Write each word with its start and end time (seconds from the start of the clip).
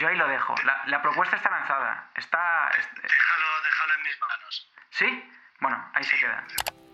Yo 0.00 0.08
ahí 0.08 0.16
lo 0.16 0.26
dejo. 0.26 0.54
La, 0.64 0.82
la 0.86 1.02
propuesta 1.02 1.36
está 1.36 1.50
lanzada. 1.50 2.10
Está. 2.16 2.38
es- 2.78 2.86
Déjalo, 2.94 3.46
déjalo 3.64 3.94
en 3.98 4.02
mis 4.02 4.18
manos. 4.20 4.72
¿Sí? 4.90 5.24
Bueno, 5.60 5.76
ahí 5.94 6.04
se 6.04 6.16
queda. 6.16 6.44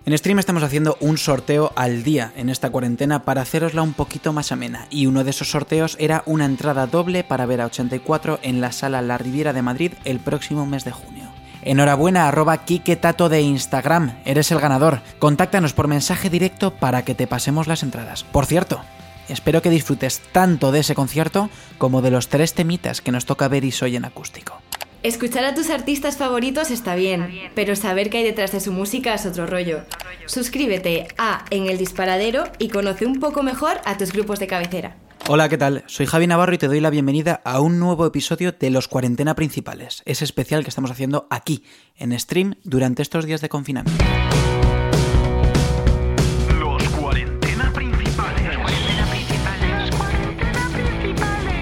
En 0.05 0.17
Stream 0.19 0.39
estamos 0.39 0.63
haciendo 0.63 0.97
un 1.01 1.19
sorteo 1.19 1.73
al 1.77 2.03
día 2.05 2.33
en 2.37 2.49
esta 2.49 2.71
cuarentena 2.71 3.25
para 3.25 3.43
hacerosla 3.43 3.83
un 3.83 3.93
poquito 3.95 4.33
más 4.33 4.53
amena. 4.53 4.87
Y 4.91 5.07
uno 5.07 5.25
de 5.25 5.31
esos 5.31 5.51
sorteos 5.51 5.97
era 6.01 6.23
una 6.27 6.45
entrada 6.45 6.87
doble 6.87 7.25
para 7.25 7.47
ver 7.47 7.61
a 7.61 7.67
84 7.67 8.39
en 8.43 8.61
la 8.61 8.71
sala 8.73 9.03
La 9.03 9.19
Riviera 9.19 9.53
de 9.53 9.63
Madrid 9.63 9.95
el 10.05 10.21
próximo 10.21 10.65
mes 10.67 10.85
de 10.85 10.93
junio. 10.93 11.25
Enhorabuena, 11.63 12.29
arroba 12.29 12.59
Kike 12.59 12.95
Tato 12.95 13.29
de 13.29 13.41
Instagram. 13.41 14.17
Eres 14.25 14.53
el 14.53 14.61
ganador. 14.61 15.01
Contáctanos 15.19 15.73
por 15.73 15.89
mensaje 15.89 16.31
directo 16.31 16.73
para 16.77 17.05
que 17.05 17.17
te 17.17 17.27
pasemos 17.27 17.67
las 17.67 17.83
entradas. 17.83 18.23
Por 18.23 18.47
cierto, 18.47 18.85
espero 19.29 19.63
que 19.63 19.71
disfrutes 19.71 20.21
tanto 20.33 20.73
de 20.73 20.81
ese 20.81 20.95
concierto 20.95 21.51
como 21.79 22.03
de 22.03 22.11
los 22.11 22.29
tres 22.29 22.55
temitas 22.55 23.01
que 23.01 23.13
nos 23.13 23.27
toca 23.27 23.49
ver 23.49 23.65
y 23.65 23.73
soy 23.73 23.97
en 23.97 24.05
acústico. 24.05 24.61
Escuchar 25.03 25.45
a 25.45 25.55
tus 25.55 25.71
artistas 25.71 26.17
favoritos 26.17 26.71
está 26.71 26.97
bien, 26.97 27.29
pero 27.55 27.77
saber 27.77 28.11
qué 28.11 28.19
hay 28.19 28.25
detrás 28.25 28.53
de 28.53 28.61
su 28.61 28.73
música 28.73 29.15
es 29.15 29.25
otro 29.25 29.47
rollo. 29.47 29.83
Suscríbete 30.27 31.07
a 31.17 31.45
En 31.51 31.69
el 31.69 31.79
Disparadero 31.79 32.45
y 32.59 32.69
conoce 32.69 33.07
un 33.07 33.21
poco 33.21 33.43
mejor 33.43 33.77
a 33.85 33.97
tus 33.97 34.13
grupos 34.13 34.41
de 34.41 34.49
cabecera. 34.49 34.97
Hola, 35.29 35.49
¿qué 35.49 35.59
tal? 35.59 35.83
Soy 35.87 36.07
Javi 36.07 36.27
Navarro 36.27 36.55
y 36.55 36.59
te 36.59 36.69
doy 36.69 36.81
la 36.81 36.91
bienvenida 36.91 37.41
a 37.45 37.61
un 37.61 37.81
nuevo 37.81 38.07
episodio 38.07 38.53
de 38.53 38.71
Los 38.71 38.87
Cuarentena 38.87 39.35
Principales, 39.35 40.03
ese 40.07 40.25
especial 40.25 40.63
que 40.63 40.71
estamos 40.71 40.91
haciendo 40.91 41.27
aquí, 41.31 41.65
en 41.97 42.19
stream, 42.19 42.55
durante 42.63 43.03
estos 43.03 43.27
días 43.27 43.41
de 43.41 43.49
confinamiento. 43.49 44.05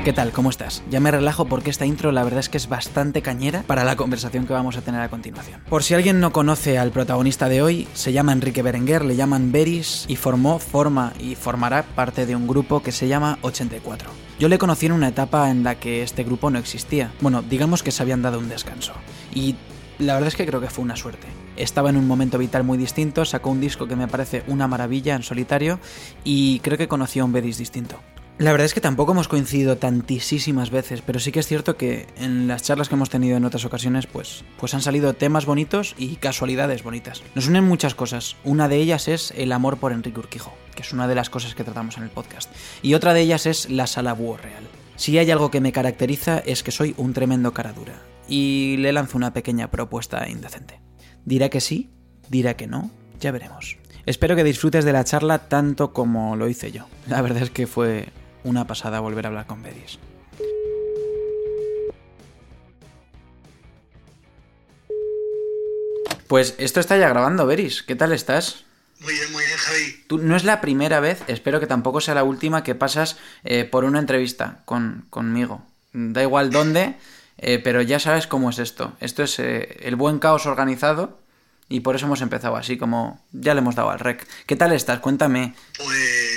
¿Qué 0.05 0.13
tal? 0.13 0.33
¿Cómo 0.33 0.51
estás? 0.51 0.83
Ya 0.91 1.01
me 1.01 1.11
relajo 1.11 1.47
porque 1.47 1.71
esta 1.71 1.87
intro 1.87 2.13
la 2.13 2.25
verdad 2.25 2.41
es 2.41 2.51
que 2.51 2.59
es 2.59 2.69
bastante 2.69 3.23
cañera 3.23 3.63
para 3.67 3.85
la 3.85 3.97
conversación 3.97 4.47
que 4.47 4.53
vamos 4.53 4.77
a 4.77 4.83
tener 4.83 5.01
a 5.01 5.09
continuación. 5.09 5.63
Por 5.67 5.83
si 5.83 5.95
alguien 5.95 6.21
no 6.21 6.31
conoce 6.31 6.77
al 6.77 6.91
protagonista 6.91 7.49
de 7.49 7.63
hoy, 7.63 7.89
se 7.95 8.13
llama 8.13 8.33
Enrique 8.33 8.61
Berenguer, 8.61 9.03
le 9.03 9.17
llaman 9.17 9.51
Beris 9.51 10.05
y 10.07 10.17
formó, 10.17 10.59
forma 10.59 11.15
y 11.19 11.37
formará 11.37 11.85
parte 11.85 12.27
de 12.27 12.37
un 12.37 12.47
grupo 12.47 12.83
que 12.83 12.93
se 12.93 13.09
llama 13.09 13.39
84. 13.41 14.11
Yo 14.39 14.51
le 14.51 14.59
conocí 14.59 14.85
en 14.85 14.93
una 14.93 15.09
etapa 15.09 15.51
en 15.51 15.65
la 15.65 15.77
que 15.77 16.03
este 16.03 16.23
grupo 16.23 16.51
no 16.51 16.59
existía. 16.59 17.11
Bueno, 17.23 17.41
digamos 17.41 17.83
que 17.83 17.91
se 17.91 18.03
habían 18.03 18.21
dado 18.21 18.39
un 18.39 18.51
descanso. 18.51 18.93
Y 19.35 19.57
la 19.99 20.13
verdad 20.13 20.29
es 20.29 20.37
que 20.37 20.45
creo 20.45 20.61
que 20.61 20.69
fue 20.69 20.85
una 20.85 20.97
suerte. 20.97 21.29
Estaba 21.57 21.89
en 21.89 21.97
un 21.97 22.07
momento 22.07 22.37
vital 22.37 22.63
muy 22.63 22.77
distinto, 22.77 23.25
sacó 23.25 23.49
un 23.49 23.63
disco 23.63 23.89
que 23.89 23.97
me 23.97 24.07
parece 24.07 24.45
una 24.49 24.69
maravilla 24.69 25.15
en 25.15 25.23
solitario 25.23 25.81
y 26.25 26.59
creo 26.59 26.77
que 26.77 26.89
conocí 26.89 27.21
a 27.21 27.25
un 27.25 27.33
Beris 27.33 27.57
distinto. 27.57 27.99
La 28.37 28.51
verdad 28.51 28.65
es 28.65 28.75
que 28.75 28.81
tampoco 28.81 29.13
hemos 29.13 29.29
coincidido 29.29 29.79
tantísimas 29.79 30.71
veces, 30.71 31.03
pero 31.03 31.21
sí 31.21 31.31
que 31.31 31.39
es 31.39 31.47
cierto 31.47 31.77
que 31.77 32.09
en 32.17 32.49
las 32.49 32.65
charlas 32.65 32.89
que 32.89 32.97
hemos 32.97 33.09
tenido 33.09 33.37
en 33.37 33.45
otras 33.45 33.65
ocasiones, 33.65 34.09
pues, 34.09 34.45
pues 34.59 34.75
han 34.75 34.83
salido 34.83 35.15
temas 35.15 35.47
bonitos 35.47 35.95
y 35.99 36.17
casualidades 36.17 36.83
bonitas. 36.83 37.23
Nos 37.37 37.47
unen 37.47 37.63
muchas 37.63 37.95
cosas. 37.95 38.35
Una 38.43 38.67
de 38.67 38.79
ellas 38.79 39.07
es 39.07 39.33
el 39.37 39.53
amor 39.53 39.77
por 39.77 39.93
Enrique 39.93 40.19
Urquijo, 40.19 40.53
que 40.75 40.83
es 40.83 40.93
una 40.93 41.07
de 41.07 41.15
las 41.15 41.31
cosas 41.31 41.55
que 41.55 41.63
tratamos 41.63 41.97
en 41.97 42.03
el 42.03 42.11
podcast. 42.11 42.51
Y 42.83 42.95
otra 42.95 43.15
de 43.15 43.21
ellas 43.21 43.47
es 43.47 43.71
la 43.71 43.87
sala 43.87 44.15
búho 44.15 44.37
real. 44.37 44.65
Si 44.97 45.17
hay 45.17 45.31
algo 45.31 45.53
que 45.53 45.61
me 45.61 45.71
caracteriza 45.71 46.41
es 46.41 46.65
que 46.65 46.73
soy 46.73 46.93
un 46.97 47.13
tremendo 47.13 47.55
cara 47.55 47.73
dura. 47.73 48.03
Y 48.29 48.77
le 48.79 48.93
lanzo 48.93 49.17
una 49.17 49.33
pequeña 49.33 49.71
propuesta 49.71 50.29
indecente. 50.29 50.81
Dirá 51.25 51.51
que 51.51 51.61
sí, 51.61 51.93
dirá 52.31 52.57
que 52.57 52.67
no, 52.67 52.91
ya 53.21 53.31
veremos. 53.31 53.79
Espero 54.07 54.35
que 54.35 54.43
disfrutes 54.43 54.85
de 54.85 54.93
la 54.93 55.05
charla 55.05 55.49
tanto 55.49 55.93
como 55.93 56.35
lo 56.35 56.49
hice 56.49 56.73
yo. 56.73 56.89
La 57.07 57.23
verdad 57.23 57.45
es 57.45 57.51
que 57.51 57.69
fue 57.69 58.09
una 58.45 58.67
pasada 58.67 59.01
volver 59.01 59.27
a 59.27 59.29
hablar 59.29 59.47
con 59.47 59.63
Bedis. 59.63 59.99
Pues 66.29 66.55
esto 66.59 66.81
está 66.81 66.97
ya 66.97 67.09
grabando, 67.09 67.47
Beris. 67.47 67.83
¿Qué 67.83 67.97
tal 67.97 68.13
estás? 68.13 68.65
Muy 69.01 69.13
bien, 69.13 69.33
muy 69.33 69.45
bien, 69.45 69.57
Javi. 69.57 70.05
Tú, 70.07 70.19
no 70.19 70.37
es 70.37 70.45
la 70.45 70.61
primera 70.61 71.01
vez, 71.01 71.23
espero 71.27 71.61
que 71.61 71.67
tampoco 71.67 72.01
sea 72.01 72.15
la 72.15 72.25
última, 72.25 72.63
que 72.63 72.75
pasas 72.75 73.19
eh, 73.45 73.65
por 73.65 73.85
una 73.85 73.99
entrevista 73.99 74.63
con, 74.65 75.07
conmigo. 75.11 75.63
Da 75.93 76.23
igual 76.23 76.51
dónde, 76.51 76.97
eh, 77.39 77.61
pero 77.63 77.83
ya 77.83 78.01
sabes 78.01 78.27
cómo 78.27 78.51
es 78.51 78.59
esto. 78.59 78.95
Esto 79.01 79.23
es 79.23 79.39
eh, 79.39 79.79
el 79.83 79.97
buen 79.97 80.19
caos 80.19 80.47
organizado 80.47 81.21
y 81.69 81.81
por 81.81 81.97
eso 81.97 82.07
hemos 82.07 82.21
empezado 82.21 82.57
así, 82.57 82.77
como 82.79 83.25
ya 83.33 83.55
le 83.55 83.61
hemos 83.61 83.75
dado 83.75 83.91
al 83.91 84.01
rec. 84.01 84.27
¿Qué 84.47 84.57
tal 84.57 84.73
estás? 84.73 85.01
Cuéntame. 85.01 85.55
Pues 85.77 86.34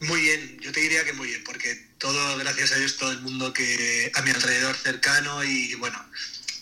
muy 0.00 0.20
bien, 0.22 0.58
yo 0.60 0.72
te 0.72 0.80
diría 0.80 1.04
que 1.04 1.12
muy 1.12 1.28
bien, 1.28 1.44
porque 1.44 1.74
todo, 1.98 2.38
gracias 2.38 2.72
a 2.72 2.76
Dios, 2.76 2.96
todo 2.96 3.12
el 3.12 3.20
mundo 3.20 3.52
que 3.52 4.10
a 4.14 4.22
mi 4.22 4.30
alrededor 4.30 4.76
cercano 4.76 5.44
y 5.44 5.74
bueno, 5.74 5.98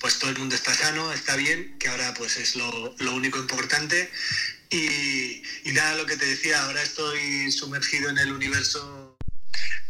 pues 0.01 0.19
todo 0.19 0.31
el 0.31 0.39
mundo 0.39 0.55
está 0.55 0.75
sano, 0.75 1.13
está 1.13 1.37
bien, 1.37 1.77
que 1.79 1.89
ahora 1.89 2.15
pues 2.15 2.37
es 2.37 2.57
lo, 2.57 2.95
lo 2.99 3.15
único 3.15 3.39
importante. 3.39 4.11
Y, 4.71 5.43
y 5.65 5.73
nada, 5.73 5.97
lo 5.97 6.07
que 6.07 6.17
te 6.17 6.27
decía, 6.27 6.65
ahora 6.65 6.83
estoy 6.83 7.51
sumergido 7.51 8.11
en 8.11 8.19
el 8.19 8.33
universo 8.33 9.08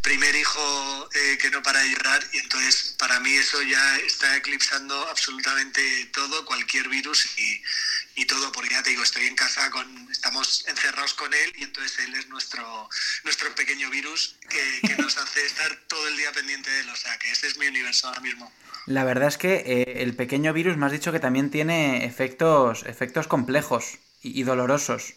primer 0.03 0.35
hijo 0.35 1.09
eh, 1.15 1.39
que 1.39 1.51
no 1.51 1.63
para 1.63 1.81
de 1.81 1.91
llorar 1.91 2.23
y 2.33 2.39
entonces 2.39 2.95
para 2.99 3.21
mí 3.21 3.31
eso 3.35 3.61
ya 3.63 3.99
está 3.99 4.37
eclipsando 4.37 4.95
absolutamente 5.09 5.81
todo, 6.15 6.45
cualquier 6.45 6.89
virus 6.89 7.29
y, 7.37 8.25
todo, 8.27 8.51
porque 8.53 8.75
ya 8.75 8.83
te 8.83 8.91
digo, 8.91 9.03
estoy 9.03 9.27
en 9.27 9.35
casa, 9.37 9.71
con, 9.71 10.09
estamos 10.11 10.65
encerrados 10.67 11.15
con 11.15 11.33
él 11.33 11.53
y 11.57 11.65
entonces 11.65 11.99
él 12.01 12.15
es 12.15 12.29
nuestro, 12.29 12.89
nuestro 13.25 13.55
pequeño 13.55 13.89
virus 13.91 14.37
que, 14.49 14.97
nos 14.97 15.17
hace 15.17 15.47
estar 15.47 15.75
todo 15.87 16.09
el 16.09 16.17
día 16.17 16.33
pendiente 16.33 16.71
de 16.71 16.81
él, 16.81 16.91
o 16.91 16.97
sea 16.97 17.17
que 17.19 17.31
ese 17.31 17.47
es 17.47 17.57
mi 17.57 17.67
universo 17.67 18.09
ahora 18.09 18.21
mismo. 18.21 18.53
La 18.87 19.05
verdad 19.05 19.29
es 19.29 19.39
que 19.39 19.55
eh, 19.67 20.03
el 20.03 20.17
pequeño 20.17 20.53
virus 20.53 20.77
me 20.77 20.87
has 20.87 20.93
dicho 20.93 21.13
que 21.13 21.21
también 21.21 21.51
tiene 21.51 22.05
efectos, 22.05 22.83
efectos 22.87 23.29
complejos 23.29 23.99
y, 24.21 24.39
y 24.39 24.43
dolorosos, 24.43 25.15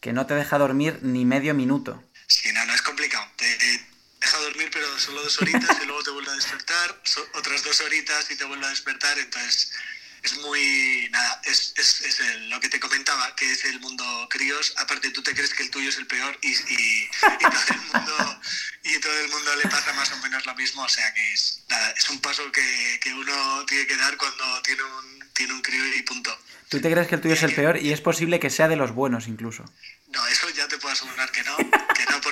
que 0.00 0.12
no 0.12 0.26
te 0.26 0.34
deja 0.34 0.56
dormir 0.58 1.00
ni 1.02 1.24
medio 1.24 1.52
minuto. 1.52 2.02
Sí, 2.30 2.52
no, 2.52 2.64
no 2.64 2.74
es 2.74 2.82
complicado. 2.82 3.26
Te, 3.36 3.56
te 3.56 3.84
deja 4.20 4.38
dormir, 4.38 4.70
pero 4.72 4.86
solo 4.98 5.22
dos 5.22 5.40
horitas 5.42 5.76
y 5.82 5.86
luego 5.86 6.02
te 6.04 6.10
vuelve 6.10 6.30
a 6.30 6.34
despertar, 6.34 7.00
so- 7.04 7.26
otras 7.34 7.62
dos 7.64 7.80
horitas 7.80 8.30
y 8.30 8.36
te 8.36 8.44
vuelve 8.44 8.66
a 8.66 8.70
despertar. 8.70 9.18
Entonces 9.18 9.72
es 10.22 10.36
muy. 10.38 11.08
Nada, 11.10 11.40
es, 11.44 11.74
es, 11.76 12.00
es 12.02 12.20
el- 12.20 12.48
lo 12.50 12.60
que 12.60 12.68
te 12.68 12.78
comentaba, 12.78 13.34
que 13.34 13.50
es 13.50 13.64
el 13.64 13.80
mundo 13.80 14.04
críos. 14.30 14.74
Aparte, 14.76 15.10
tú 15.10 15.22
te 15.22 15.34
crees 15.34 15.52
que 15.54 15.64
el 15.64 15.70
tuyo 15.70 15.88
es 15.88 15.96
el 15.98 16.06
peor 16.06 16.38
y, 16.42 16.50
y- 16.52 17.04
y 17.04 17.08
todo, 17.40 17.64
el 17.70 17.80
mundo, 17.80 18.40
y 18.84 19.00
todo 19.00 19.20
el 19.20 19.28
mundo 19.30 19.56
le 19.56 19.68
pasa 19.68 19.92
más 19.94 20.12
o 20.12 20.16
menos 20.18 20.46
lo 20.46 20.54
mismo. 20.54 20.82
O 20.84 20.88
sea 20.88 21.12
que 21.12 21.32
es, 21.32 21.64
nada, 21.68 21.90
es 21.98 22.08
un 22.10 22.20
paso 22.20 22.50
que, 22.52 23.00
que 23.02 23.12
uno 23.12 23.66
tiene 23.66 23.86
que 23.88 23.96
dar 23.96 24.16
cuando 24.16 24.62
tiene 24.62 24.82
un, 24.84 25.30
tiene 25.34 25.52
un 25.54 25.62
crío 25.62 25.84
y 25.96 26.02
punto. 26.02 26.38
Tú 26.68 26.80
te 26.80 26.88
crees 26.92 27.08
que 27.08 27.16
el 27.16 27.20
tuyo 27.20 27.34
es 27.34 27.42
el 27.42 27.52
peor 27.52 27.78
y 27.78 27.92
es 27.92 28.00
posible 28.00 28.38
que 28.38 28.48
sea 28.48 28.68
de 28.68 28.76
los 28.76 28.92
buenos 28.92 29.26
incluso. 29.26 29.64
No, 30.06 30.24
eso 30.28 30.48
ya 30.50 30.68
te 30.68 30.78
puedo 30.78 30.92
asegurar 30.92 31.28
que 31.32 31.42
no, 31.42 31.56
que 31.56 31.64
no, 31.64 31.69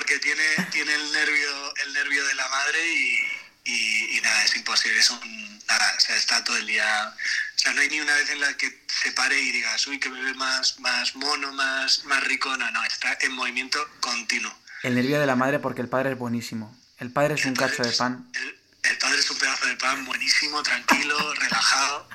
porque 0.09 0.19
tiene, 0.19 0.43
tiene 0.71 0.93
el 0.95 1.11
nervio, 1.11 1.75
el 1.85 1.93
nervio 1.93 2.25
de 2.25 2.33
la 2.35 2.47
madre 2.49 2.79
y, 2.93 3.17
y- 3.65 4.17
y 4.17 4.21
nada, 4.21 4.43
es 4.43 4.55
imposible, 4.55 4.99
es 4.99 5.09
un 5.11 5.59
nada, 5.67 5.93
o 5.95 5.99
sea, 5.99 6.15
está 6.15 6.43
todo 6.43 6.57
el 6.57 6.65
día. 6.65 7.13
O 7.55 7.59
sea, 7.59 7.73
no 7.73 7.81
hay 7.81 7.89
ni 7.89 7.99
una 8.01 8.15
vez 8.15 8.29
en 8.31 8.39
la 8.39 8.57
que 8.57 8.81
se 9.03 9.11
pare 9.11 9.39
y 9.39 9.51
digas, 9.51 9.85
uy, 9.85 9.99
que 9.99 10.09
bebé 10.09 10.33
más, 10.33 10.79
más 10.79 11.13
mono, 11.15 11.53
más, 11.53 12.05
más 12.05 12.23
rico, 12.23 12.55
no, 12.57 12.71
no, 12.71 12.83
está 12.85 13.15
en 13.21 13.33
movimiento 13.33 13.87
continuo. 13.99 14.51
El 14.81 14.95
nervio 14.95 15.19
de 15.19 15.27
la 15.27 15.35
madre 15.35 15.59
porque 15.59 15.81
el 15.81 15.89
padre 15.89 16.11
es 16.13 16.17
buenísimo. 16.17 16.75
El 16.97 17.11
padre 17.11 17.35
es 17.35 17.45
un 17.45 17.55
cacho 17.55 17.83
de 17.83 17.91
pan. 17.91 18.31
El, 18.33 18.59
el 18.83 18.97
padre 18.97 19.19
es 19.19 19.29
un 19.29 19.37
pedazo 19.37 19.67
de 19.67 19.75
pan 19.75 20.05
buenísimo, 20.05 20.63
tranquilo, 20.63 21.33
relajado. 21.35 22.09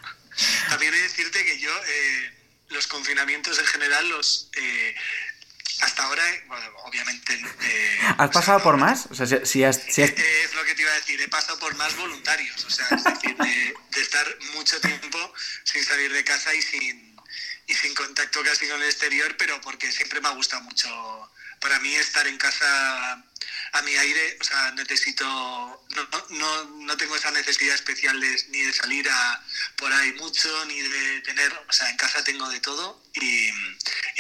También 0.69 0.93
he 0.95 0.97
de 0.97 1.03
decirte 1.05 1.45
que 1.45 1.61
yo, 1.61 1.71
eh, 1.87 2.35
los 2.71 2.89
confinamientos 2.89 3.57
en 3.61 3.67
general, 3.67 4.09
los 4.09 4.51
eh, 4.57 4.95
hasta 5.81 6.05
ahora, 6.05 6.29
eh, 6.31 6.45
bueno, 6.47 6.67
obviamente. 6.85 7.35
eh, 7.35 7.99
¿Has 8.03 8.17
sea, 8.17 8.31
pasado 8.31 8.59
no- 8.59 8.65
por 8.65 8.77
más? 8.77 9.07
O 9.11 9.15
sea, 9.15 9.27
si, 9.27 9.37
si 9.45 9.65
has, 9.65 9.77
si 9.89 10.03
has- 10.03 10.11
Eh, 10.11 10.43
Es 10.45 10.55
lo 10.55 10.65
que 10.65 10.75
te 10.75 10.83
iba 10.83 10.91
a 10.91 10.95
decir, 10.95 11.21
he 11.21 11.29
pasado 11.29 11.59
por 11.59 11.75
más 11.77 11.95
voluntarios, 11.97 12.65
o 12.65 12.71
sea, 12.71 12.87
es 12.91 13.05
decir, 13.05 13.37
de, 13.37 13.75
de 13.91 14.01
estar 14.03 14.27
mucho 14.55 14.81
tiempo 14.81 15.35
sin 15.65 15.85
salir 15.85 16.13
de 16.13 16.23
casa 16.25 16.53
y 16.55 16.63
sin, 16.63 17.17
y 17.67 17.75
sin 17.75 17.95
contacto 17.95 18.43
casi 18.45 18.69
con 18.69 18.81
el 18.81 18.89
exterior, 18.89 19.37
pero 19.37 19.61
porque 19.61 19.91
siempre 19.93 20.21
me 20.21 20.29
ha 20.29 20.33
gustado 20.33 20.63
mucho 20.63 21.31
para 21.65 21.81
mí 21.81 21.95
estar 21.95 22.27
en 22.27 22.37
casa 22.37 23.25
a 23.73 23.83
mi 23.83 23.95
aire, 23.97 24.37
o 24.39 24.45
sea, 24.45 24.71
necesito, 24.73 25.25
no, 25.25 26.27
no, 26.29 26.65
no 26.85 26.97
tengo 26.99 27.17
esa 27.17 27.31
necesidad 27.31 27.75
especial 27.75 28.21
de, 28.21 28.29
ni 28.51 28.61
de 28.61 28.73
salir 28.75 29.09
a, 29.11 29.43
por 29.77 29.91
ahí 29.91 30.13
mucho, 30.13 30.47
ni 30.67 30.79
de 30.79 31.21
tener, 31.23 31.51
o 31.67 31.73
sea, 31.73 31.89
en 31.89 31.97
casa 31.97 32.23
tengo 32.23 32.47
de 32.51 32.61
todo 32.61 33.03
y, 33.15 33.49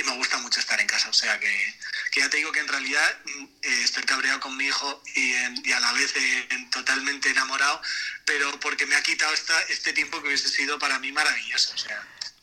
me 0.04 0.16
gusta 0.16 0.38
mucho 0.38 0.58
estar 0.60 0.80
en 0.80 0.86
casa, 0.86 1.08
o 1.10 1.12
sea 1.12 1.38
que, 1.38 1.74
que 2.12 2.20
ya 2.20 2.30
te 2.30 2.38
digo 2.38 2.50
que 2.52 2.60
en 2.60 2.68
realidad 2.68 3.18
eh, 3.62 3.80
estoy 3.84 4.02
cabreado 4.04 4.40
con 4.40 4.56
mi 4.56 4.64
hijo 4.66 5.02
y, 5.14 5.32
en- 5.34 5.62
y 5.64 5.72
a 5.72 5.80
la 5.80 5.92
vez 5.92 6.12
eh, 6.16 6.48
totalmente 6.72 7.28
enamorado, 7.30 7.80
pero 8.24 8.58
porque 8.60 8.86
me 8.86 8.96
ha 8.96 9.02
quitado 9.02 9.32
esta, 9.34 9.58
este 9.68 9.92
tiempo 9.92 10.20
que 10.22 10.28
hubiese 10.28 10.48
sido 10.48 10.78
para 10.78 10.98
mí 10.98 11.12
maravilloso, 11.12 11.74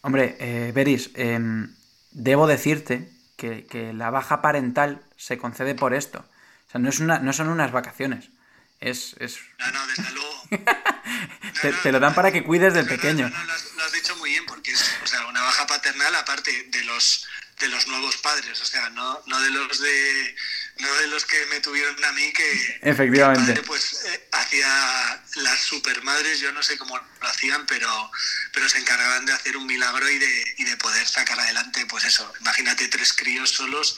Hombre, 0.02 0.38
eh, 0.40 0.72
Beris, 0.74 1.10
em, 1.16 1.76
debo 2.12 2.46
decirte 2.48 3.10
que, 3.42 3.66
que 3.66 3.92
la 3.92 4.12
baja 4.12 4.40
parental 4.44 5.02
se 5.18 5.40
concede 5.40 5.74
por 5.74 5.96
esto. 5.96 6.20
O 6.68 6.72
sea, 6.72 6.80
no, 6.80 6.90
es 6.90 7.00
una, 7.00 7.18
no 7.18 7.34
son 7.34 7.50
unas 7.50 7.72
vacaciones. 7.72 8.30
Es, 8.80 9.16
es- 9.20 9.40
no, 9.58 9.72
no, 9.72 9.88
desde 9.88 10.12
luego. 10.12 10.44
te, 11.62 11.74
te 11.74 11.92
lo 11.92 12.00
dan 12.00 12.14
para 12.14 12.32
que 12.32 12.44
cuides 12.44 12.74
del 12.76 12.86
pequeño. 12.88 13.28
lo, 13.30 13.36
has, 13.54 13.74
lo 13.76 13.84
has 13.84 13.92
dicho 13.94 14.16
muy 14.18 14.30
bien, 14.30 14.46
porque 14.46 14.72
es 14.72 14.92
o 15.04 15.08
sea, 15.08 15.26
una 15.26 15.42
baja 15.42 15.66
paternal 15.66 16.14
aparte 16.16 16.52
de 16.70 16.84
los 16.86 17.28
de 17.60 17.68
los 17.68 17.88
nuevos 17.88 18.18
padres, 18.18 18.60
o 18.60 18.66
sea, 18.66 18.90
no, 18.90 19.20
no 19.28 19.40
de 19.40 19.50
los 19.52 19.80
de 19.80 20.36
no 20.80 20.94
de 20.96 21.08
los 21.08 21.26
que 21.26 21.46
me 21.48 21.60
tuvieron 21.60 22.04
a 22.04 22.12
mí 22.14 22.34
que 22.34 22.80
Efectivamente. 22.82 23.54
que 23.54 23.60
el 23.60 23.66
padre, 23.66 23.68
pues 23.68 24.06
eh, 24.06 24.28
hacía 24.32 25.24
las 25.36 25.60
supermadres, 25.60 26.40
yo 26.40 26.52
no 26.52 26.64
sé 26.64 26.78
cómo 26.78 26.98
lo 26.98 27.28
hacían, 27.28 27.66
pero 27.66 28.12
pero 28.54 28.68
se 28.68 28.80
encargaban 28.80 29.26
de 29.26 29.34
hacer 29.34 29.56
un 29.58 29.66
milagro 29.66 30.10
y 30.10 30.18
de, 30.18 30.56
y 30.58 30.64
de 30.66 30.78
poder 30.78 31.08
sacar 31.08 31.40
adelante, 31.40 31.86
pues 31.88 32.06
eso, 32.06 32.32
imagínate 32.42 32.88
tres 32.88 33.14
críos 33.14 33.52
solos 33.52 33.98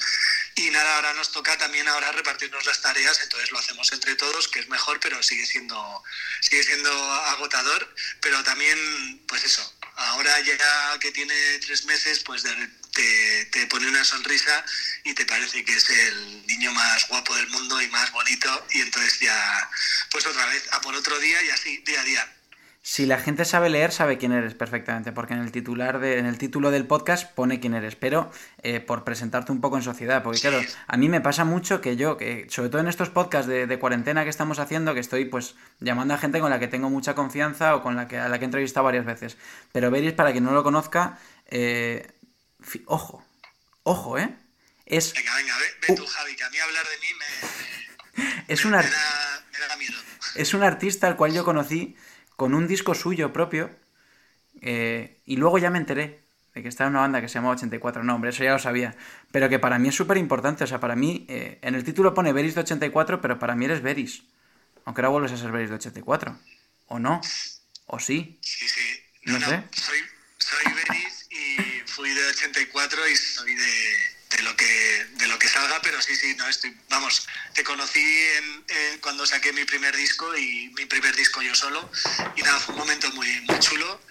y 0.56 0.70
nada, 0.70 0.96
ahora 0.96 1.14
nos 1.14 1.32
toca 1.32 1.58
también 1.58 1.88
ahora 1.88 2.12
repartirnos 2.12 2.66
las 2.66 2.82
tareas, 2.82 3.20
entonces 3.22 3.52
lo 3.52 3.60
hacemos 3.60 3.92
entre 3.92 4.16
todos, 4.16 4.48
que 4.48 4.60
es 4.60 4.70
mejor, 4.70 5.00
pero 5.00 5.22
sigue 5.24 5.46
siendo, 5.46 6.04
sigue 6.42 6.64
siendo 6.64 6.92
agotador, 7.14 7.94
pero 8.22 8.44
también, 8.44 8.78
pues 9.28 9.44
eso, 9.44 9.74
ahora 9.96 10.40
ya 10.42 11.00
que 11.00 11.12
tiene 11.12 11.36
tres 11.60 11.86
meses, 11.86 12.20
pues 12.20 12.44
te, 12.44 13.46
te 13.46 13.68
pone 13.68 13.88
una 13.88 14.04
sonrisa 14.04 14.64
y 15.04 15.14
te 15.14 15.26
parece 15.26 15.66
que 15.66 15.76
es 15.76 15.90
el 15.90 16.46
niño 16.46 16.72
más 16.72 17.08
guapo 17.08 17.36
del 17.36 17.48
mundo 17.48 17.82
y 17.82 17.88
más 17.88 18.12
bonito, 18.12 18.68
y 18.72 18.82
entonces 18.82 19.20
ya, 19.20 19.70
pues 20.12 20.26
otra 20.26 20.46
vez, 20.46 20.64
a 20.72 20.82
por 20.82 20.96
otro 20.96 21.18
día 21.20 21.42
y 21.44 21.50
así, 21.50 21.78
día 21.80 22.02
a 22.02 22.04
día. 22.04 22.34
Si 22.86 23.06
la 23.06 23.18
gente 23.18 23.46
sabe 23.46 23.70
leer, 23.70 23.94
sabe 23.94 24.18
quién 24.18 24.34
eres 24.34 24.56
perfectamente, 24.56 25.14
porque 25.14 25.34
en 25.34 25.40
el 25.40 25.54
titular 25.54 26.00
de, 26.00 26.20
en 26.20 26.26
el 26.26 26.38
título 26.38 26.70
del 26.70 26.86
podcast 26.86 27.34
pone 27.34 27.62
quién 27.62 27.76
eres, 27.76 27.96
pero 27.96 28.30
eh, 28.62 28.82
por 28.82 29.06
presentarte 29.06 29.54
un 29.54 29.62
poco 29.62 29.78
en 29.78 29.84
sociedad, 29.84 30.22
porque 30.22 30.42
claro, 30.42 30.60
a 30.88 30.98
mí 30.98 31.08
me 31.08 31.22
pasa 31.22 31.46
mucho 31.46 31.80
que 31.80 31.96
yo, 31.96 32.18
que 32.18 32.46
sobre 32.50 32.68
todo 32.68 32.82
en 32.82 32.90
estos 32.90 33.10
podcasts 33.10 33.48
de, 33.48 33.68
de 33.68 33.80
cuarentena 33.80 34.26
que 34.26 34.30
estamos 34.30 34.60
haciendo, 34.60 34.94
que 34.94 35.00
estoy 35.00 35.24
pues 35.24 35.56
llamando 35.80 36.14
a 36.14 36.18
gente 36.18 36.42
con 36.42 36.50
la 36.50 36.60
que 36.60 36.68
tengo 36.68 36.90
mucha 36.90 37.16
confianza 37.16 37.74
o 37.78 37.82
con 37.82 37.96
la 37.96 38.10
que 38.10 38.18
a 38.18 38.28
la 38.28 38.38
que 38.38 38.44
he 38.44 38.48
entrevistado 38.48 38.84
varias 38.84 39.06
veces. 39.06 39.38
Pero 39.72 39.90
Beris, 39.90 40.12
para 40.12 40.34
quien 40.34 40.44
no 40.44 40.52
lo 40.52 40.62
conozca, 40.62 41.18
eh, 41.48 42.06
ojo, 42.88 43.26
ojo, 43.84 44.18
¿eh? 44.18 44.36
Es, 44.86 45.14
Venga, 45.14 45.34
venga, 45.38 45.54
ve, 45.58 45.88
ve 45.88 45.96
tú, 45.96 46.06
Javi, 46.06 46.36
que 46.36 46.44
a 46.44 46.50
mí 46.50 46.58
hablar 46.58 46.84
de 46.84 46.98
mí 46.98 48.24
me, 48.28 48.44
es 48.54 48.66
una... 48.66 48.80
me 48.80 48.90
da, 48.90 49.46
me 49.54 49.68
da 49.70 49.78
miedo. 49.78 49.98
Es 50.36 50.54
un 50.54 50.64
artista 50.64 51.08
al 51.08 51.16
cual 51.16 51.32
yo 51.32 51.46
conocí 51.46 51.96
con 52.36 52.54
un 52.54 52.68
disco 52.68 52.94
suyo 52.94 53.34
propio 53.34 53.70
eh, 54.62 55.20
y 55.26 55.38
luego 55.38 55.58
ya 55.58 55.70
me 55.70 55.78
enteré 55.78 56.24
de 56.54 56.62
que 56.62 56.70
estaba 56.70 56.88
en 56.88 56.94
una 56.94 57.02
banda 57.02 57.22
que 57.22 57.28
se 57.28 57.36
llama 57.36 57.50
84. 57.50 58.04
No, 58.04 58.16
hombre, 58.16 58.30
eso 58.30 58.44
ya 58.44 58.54
lo 58.54 58.60
sabía. 58.60 58.96
Pero 59.32 59.50
que 59.50 59.60
para 59.60 59.80
mí 59.80 59.90
es 59.90 59.96
súper 59.96 60.18
importante. 60.18 60.64
O 60.64 60.68
sea, 60.68 60.80
para 60.80 60.96
mí, 60.96 61.26
eh, 61.28 61.58
en 61.62 61.76
el 61.76 61.84
título 61.84 62.14
pone 62.14 62.32
Beris 62.32 62.56
de 62.56 62.62
84, 62.62 63.22
pero 63.22 63.40
para 63.40 63.56
mí 63.56 63.66
eres 63.66 63.82
Beris. 63.82 64.24
Aunque 64.86 65.02
ahora 65.02 65.10
vuelves 65.10 65.32
a 65.32 65.38
ser 65.38 65.52
Beris 65.52 65.70
de 65.70 65.76
84. 65.76 66.38
¿O 66.88 67.00
no? 67.00 67.22
¿O 67.88 68.00
sí? 68.00 68.38
Sí, 68.42 68.68
sí. 68.68 68.82
No 69.26 69.34
No, 69.34 69.40
no, 69.40 69.48
sé. 69.48 69.64
Soy, 69.72 69.98
soy 70.38 70.74
Beris 70.74 71.28
y 71.32 71.88
fui 71.88 72.10
de 72.14 72.26
84 72.28 73.08
y 73.10 73.16
soy 73.16 73.56
de, 73.56 74.12
de 74.38 74.44
lo 74.44 74.56
que 74.56 75.06
de 75.14 75.28
lo 75.28 75.38
que 75.40 75.48
salga, 75.48 75.82
pero 75.82 76.02
sí, 76.02 76.16
sí, 76.16 76.36
no 76.36 76.48
estoy. 76.48 76.76
Vamos, 76.90 77.28
te 77.54 77.64
conocí 77.64 78.00
en- 78.38 79.00
cuando 79.02 79.26
saqué 79.26 79.52
mi 79.54 79.66
primer 79.66 79.96
disco 79.96 80.36
y 80.38 80.70
mi 80.76 80.86
primer 80.86 81.16
disco 81.16 81.42
yo 81.42 81.54
solo. 81.56 81.90
Y 82.36 82.42
nada, 82.42 82.60
fue 82.60 82.74
un 82.74 82.80
momento 82.80 83.12
muy, 83.12 83.30
muy 83.42 83.60
chulo. 83.60 84.02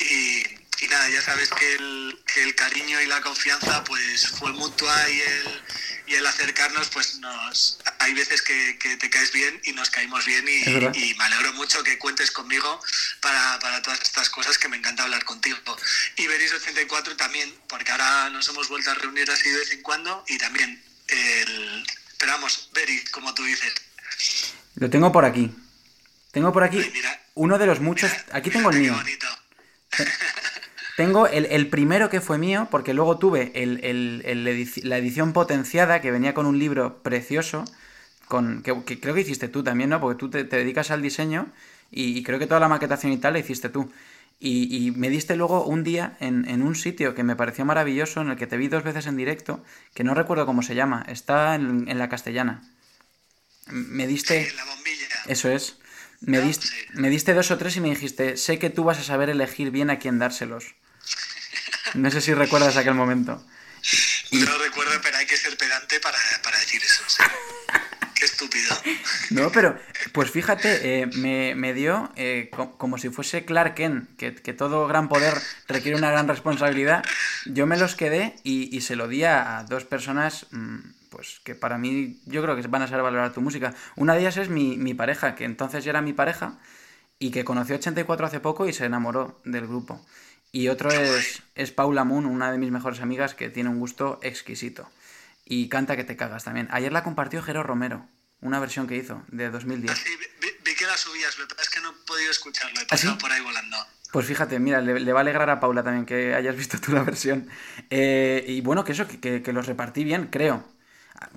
Y, 0.00 0.38
y 0.80 0.88
nada, 0.88 1.08
ya 1.10 1.20
sabes 1.22 1.50
que 1.50 1.74
el, 1.74 2.18
que 2.32 2.42
el 2.44 2.54
cariño 2.54 3.00
y 3.00 3.06
la 3.06 3.20
confianza 3.20 3.82
pues 3.84 4.28
fue 4.28 4.52
mutua 4.52 5.10
y 5.10 5.20
el, 5.20 5.62
y 6.08 6.14
el 6.14 6.26
acercarnos 6.26 6.88
pues 6.88 7.16
nos 7.18 7.78
hay 7.98 8.14
veces 8.14 8.42
que, 8.42 8.78
que 8.78 8.96
te 8.96 9.10
caes 9.10 9.32
bien 9.32 9.60
y 9.64 9.72
nos 9.72 9.90
caímos 9.90 10.24
bien 10.24 10.44
y, 10.48 10.62
y 10.98 11.14
me 11.14 11.24
alegro 11.24 11.52
mucho 11.54 11.82
que 11.84 11.98
cuentes 11.98 12.30
conmigo 12.30 12.80
para, 13.20 13.58
para 13.60 13.82
todas 13.82 14.00
estas 14.00 14.30
cosas 14.30 14.56
que 14.58 14.68
me 14.68 14.76
encanta 14.76 15.02
hablar 15.02 15.24
contigo. 15.24 15.58
Y 16.16 16.26
Beris 16.26 16.52
84 16.52 17.16
también, 17.16 17.54
porque 17.68 17.90
ahora 17.92 18.30
nos 18.30 18.48
hemos 18.48 18.68
vuelto 18.68 18.90
a 18.90 18.94
reunir 18.94 19.30
así 19.30 19.48
de 19.50 19.58
vez 19.58 19.72
en 19.72 19.82
cuando 19.82 20.24
y 20.28 20.38
también 20.38 20.82
el... 21.08 21.86
Pero 22.18 22.32
vamos, 22.32 22.70
Beris, 22.72 23.10
como 23.10 23.34
tú 23.34 23.44
dices. 23.44 23.72
Lo 24.76 24.88
tengo 24.90 25.12
por 25.12 25.24
aquí. 25.24 25.54
Tengo 26.32 26.52
por 26.52 26.62
aquí 26.62 26.78
Ay, 26.78 26.90
mira. 26.92 27.20
uno 27.34 27.58
de 27.58 27.66
los 27.66 27.80
muchos... 27.80 28.10
Mira, 28.10 28.24
Aquí 28.32 28.50
tengo 28.50 28.70
el 28.70 28.76
mío. 28.80 28.92
Qué 28.94 28.98
bonito. 29.02 29.26
Tengo 31.00 31.28
el, 31.28 31.46
el 31.46 31.68
primero 31.76 32.10
que 32.10 32.20
fue 32.20 32.38
mío, 32.38 32.66
porque 32.72 32.92
luego 32.98 33.18
tuve 33.24 33.52
el- 33.54 33.78
el- 33.84 34.46
edici- 34.52 34.82
la 34.82 34.98
edición 34.98 35.32
potenciada 35.32 36.00
que 36.02 36.10
venía 36.16 36.34
con 36.34 36.44
un 36.52 36.58
libro 36.58 36.82
precioso, 37.08 37.64
con, 38.32 38.62
que, 38.64 38.72
que 38.84 38.98
creo 39.02 39.14
que 39.14 39.22
hiciste 39.26 39.48
tú 39.54 39.62
también, 39.62 39.90
¿no? 39.90 40.00
Porque 40.00 40.18
tú 40.18 40.28
te, 40.28 40.44
te 40.44 40.56
dedicas 40.62 40.90
al 40.90 41.00
diseño 41.02 41.40
y, 41.90 42.18
y 42.18 42.22
creo 42.24 42.38
que 42.40 42.48
toda 42.50 42.60
la 42.60 42.68
maquetación 42.68 43.12
y 43.12 43.18
tal 43.18 43.34
la 43.34 43.38
hiciste 43.44 43.68
tú. 43.68 43.82
Y, 44.40 44.54
y 44.76 44.90
me 44.92 45.08
diste 45.10 45.36
luego 45.36 45.64
un 45.64 45.84
día 45.84 46.16
en, 46.20 46.36
en 46.48 46.62
un 46.62 46.74
sitio 46.74 47.14
que 47.14 47.24
me 47.24 47.36
pareció 47.36 47.64
maravilloso, 47.64 48.20
en 48.20 48.30
el 48.30 48.36
que 48.36 48.46
te 48.48 48.56
vi 48.56 48.68
dos 48.68 48.82
veces 48.84 49.06
en 49.06 49.16
directo, 49.16 49.62
que 49.94 50.04
no 50.04 50.14
recuerdo 50.14 50.46
cómo 50.46 50.62
se 50.62 50.74
llama, 50.74 51.04
está 51.08 51.54
en, 51.54 51.88
en 51.88 51.98
la 51.98 52.08
castellana. 52.08 52.62
Me 53.70 54.06
diste... 54.06 54.36
Sí, 54.46 54.56
la 54.56 54.64
bombilla. 54.64 55.06
Eso 55.26 55.48
es. 55.50 55.76
Me 56.20 56.38
¿No? 56.38 56.46
diste, 56.46 56.66
Sí. 56.66 56.74
me 56.94 57.10
diste 57.10 57.34
dos 57.34 57.50
o 57.50 57.58
tres 57.58 57.76
y 57.76 57.80
me 57.80 57.90
dijiste, 57.90 58.36
sé 58.36 58.58
que 58.58 58.70
tú 58.70 58.84
vas 58.84 58.98
a 58.98 59.04
saber 59.04 59.30
elegir 59.30 59.70
bien 59.70 59.90
a 59.90 59.98
quién 59.98 60.18
dárselos. 60.18 60.74
No 61.94 62.10
sé 62.10 62.20
si 62.20 62.34
recuerdas 62.34 62.76
aquel 62.76 62.94
momento. 62.94 63.44
No 64.32 64.58
recuerdo, 64.58 64.92
pero 65.02 65.16
hay 65.16 65.26
que 65.26 65.36
ser 65.36 65.56
pedante 65.56 66.00
para, 66.00 66.18
para 66.42 66.58
decir 66.58 66.82
eso. 66.82 67.02
o 67.06 67.10
sea, 67.10 67.30
Qué 68.14 68.24
estúpido. 68.24 68.74
No, 69.30 69.50
pero 69.52 69.78
pues 70.12 70.30
fíjate, 70.30 71.02
eh, 71.02 71.06
me, 71.06 71.54
me 71.54 71.72
dio 71.72 72.12
eh, 72.16 72.50
co- 72.54 72.76
como 72.76 72.98
si 72.98 73.10
fuese 73.10 73.44
Clark 73.44 73.74
Kent, 73.74 74.16
que, 74.16 74.34
que 74.34 74.52
todo 74.52 74.88
gran 74.88 75.08
poder 75.08 75.34
requiere 75.68 75.96
una 75.96 76.10
gran 76.10 76.26
responsabilidad. 76.26 77.04
Yo 77.46 77.66
me 77.66 77.76
los 77.76 77.94
quedé 77.94 78.34
y, 78.42 78.76
y 78.76 78.80
se 78.80 78.96
lo 78.96 79.06
di 79.06 79.22
a, 79.24 79.58
a 79.58 79.64
dos 79.64 79.84
personas, 79.84 80.46
mm, 80.50 80.78
pues 81.10 81.40
que 81.44 81.54
para 81.54 81.78
mí 81.78 82.20
yo 82.26 82.42
creo 82.42 82.56
que 82.56 82.66
van 82.66 82.82
a 82.82 82.88
saber 82.88 83.04
valorar 83.04 83.32
tu 83.32 83.40
música. 83.40 83.72
Una 83.94 84.14
de 84.14 84.20
ellas 84.20 84.36
es 84.36 84.48
mi, 84.48 84.76
mi 84.76 84.94
pareja, 84.94 85.36
que 85.36 85.44
entonces 85.44 85.84
ya 85.84 85.90
era 85.90 86.02
mi 86.02 86.12
pareja 86.12 86.58
y 87.20 87.30
que 87.30 87.44
conoció 87.44 87.76
84 87.76 88.26
hace 88.26 88.40
poco 88.40 88.66
y 88.68 88.72
se 88.72 88.84
enamoró 88.84 89.40
del 89.44 89.68
grupo. 89.68 90.04
Y 90.52 90.68
otro 90.68 90.90
es, 90.90 91.42
es 91.54 91.70
Paula 91.72 92.04
Moon, 92.04 92.26
una 92.26 92.50
de 92.50 92.58
mis 92.58 92.70
mejores 92.70 93.00
amigas, 93.00 93.34
que 93.34 93.50
tiene 93.50 93.68
un 93.68 93.78
gusto 93.78 94.18
exquisito. 94.22 94.88
Y 95.44 95.68
canta 95.68 95.96
que 95.96 96.04
te 96.04 96.16
cagas 96.16 96.44
también. 96.44 96.68
Ayer 96.70 96.92
la 96.92 97.04
compartió 97.04 97.42
Jero 97.42 97.62
Romero, 97.62 98.06
una 98.40 98.58
versión 98.60 98.86
que 98.86 98.96
hizo 98.96 99.22
de 99.28 99.50
2010. 99.50 99.92
Así, 99.92 100.10
vi, 100.40 100.74
que 100.74 100.86
la 100.86 100.96
subías, 100.96 101.36
es 101.60 101.70
que 101.70 101.80
no 101.80 101.90
he 101.90 102.06
podido 102.06 102.30
escucharlo, 102.30 102.78
he 102.80 102.84
¿Ah, 102.84 102.86
pasado 102.88 103.14
sí? 103.14 103.20
por 103.20 103.32
ahí 103.32 103.42
volando. 103.42 103.76
Pues 104.12 104.26
fíjate, 104.26 104.58
mira, 104.58 104.80
le, 104.80 105.00
le 105.00 105.12
va 105.12 105.20
a 105.20 105.22
alegrar 105.22 105.50
a 105.50 105.60
Paula 105.60 105.82
también 105.82 106.06
que 106.06 106.34
hayas 106.34 106.56
visto 106.56 106.78
tú 106.80 106.92
la 106.92 107.02
versión. 107.02 107.48
Eh, 107.90 108.44
y 108.46 108.60
bueno, 108.62 108.84
que 108.84 108.92
eso, 108.92 109.06
que, 109.08 109.18
que- 109.20 109.42
que 109.42 109.52
los 109.52 109.66
repartí 109.66 110.04
bien, 110.04 110.28
creo. 110.28 110.66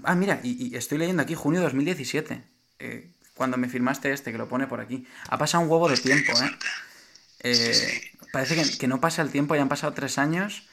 Ah, 0.04 0.16
mira, 0.16 0.40
y, 0.44 0.68
y 0.68 0.76
estoy 0.78 0.98
leyendo 1.00 1.24
aquí 1.24 1.34
junio 1.36 1.60
2017, 1.62 2.44
eh, 2.80 3.10
cuando 3.34 3.58
me 3.58 3.68
firmaste 3.68 4.14
este, 4.14 4.32
que 4.32 4.38
lo 4.38 4.48
pone 4.48 4.68
por 4.68 4.80
aquí. 4.80 5.06
Ha 5.28 5.38
pasado 5.38 5.64
un 5.64 5.70
huevo 5.70 5.90
de 5.90 5.98
tiempo, 5.98 6.32
¿eh? 6.44 6.52
Eh, 7.44 8.12
parece 8.32 8.78
que, 8.78 8.88
no 8.88 9.02
pasa 9.02 9.22
el 9.22 9.32
tiempo, 9.32 9.56
ya 9.56 9.62
han 9.62 9.70
pasado 9.70 9.94
tres 9.94 10.18
años. 10.18 10.68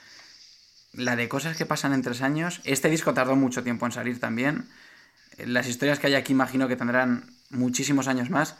La 0.93 1.17
de 1.17 1.29
cosas 1.29 1.57
que 1.57 1.67
pasan 1.67 1.93
en 1.93 2.03
tres 2.03 2.23
años. 2.23 2.61
Este 2.65 2.89
disco 2.89 3.15
tardó 3.15 3.37
mucho 3.37 3.63
tiempo 3.63 3.87
en 3.87 3.93
salir 3.93 4.21
también. 4.21 4.69
Las 5.37 5.69
historias 5.69 5.99
que 5.99 6.09
hay 6.09 6.15
aquí 6.15 6.33
imagino 6.33 6.69
que 6.69 6.77
tendrán 6.77 7.31
muchísimos 7.51 8.09
años 8.09 8.31
más. 8.31 8.57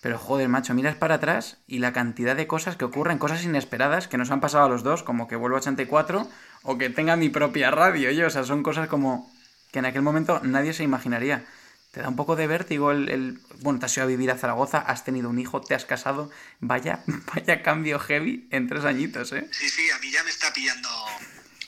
Pero 0.00 0.18
joder, 0.18 0.48
macho, 0.48 0.74
miras 0.74 0.96
para 0.96 1.16
atrás 1.16 1.58
y 1.66 1.78
la 1.78 1.92
cantidad 1.92 2.34
de 2.34 2.46
cosas 2.46 2.76
que 2.76 2.86
ocurren, 2.86 3.18
cosas 3.18 3.44
inesperadas 3.44 4.08
que 4.08 4.16
nos 4.16 4.30
han 4.30 4.40
pasado 4.40 4.64
a 4.64 4.68
los 4.68 4.82
dos, 4.82 5.02
como 5.02 5.28
que 5.28 5.36
vuelvo 5.36 5.56
a 5.56 5.60
84 5.60 6.26
o 6.62 6.78
que 6.78 6.88
tenga 6.88 7.16
mi 7.16 7.28
propia 7.28 7.70
radio. 7.70 8.10
Yo, 8.10 8.26
o 8.26 8.30
sea, 8.30 8.44
son 8.44 8.62
cosas 8.62 8.88
como 8.88 9.30
que 9.70 9.78
en 9.78 9.84
aquel 9.84 10.02
momento 10.02 10.40
nadie 10.42 10.72
se 10.72 10.84
imaginaría. 10.84 11.44
Te 11.92 12.00
da 12.00 12.08
un 12.08 12.16
poco 12.16 12.36
de 12.36 12.46
vértigo 12.46 12.92
el, 12.92 13.08
el- 13.08 13.40
Bueno, 13.62 13.80
te 13.80 13.86
has 13.86 13.96
ido 13.96 14.04
a 14.04 14.06
vivir 14.06 14.30
a 14.30 14.38
Zaragoza, 14.38 14.78
has 14.78 15.04
tenido 15.04 15.28
un 15.28 15.38
hijo, 15.38 15.60
te 15.60 15.74
has 15.74 15.84
casado. 15.84 16.30
Vaya, 16.60 17.02
vaya 17.34 17.62
cambio 17.62 17.98
heavy 17.98 18.46
en 18.50 18.68
tres 18.68 18.84
añitos, 18.84 19.32
¿eh? 19.32 19.48
Sí, 19.52 19.68
sí, 19.68 19.90
a 19.90 19.98
mí 19.98 20.10
ya 20.10 20.22
me 20.22 20.30
está 20.30 20.52
pillando. 20.52 20.88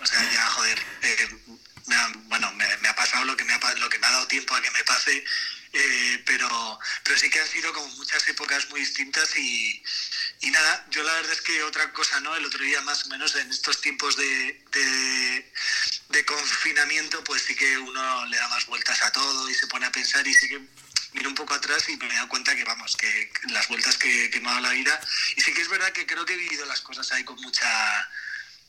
O 0.01 0.07
sea, 0.07 0.21
ya, 0.33 0.47
joder, 0.47 0.79
eh, 1.03 1.29
me 1.87 1.95
ha, 1.95 2.13
bueno, 2.29 2.53
me, 2.53 2.65
ha 2.89 2.95
pasado 2.97 3.25
lo 3.25 3.37
que 3.37 3.45
me 3.45 3.53
ha, 3.53 3.75
lo 3.75 3.89
que 3.89 3.99
me 3.99 4.07
ha 4.07 4.11
dado 4.13 4.27
tiempo 4.27 4.55
a 4.55 4.63
que 4.63 4.71
me 4.71 4.83
pase, 4.85 5.25
eh, 5.73 6.23
pero, 6.27 6.49
pero 7.05 7.17
sí 7.19 7.31
que 7.31 7.41
han 7.41 7.47
sido 7.47 7.73
como 7.73 7.87
muchas 7.97 8.27
épocas 8.29 8.69
muy 8.71 8.81
distintas 8.81 9.37
y, 9.37 9.83
y 10.43 10.51
nada, 10.51 10.85
yo 10.91 11.05
la 11.05 11.15
verdad 11.15 11.33
es 11.33 11.41
que 11.41 11.63
otra 11.63 11.93
cosa, 11.93 12.21
¿no? 12.21 12.35
El 12.35 12.45
otro 12.45 12.63
día 12.65 12.81
más 12.83 13.07
o 13.07 13.09
menos 13.09 13.35
en 13.37 13.49
estos 13.49 13.81
tiempos 13.81 14.17
de, 14.17 14.61
confinamiento, 16.27 17.23
pues 17.25 17.43
sí 17.43 17.55
que 17.55 17.79
uno 17.79 18.27
le 18.27 18.37
da 18.37 18.49
más 18.49 18.67
vueltas 18.67 19.03
a 19.03 19.13
todo 19.13 19.49
y 19.49 19.55
se 19.55 19.67
pone 19.69 19.87
a 19.87 19.93
pensar 19.93 20.27
y 20.27 20.35
sí 20.35 20.49
que 20.49 20.61
miro 21.13 21.29
un 21.29 21.35
poco 21.35 21.55
atrás 21.55 21.89
y 21.89 21.97
me 21.97 22.07
he 22.07 22.15
dado 22.15 22.29
cuenta 22.29 22.57
que 22.57 22.65
vamos, 22.65 22.97
que 22.97 23.31
las 23.51 23.69
vueltas 23.69 23.97
que, 23.99 24.31
que 24.31 24.41
me 24.41 24.61
la 24.61 24.71
vida 24.71 25.01
y 25.37 25.41
sí 25.41 25.53
que 25.53 25.63
es 25.63 25.69
verdad 25.69 25.93
que 25.93 26.07
creo 26.07 26.25
que 26.25 26.35
he 26.35 26.37
vivido 26.37 26.65
las 26.67 26.81
cosas 26.81 27.11
ahí 27.13 27.23
con 27.25 27.37
mucha 27.41 28.11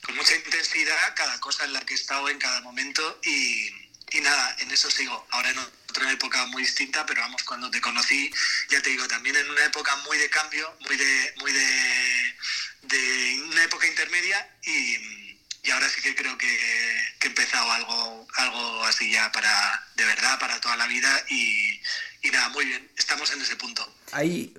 con 0.03 0.15
mucha 0.15 0.36
intensidad 0.36 1.15
cada 1.15 1.39
cosa 1.39 1.63
en 1.63 1.74
la 1.74 1.82
que 1.82 1.94
he 1.94 1.98
estado 1.98 2.30
en 2.30 2.38
cada 2.38 2.62
momento 2.62 3.20
y, 3.24 3.82
y 4.13 4.22
nada, 4.22 4.55
en 4.60 4.72
eso 4.72 4.89
sigo. 4.89 5.25
Ahora 5.32 5.50
en 5.50 5.60
otra 5.60 6.12
época 6.12 6.46
muy 6.48 6.63
distinta, 6.63 7.05
pero 7.05 7.22
vamos, 7.22 7.43
cuando 7.43 7.70
te 7.70 7.82
conocí, 7.82 8.32
ya 8.70 8.82
te 8.82 8.91
digo, 8.91 9.08
también 9.08 9.36
en 9.36 9.50
una 9.50 9.65
época 9.65 9.96
muy 10.08 10.17
de 10.17 10.29
cambio, 10.29 10.75
muy 10.88 10.96
de, 10.96 11.34
muy 11.39 11.51
de, 11.51 11.63
una 13.51 13.63
época 13.63 13.88
intermedia 13.88 14.48
y, 14.63 15.38
y 15.63 15.72
ahora 15.72 15.89
sí 15.89 16.01
que 16.01 16.15
creo 16.15 16.38
que, 16.38 16.48
que 17.20 17.27
he 17.27 17.29
empezado 17.29 17.72
algo, 17.72 18.27
algo 18.36 18.84
así 18.86 19.12
ya 19.12 19.32
para, 19.32 19.84
de 19.96 20.05
verdad, 20.05 20.39
para 20.39 20.62
toda 20.62 20.77
la 20.77 20.88
vida 20.88 21.10
y, 21.29 21.82
y 22.22 22.29
nada, 22.32 22.50
muy 22.50 22.65
bien, 22.65 22.88
estamos 22.98 23.32
en 23.32 23.41
ese 23.41 23.55
punto. 23.55 23.96
Hay 24.12 24.53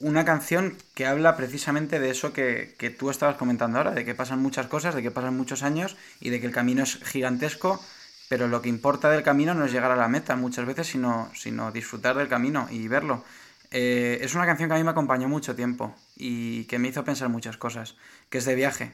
una 0.00 0.24
canción 0.24 0.76
que 0.94 1.06
habla 1.06 1.36
precisamente 1.36 2.00
de 2.00 2.10
eso 2.10 2.32
que, 2.32 2.74
que 2.78 2.90
tú 2.90 3.10
estabas 3.10 3.36
comentando 3.36 3.78
ahora, 3.78 3.92
de 3.92 4.04
que 4.04 4.14
pasan 4.14 4.40
muchas 4.40 4.66
cosas, 4.66 4.94
de 4.94 5.02
que 5.02 5.10
pasan 5.10 5.36
muchos 5.36 5.62
años 5.62 5.96
y 6.20 6.30
de 6.30 6.40
que 6.40 6.46
el 6.46 6.52
camino 6.52 6.82
es 6.82 6.98
gigantesco, 7.04 7.84
pero 8.30 8.46
lo 8.46 8.62
que 8.62 8.68
importa 8.68 9.10
del 9.10 9.24
camino 9.24 9.54
no 9.54 9.64
es 9.64 9.72
llegar 9.72 9.90
a 9.90 9.96
la 9.96 10.06
meta 10.06 10.36
muchas 10.36 10.64
veces, 10.64 10.86
sino, 10.86 11.32
sino 11.34 11.72
disfrutar 11.72 12.16
del 12.16 12.28
camino 12.28 12.68
y 12.70 12.86
verlo. 12.86 13.24
Eh, 13.72 14.20
es 14.22 14.36
una 14.36 14.46
canción 14.46 14.68
que 14.68 14.76
a 14.76 14.78
mí 14.78 14.84
me 14.84 14.92
acompañó 14.92 15.28
mucho 15.28 15.56
tiempo 15.56 15.96
y 16.14 16.62
que 16.66 16.78
me 16.78 16.86
hizo 16.86 17.04
pensar 17.04 17.28
muchas 17.28 17.56
cosas, 17.56 17.96
que 18.28 18.38
es 18.38 18.44
de 18.44 18.54
viaje. 18.54 18.92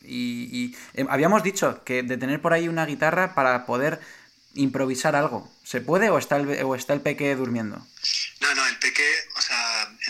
Y, 0.00 0.74
eh, 0.94 1.04
habíamos 1.10 1.42
dicho 1.42 1.84
que 1.84 2.02
de 2.02 2.16
tener 2.16 2.40
por 2.40 2.54
ahí 2.54 2.68
una 2.68 2.86
guitarra 2.86 3.34
para 3.34 3.66
poder 3.66 4.00
improvisar 4.54 5.14
algo, 5.14 5.46
¿se 5.62 5.82
puede 5.82 6.08
o 6.08 6.16
está 6.16 6.36
el, 6.36 6.48
o 6.64 6.74
está 6.74 6.94
el 6.94 7.02
peque 7.02 7.36
durmiendo? 7.36 7.76
No, 8.40 8.54
no, 8.54 8.66
el 8.66 8.78
peque, 8.78 9.04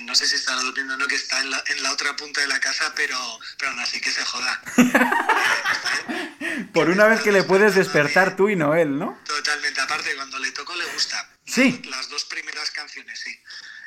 no 0.03 0.15
sé 0.15 0.27
si 0.27 0.37
está 0.37 0.55
durmiendo 0.57 0.95
o 0.95 0.97
no, 0.97 1.07
que 1.07 1.17
está 1.17 1.41
en 1.41 1.51
la, 1.51 1.63
en 1.67 1.83
la 1.83 1.93
otra 1.93 2.17
punta 2.17 2.41
de 2.41 2.49
la 2.49 2.61
casa, 2.61 2.93
pero, 2.95 3.17
pero 3.59 3.71
aún 3.71 3.81
así 3.81 4.01
que 4.01 4.11
se 4.11 4.25
joda. 4.25 4.61
Por 6.73 6.89
una 6.89 7.07
vez 7.07 7.21
que 7.21 7.33
le 7.33 7.43
puedes 7.43 7.75
despertar 7.75 8.37
tú 8.37 8.49
y 8.49 8.57
no 8.57 8.75
él, 8.75 8.99
¿no? 8.99 9.19
Totalmente, 9.25 9.81
aparte, 9.81 10.15
cuando 10.17 10.39
le 10.39 10.51
toco 10.53 10.75
le 10.77 10.85
gusta. 10.87 11.29
Sí. 11.47 11.81
Las 11.89 12.09
dos 12.09 12.25
primeras 12.25 12.71
canciones, 12.71 13.19
sí. 13.19 13.39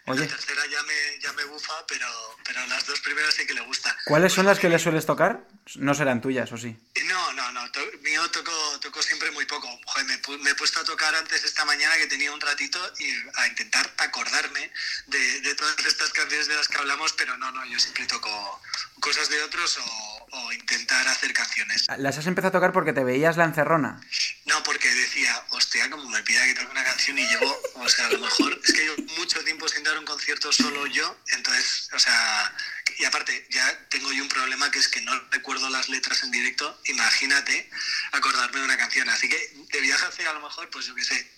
Oye. 0.08 0.22
La 0.22 0.28
tercera 0.28 0.62
ya 0.72 0.82
me, 0.84 1.20
ya 1.22 1.34
me 1.34 1.44
bufa, 1.46 1.74
pero, 1.88 2.08
pero 2.44 2.66
las 2.68 2.86
dos 2.88 3.00
primeras 3.02 3.34
sí 3.36 3.46
que 3.46 3.54
le 3.54 3.62
gusta. 3.62 3.96
¿Cuáles 4.06 4.34
son 4.34 4.46
las 4.46 4.58
que 4.58 4.70
le 4.70 4.80
sueles 4.80 5.06
tocar? 5.06 5.48
No 5.76 5.94
serán 5.94 6.22
tuyas, 6.22 6.52
¿o 6.52 6.58
sí? 6.58 6.76
No, 7.06 7.34
no, 7.34 7.52
no. 7.52 7.62
Mío 8.02 8.30
toco, 8.32 8.52
toco 8.82 9.02
siempre 9.02 9.32
muy 9.32 9.46
poco. 9.46 9.68
Joder, 9.86 10.06
me, 10.40 10.50
he 10.50 10.56
puesto 10.56 10.80
a 10.80 10.84
tocar 10.84 11.14
antes 11.16 11.44
esta 11.44 11.66
mañana 11.66 11.96
que 11.98 12.08
tenía 12.08 12.32
un 12.32 12.42
ratito 12.42 12.80
y 13.00 13.12
a 13.36 13.48
intentar 13.48 13.94
acordarme 13.98 14.72
de, 15.08 15.42
de, 15.42 15.56
todas 15.56 15.76
estas 15.86 16.12
canciones 16.12 16.48
de 16.48 16.56
las 16.56 16.68
que 16.68 16.78
hablamos, 16.78 17.14
pero 17.14 17.38
no, 17.38 17.52
no, 17.52 17.66
yo 17.66 17.80
siempre 17.80 18.06
toco 18.06 18.62
cosas 19.00 19.30
de 19.30 19.42
otros 19.44 19.78
o, 19.78 20.28
o, 20.32 20.54
intentar 20.54 21.08
hacer 21.08 21.34
canciones. 21.34 21.88
¿Las 21.98 22.18
has 22.18 22.28
empezado 22.28 22.50
a 22.50 22.60
tocar 22.60 22.74
porque 22.74 22.94
te 22.94 23.04
veías 23.04 23.38
la 23.38 23.46
encerrona? 23.46 24.00
No, 24.46 24.62
porque 24.64 24.90
decía, 24.90 25.44
hostia, 25.52 25.90
como 25.90 26.10
me 26.10 26.22
pida 26.24 26.46
que 26.46 26.56
toque 26.56 26.72
una 26.72 26.84
canción 26.84 27.18
y 27.18 27.28
llevo, 27.28 27.62
o 27.76 27.90
sea, 27.90 28.08
a 28.08 28.12
lo 28.12 28.20
mejor 28.20 28.60
es 28.64 28.74
que 28.74 28.82
llevo 28.82 28.96
mucho 29.18 29.44
tiempo 29.44 29.68
sin 29.68 29.84
dar 29.84 29.98
un 29.98 30.06
concierto 30.06 30.52
solo 30.52 30.86
yo, 30.88 31.18
entonces, 31.32 31.90
o 31.94 32.00
sea, 32.00 32.54
y 32.98 33.06
aparte, 33.06 33.48
ya 33.50 33.88
tengo 33.90 34.12
yo 34.12 34.24
un 34.24 34.30
problema 34.30 34.70
que 34.72 34.80
es 34.80 34.88
que 34.88 35.02
no 35.02 35.12
recuerdo 35.32 35.70
las 35.70 35.90
letras 35.90 36.24
en 36.24 36.32
directo, 36.32 36.80
imagínate 36.86 37.70
acordarme 38.12 38.60
de 38.60 38.66
una 38.66 38.78
canción, 38.78 39.10
así 39.10 39.30
que 39.30 39.38
de 39.72 39.82
viaje 39.82 40.06
hace 40.06 40.28
a 40.28 40.34
lo 40.34 40.42
mejor, 40.42 40.70
pues 40.70 40.86
yo 40.86 40.96
qué 40.96 41.04
sé, 41.04 41.32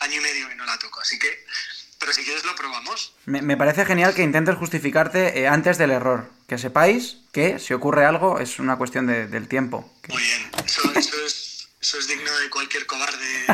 año 0.00 0.16
y 0.16 0.20
medio 0.20 0.48
que 0.48 0.54
no 0.54 0.64
la 0.64 0.78
toco, 0.78 1.00
así 1.00 1.18
que, 1.18 1.44
pero 1.98 2.12
si 2.12 2.24
quieres 2.24 2.44
lo 2.44 2.54
probamos. 2.54 3.14
Me, 3.24 3.42
me 3.42 3.56
parece 3.56 3.84
genial 3.86 4.14
que 4.14 4.22
intentes 4.22 4.56
justificarte 4.56 5.38
eh, 5.40 5.48
antes 5.48 5.78
del 5.78 5.90
error, 5.90 6.30
que 6.48 6.58
sepáis 6.58 7.18
que 7.32 7.58
si 7.58 7.74
ocurre 7.74 8.04
algo 8.04 8.40
es 8.40 8.58
una 8.58 8.76
cuestión 8.76 9.06
de, 9.06 9.26
del 9.26 9.48
tiempo. 9.48 9.92
Muy 10.08 10.22
bien, 10.22 10.50
eso, 10.64 10.82
eso, 10.94 11.16
es, 11.24 11.68
eso 11.80 11.98
es 11.98 12.06
digno 12.08 12.36
de 12.38 12.50
cualquier 12.50 12.86
cobarde 12.86 13.46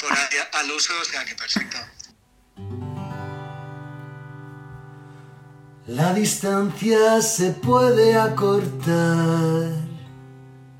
por 0.00 0.12
al 0.52 0.70
uso, 0.70 0.92
o 1.00 1.04
sea 1.04 1.24
que 1.24 1.34
perfecto. 1.34 1.78
La 5.88 6.12
distancia 6.12 7.22
se 7.22 7.52
puede 7.52 8.18
acortar, 8.18 9.70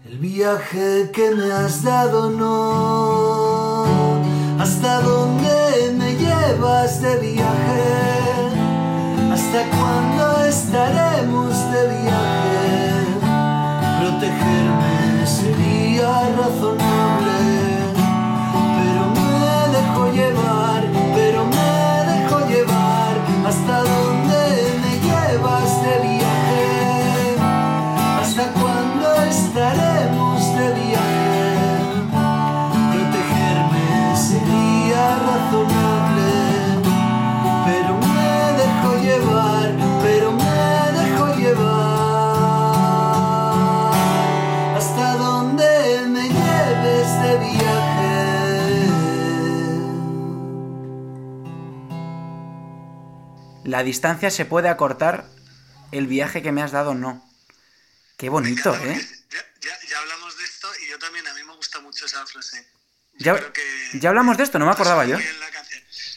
el 0.04 0.18
viaje 0.18 1.12
que 1.12 1.30
me 1.32 1.52
has 1.52 1.84
dado 1.84 2.28
no. 2.28 3.84
¿Hasta 4.60 5.00
dónde 5.02 5.94
me 5.96 6.16
llevas 6.16 7.00
de 7.02 7.18
viaje? 7.18 7.84
¿Hasta 9.32 9.70
cuándo 9.70 10.44
estaremos 10.44 11.54
de 11.70 11.86
viaje? 12.02 13.06
Protegerme 14.00 15.24
sería 15.24 16.30
razonable, 16.36 16.85
La 53.76 53.82
distancia 53.82 54.30
se 54.30 54.46
puede 54.46 54.70
acortar, 54.70 55.26
el 55.92 56.06
viaje 56.06 56.40
que 56.40 56.50
me 56.50 56.62
has 56.62 56.72
dado 56.72 56.94
no. 56.94 57.22
Qué 58.16 58.30
bonito, 58.30 58.74
¿eh? 58.74 58.98
Ya, 59.30 59.44
ya, 59.60 59.78
ya 59.90 59.98
hablamos 59.98 60.38
de 60.38 60.44
esto 60.44 60.66
y 60.82 60.88
yo 60.88 60.98
también, 60.98 61.26
a 61.28 61.34
mí 61.34 61.42
me 61.44 61.54
gusta 61.54 61.78
mucho 61.80 62.06
esa 62.06 62.24
frase. 62.26 62.66
Ya, 63.18 63.34
creo 63.36 63.52
que- 63.52 63.98
ya 64.00 64.08
hablamos 64.08 64.38
de 64.38 64.44
esto, 64.44 64.58
no 64.58 64.64
me 64.64 64.72
acordaba 64.72 65.04
yo. 65.04 65.18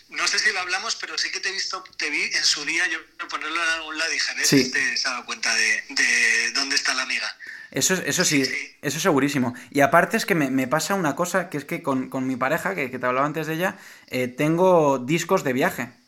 No 0.07 0.25
sé 0.29 0.39
si 0.39 0.53
lo 0.53 0.59
hablamos, 0.61 0.95
pero 0.95 1.17
sí 1.17 1.29
que 1.31 1.41
te 1.41 1.49
he 1.49 1.51
visto, 1.51 1.83
te 1.97 2.09
vi 2.09 2.21
en 2.33 2.45
su 2.45 2.63
día, 2.63 2.87
yo 2.87 2.97
ponerlo 3.27 3.61
en 3.61 3.69
algún 3.71 3.97
lado 3.97 4.09
y 4.09 4.13
dije, 4.13 4.45
Sí. 4.45 4.61
este 4.61 4.95
se 4.95 5.07
ha 5.09 5.11
dado 5.11 5.25
cuenta 5.25 5.53
de, 5.53 5.83
de 5.89 6.51
dónde 6.53 6.77
está 6.77 6.93
la 6.93 7.03
amiga. 7.03 7.27
Eso, 7.71 7.93
eso 7.95 8.23
sí, 8.23 8.45
Sí, 8.45 8.51
sí. 8.55 8.75
eso 8.81 9.01
segurísimo. 9.01 9.53
Y 9.69 9.81
aparte 9.81 10.15
es 10.15 10.25
que 10.25 10.33
me, 10.33 10.49
me 10.49 10.69
pasa 10.69 10.93
una 10.95 11.13
cosa, 11.17 11.49
que 11.49 11.57
es 11.57 11.65
que 11.65 11.83
con, 11.83 12.09
con 12.09 12.25
mi 12.25 12.37
pareja, 12.37 12.73
que, 12.73 12.89
que 12.89 12.99
te 12.99 13.05
hablaba 13.05 13.27
antes 13.27 13.47
de 13.47 13.55
ella, 13.55 13.77
eh, 14.07 14.29
tengo 14.29 14.97
discos 14.99 15.43
de 15.43 15.51
viaje. 15.51 15.98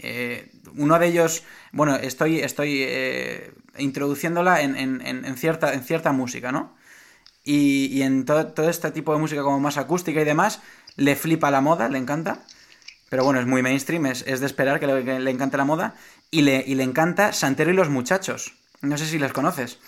Eh, 0.00 0.50
uno 0.76 0.98
de 0.98 1.06
ellos, 1.06 1.42
bueno, 1.72 1.96
estoy, 1.96 2.40
estoy 2.40 2.82
eh, 2.82 3.52
introduciéndola 3.78 4.62
en, 4.62 4.76
en- 4.76 5.00
en- 5.04 5.36
cierta, 5.36 5.72
en 5.74 5.82
cierta 5.84 6.12
música, 6.12 6.52
¿no? 6.52 6.76
Y, 7.44 7.86
y 7.86 8.02
en 8.02 8.24
todo, 8.24 8.68
este 8.68 8.90
tipo 8.90 9.12
de 9.12 9.18
música 9.20 9.42
como 9.42 9.58
más 9.60 9.76
acústica 9.78 10.20
y 10.20 10.24
demás, 10.24 10.60
le 10.96 11.16
flipa 11.16 11.50
la 11.50 11.60
moda, 11.60 11.88
le 11.88 11.98
encanta. 11.98 12.44
Pero 13.08 13.24
bueno, 13.24 13.40
es 13.40 13.46
muy 13.46 13.62
mainstream, 13.62 14.06
es, 14.06 14.22
es 14.26 14.40
de 14.40 14.46
esperar 14.46 14.80
que 14.80 14.86
le, 14.86 15.20
le 15.20 15.30
encante 15.30 15.56
la 15.56 15.64
moda. 15.64 15.94
Y 16.30 16.42
le, 16.42 16.62
y 16.66 16.74
le 16.74 16.82
encanta 16.82 17.32
Santero 17.32 17.70
y 17.70 17.74
los 17.74 17.88
Muchachos. 17.88 18.52
No 18.82 18.98
sé 18.98 19.06
si 19.06 19.18
les 19.18 19.32
conoces. 19.32 19.78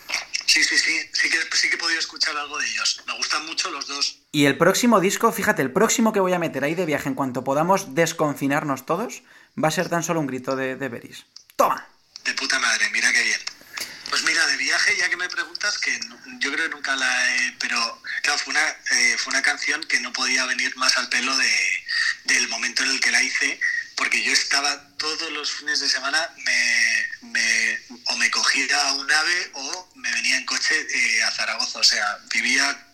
Sí, 0.46 0.64
sí, 0.64 0.76
sí, 0.78 0.92
sí 1.12 1.28
que, 1.28 1.76
escuchar 2.00 2.36
algo 2.36 2.58
de 2.58 2.66
ellos. 2.66 3.02
Me 3.06 3.16
gustan 3.16 3.46
mucho 3.46 3.70
los 3.70 3.86
dos. 3.86 4.18
Y 4.32 4.46
el 4.46 4.58
próximo 4.58 5.00
disco, 5.00 5.30
fíjate, 5.32 5.62
el 5.62 5.72
próximo 5.72 6.12
que 6.12 6.20
voy 6.20 6.32
a 6.32 6.38
meter 6.38 6.64
ahí 6.64 6.74
de 6.74 6.86
viaje 6.86 7.08
en 7.08 7.14
cuanto 7.14 7.44
podamos 7.44 7.94
desconfinarnos 7.94 8.86
todos, 8.86 9.22
va 9.62 9.68
a 9.68 9.70
ser 9.70 9.88
tan 9.88 10.02
solo 10.02 10.20
un 10.20 10.26
grito 10.26 10.56
de, 10.56 10.76
de 10.76 10.88
Beris. 10.88 11.26
¡Toma! 11.56 11.86
De 12.24 12.34
puta 12.34 12.58
madre, 12.58 12.90
mira 12.90 13.12
qué 13.12 13.22
bien. 13.22 13.40
Pues 14.10 14.24
mira, 14.24 14.44
de 14.48 14.56
viaje, 14.56 14.96
ya 14.98 15.08
que 15.08 15.16
me 15.16 15.28
preguntas, 15.28 15.78
que 15.78 15.98
yo 16.40 16.52
creo 16.52 16.68
que 16.68 16.74
nunca 16.74 16.96
la 16.96 17.36
he... 17.36 17.52
Pero 17.60 18.02
claro, 18.22 18.38
fue 18.38 18.50
una, 18.50 18.66
eh, 18.68 19.16
fue 19.16 19.30
una 19.30 19.42
canción 19.42 19.80
que 19.84 20.00
no 20.00 20.12
podía 20.12 20.44
venir 20.46 20.76
más 20.76 20.96
al 20.96 21.08
pelo 21.08 21.36
de, 21.36 21.52
del 22.24 22.48
momento 22.48 22.82
en 22.82 22.90
el 22.90 23.00
que 23.00 23.12
la 23.12 23.22
hice, 23.22 23.60
porque 23.94 24.22
yo 24.24 24.32
estaba 24.32 24.88
todos 24.96 25.30
los 25.30 25.52
fines 25.52 25.78
de 25.78 25.88
semana, 25.88 26.28
me, 26.38 26.89
me- 27.22 27.78
o 28.06 28.16
me 28.16 28.30
cogía 28.30 28.92
un 28.94 29.10
ave 29.10 29.50
o 29.54 29.88
me 29.96 30.10
venía 30.12 30.36
en 30.38 30.46
coche 30.46 30.74
eh, 30.90 31.22
a 31.22 31.30
Zaragoza. 31.30 31.78
O 31.78 31.84
sea, 31.84 32.18
vivía 32.32 32.86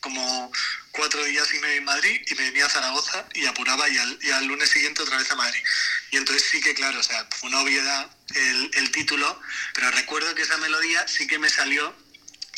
como 0.00 0.52
cuatro 0.90 1.24
días 1.24 1.48
y 1.54 1.58
medio 1.60 1.76
en 1.78 1.84
Madrid 1.84 2.20
y 2.26 2.34
me 2.34 2.44
venía 2.50 2.66
a 2.66 2.68
Zaragoza 2.68 3.26
y 3.34 3.46
apuraba 3.46 3.88
y 3.88 3.96
al, 3.98 4.18
y 4.22 4.30
al 4.30 4.44
lunes 4.46 4.68
siguiente 4.70 5.02
otra 5.02 5.16
vez 5.16 5.30
a 5.30 5.34
Madrid. 5.36 5.62
Y 6.10 6.16
entonces 6.18 6.46
sí 6.50 6.60
que, 6.60 6.74
claro, 6.74 7.00
o 7.00 7.02
sea, 7.02 7.26
fue 7.30 7.48
una 7.48 7.60
obviedad 7.60 8.06
el, 8.34 8.70
el 8.74 8.90
título, 8.92 9.40
pero 9.74 9.90
recuerdo 9.92 10.34
que 10.34 10.42
esa 10.42 10.58
melodía 10.58 11.08
sí 11.08 11.26
que 11.26 11.38
me 11.38 11.48
salió 11.48 11.96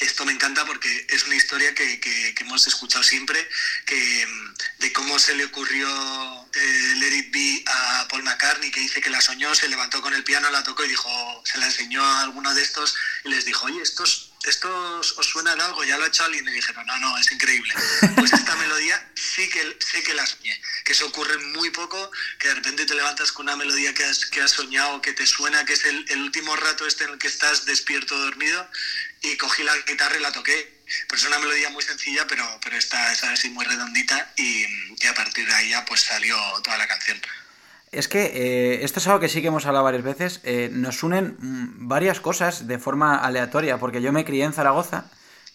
esto 0.01 0.25
me 0.27 0.33
encanta 0.33 0.65
porque 0.67 1.07
es 1.09 1.25
una 1.25 1.37
historia 1.37 1.75
que, 1.75 2.01
que- 2.01 2.35
que 2.35 2.43
hemos 2.45 2.67
escuchado 2.67 3.03
siempre, 3.03 3.49
que, 3.87 4.27
mm, 4.27 4.55
de 4.81 4.93
cómo 4.93 5.19
se 5.19 5.35
le 5.35 5.45
ocurrió 5.45 5.89
eh, 6.55 6.95
Let 6.99 7.15
It 7.17 7.33
Be 7.33 7.65
a 7.67 8.07
Paul 8.09 8.23
McCartney, 8.23 8.71
que 8.71 8.81
dice 8.81 9.01
que 9.01 9.11
la 9.11 9.21
soñó, 9.21 9.55
se 9.55 9.69
levantó 9.69 10.01
con 10.03 10.15
el 10.15 10.25
piano, 10.25 10.51
la 10.51 10.63
tocó 10.63 10.85
y 10.85 10.89
dijo, 10.89 11.43
se 11.45 11.59
la 11.59 11.67
enseñó 11.67 12.05
a 12.05 12.23
alguno 12.23 12.55
de 12.55 12.63
estos 12.63 12.95
y 13.25 13.29
les 13.31 13.45
dijo, 13.45 13.67
oye, 13.67 13.81
estos, 13.83 14.33
estos 14.45 15.13
os 15.19 15.27
suena 15.27 15.55
de 15.57 15.63
algo, 15.63 15.83
ya 15.85 15.97
lo 15.99 16.05
ha 16.05 16.09
hecho 16.09 16.25
alguien 16.25 16.47
y 16.49 16.53
dijeron, 16.53 16.87
no, 16.87 16.99
no, 16.99 17.19
es 17.19 17.31
increíble. 17.33 17.75
Pues 18.17 18.33
esta 18.33 18.55
melodía 18.57 19.11
sí 19.15 19.49
que, 19.51 19.77
sé 19.81 20.03
que 20.03 20.15
la 20.15 20.27
soñé, 20.27 20.61
que 20.85 20.93
eso 20.93 21.07
ocurre 21.07 21.37
muy 21.39 21.71
poco, 21.71 22.11
que 22.39 22.49
de 22.49 22.55
repente 22.55 22.87
te 22.87 22.95
levantas 22.95 23.33
con 23.33 23.47
una 23.47 23.57
melodía 23.57 23.93
que 23.95 24.05
has, 24.05 24.25
que 24.27 24.41
has 24.41 24.53
soñado, 24.53 25.01
que 25.03 25.13
te 25.13 25.27
suena, 25.27 25.65
que 25.65 25.73
es 25.75 25.85
el, 25.85 26.05
el 26.09 26.23
último 26.23 26.55
rato 26.57 26.87
este 26.87 27.05
en 27.05 27.11
el 27.11 27.19
que 27.19 27.29
estás 27.29 27.65
despierto 27.67 28.17
dormido, 28.19 28.71
y 29.23 29.37
cogí 29.37 29.63
la 29.63 29.73
guitarra 29.87 30.17
y 30.19 30.23
la 30.23 30.33
toqué. 30.33 30.77
Pues 31.09 31.23
es 31.23 31.29
una 31.29 31.39
melodía 31.39 31.71
muy 31.71 31.83
sencilla, 31.83 32.27
pero, 32.29 32.45
pero 32.63 32.77
está, 32.77 33.13
es 33.13 33.23
así 33.25 33.51
muy 33.51 33.65
redondita 33.65 34.33
y, 34.37 34.65
y 35.01 35.07
a 35.07 35.15
partir 35.15 35.47
de 35.47 35.55
ahí 35.55 35.71
ya 35.71 35.85
pues 35.85 36.01
salió 36.03 36.37
toda 36.63 36.79
la 36.79 36.87
canción. 36.87 37.19
Es 37.93 38.09
que 38.09 38.25
eh, 38.35 38.85
esto 38.85 39.01
es 39.01 39.07
algo 39.07 39.21
que 39.21 39.29
sí 39.29 39.41
que 39.41 39.49
hemos 39.49 39.67
hablado 39.67 39.85
varias 39.85 40.03
veces. 40.05 40.41
eh, 40.45 40.69
nos 40.73 41.03
unen 41.03 41.37
mm, 41.39 41.89
varias 41.89 42.21
cosas 42.21 42.67
de 42.67 42.79
forma 42.79 43.17
aleatoria, 43.17 43.79
porque 43.79 44.03
yo 44.03 44.13
me 44.13 44.25
crié 44.25 44.45
en 44.45 44.53
Zaragoza. 44.53 45.11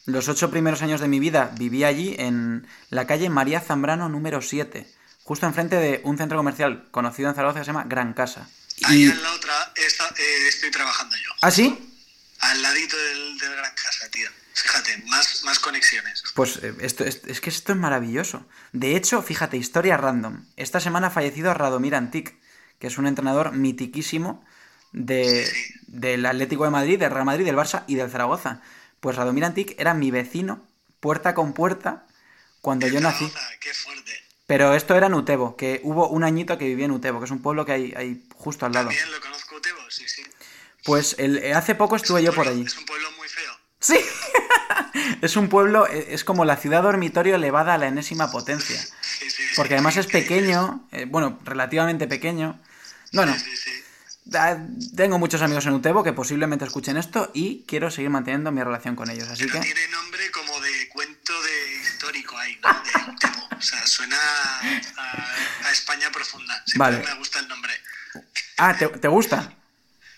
Los 0.06 0.28
ocho 0.28 0.50
primeros 0.50 0.82
años 0.82 1.00
de 1.00 1.08
mi 1.08 1.20
vida 1.20 1.52
viví 1.58 1.84
allí 1.84 2.16
en 2.18 2.68
la 2.90 3.06
calle 3.06 3.30
María 3.30 3.62
Zambrano 3.62 4.10
número 4.10 4.42
7, 4.42 4.92
justo 5.24 5.46
enfrente 5.46 5.76
de 5.76 6.02
un 6.04 6.18
centro 6.18 6.38
comercial 6.38 6.88
conocido 6.90 7.30
en 7.30 7.36
Zaragoza 7.36 7.60
que 7.60 7.66
se 7.66 7.70
llama 7.72 7.86
Gran 7.88 8.14
Casa. 8.14 8.50
Ahí 8.84 9.04
en 9.04 9.22
la 9.22 9.34
otra 9.34 9.72
eh, 9.76 10.48
estoy 10.50 10.72
trabajando 10.72 11.16
yo. 11.18 11.32
¿Ah, 11.42 11.52
sí? 11.52 11.91
Al 12.42 12.62
ladito 12.62 12.98
del, 12.98 13.38
del 13.38 13.56
Gran 13.56 13.74
Casa, 13.76 14.10
tío. 14.10 14.30
Fíjate, 14.54 14.98
más, 15.08 15.44
más 15.44 15.60
conexiones. 15.60 16.24
Pues 16.36 16.58
eh, 16.62 16.74
esto, 16.82 17.04
es, 17.06 17.22
es 17.26 17.40
que 17.42 17.50
esto 17.50 17.72
es 17.72 17.78
maravilloso. 17.78 18.46
De 18.74 18.96
hecho, 18.96 19.22
fíjate, 19.22 19.58
historia 19.58 19.98
random. 19.98 20.46
Esta 20.58 20.80
semana 20.80 21.08
ha 21.08 21.12
fallecido 21.12 21.54
Radomir 21.54 21.96
Antic, 21.96 22.36
que 22.80 22.88
es 22.88 22.98
un 22.98 23.08
entrenador 23.08 23.54
mitiquísimo 23.54 24.44
de, 24.92 25.46
Sí. 25.46 25.74
del 25.88 26.26
Atlético 26.26 26.64
de 26.66 26.72
Madrid, 26.72 27.00
del 27.00 27.12
Real 27.12 27.26
Madrid, 27.26 27.46
del 27.46 27.56
Barça 27.56 27.84
y 27.88 27.96
del 27.96 28.10
Zaragoza. 28.12 28.62
Pues 29.00 29.16
Radomir 29.16 29.46
Antic 29.46 29.80
era 29.80 29.94
mi 29.94 30.12
vecino, 30.12 30.68
puerta 31.00 31.34
con 31.34 31.54
puerta, 31.54 32.06
cuando 32.62 32.88
yo 32.88 33.00
nací. 33.00 33.32
Qué 33.60 33.74
fuerte. 33.74 34.12
Pero 34.48 34.76
esto 34.76 34.96
era 34.96 35.08
en 35.08 35.14
Utebo, 35.14 35.56
que 35.56 35.80
hubo 35.84 36.10
un 36.10 36.24
añito 36.24 36.58
que 36.58 36.66
viví 36.66 36.84
en 36.84 36.92
Utebo, 36.92 37.20
que 37.20 37.26
es 37.26 37.32
un 37.32 37.42
pueblo 37.42 37.66
que 37.66 37.72
hay, 37.72 37.94
hay 37.96 38.28
justo 38.36 38.66
al 38.66 38.74
lado. 38.74 38.90
También 38.90 39.10
lo 39.12 39.22
conozco, 39.22 39.56
Utebo, 39.56 39.80
sí, 39.90 40.08
sí. 40.10 40.24
Pues 40.84 41.16
el- 41.20 41.38
eh, 41.38 41.54
hace 41.54 41.76
poco 41.76 41.96
estuve 41.96 42.24
yo 42.24 42.34
por 42.34 42.48
allí. 42.48 42.64
Es 42.66 42.78
un 42.78 42.86
pueblo 42.86 43.12
muy 43.18 43.28
feo. 43.28 43.54
Sí. 43.80 44.00
es 45.22 45.36
un 45.36 45.50
pueblo, 45.50 45.88
eh, 45.88 46.08
es 46.10 46.24
como 46.24 46.46
la 46.46 46.58
ciudad 46.58 46.84
dormitorio 46.84 47.36
elevada 47.36 47.74
a 47.76 47.78
la 47.78 47.88
enésima 47.88 48.32
potencia. 48.32 48.78
Sí, 48.80 49.30
sí, 49.30 49.30
sí. 49.30 49.44
Porque 49.56 49.74
además 49.76 49.98
es 49.98 50.08
pequeño, 50.08 50.88
eh, 50.92 51.06
bueno, 51.08 51.40
relativamente 51.44 52.08
pequeño. 52.08 52.60
Bueno, 53.14 53.36
tengo 54.96 55.20
muchos 55.20 55.42
amigos 55.42 55.66
en 55.66 55.74
Utebo 55.74 56.04
que 56.04 56.14
posiblemente 56.14 56.64
escuchen 56.66 56.96
esto 56.98 57.32
y 57.34 57.64
quiero 57.68 57.92
seguir 57.92 58.10
manteniendo 58.10 58.52
mi 58.52 58.64
relación 58.64 58.96
con 58.96 59.10
ellos. 59.10 59.28
Así 59.30 59.44
Pero 59.46 59.60
que, 59.60 59.66
tiene 59.74 59.88
nombre 59.90 60.32
como 60.32 60.60
de 60.62 60.88
cuento 60.90 61.34
de 61.42 61.82
histórico 61.82 62.38
ahí, 62.38 62.58
¿no? 62.64 62.70
De 62.70 63.12
Utebo. 63.12 63.48
O 63.58 63.62
sea, 63.62 63.86
suena 63.86 64.18
a, 64.98 65.28
a 65.68 65.72
España 65.72 66.10
profunda. 66.12 66.54
Siempre 66.66 66.98
Vale. 66.98 67.04
me 67.04 67.14
gusta 67.16 67.40
el 67.40 67.48
nombre. 67.48 67.74
ah, 68.58 68.76
¿te, 68.78 68.88
te 68.88 69.08
gusta? 69.08 69.54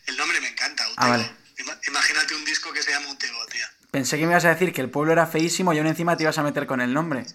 El 0.05 0.17
nombre 0.17 0.39
me 0.41 0.52
Ah, 0.97 1.09
vale. 1.09 1.29
Ima- 1.57 1.77
Imagínate 1.87 2.35
un 2.35 2.45
disco 2.45 2.71
que 2.73 2.81
se 2.81 2.91
llama 2.91 3.09
Utebo, 3.11 3.37
tío. 3.51 3.65
Pensé 3.91 4.17
que 4.17 4.25
me 4.25 4.31
ibas 4.31 4.45
a 4.45 4.49
decir 4.49 4.73
que 4.73 4.81
el 4.81 4.89
pueblo 4.89 5.11
era 5.13 5.27
feísimo 5.27 5.71
y 5.73 5.77
aún 5.77 5.87
encima 5.87 6.17
te 6.17 6.23
ibas 6.23 6.37
a 6.37 6.43
meter 6.43 6.65
con 6.67 6.81
el 6.81 6.93
nombre. 6.93 7.25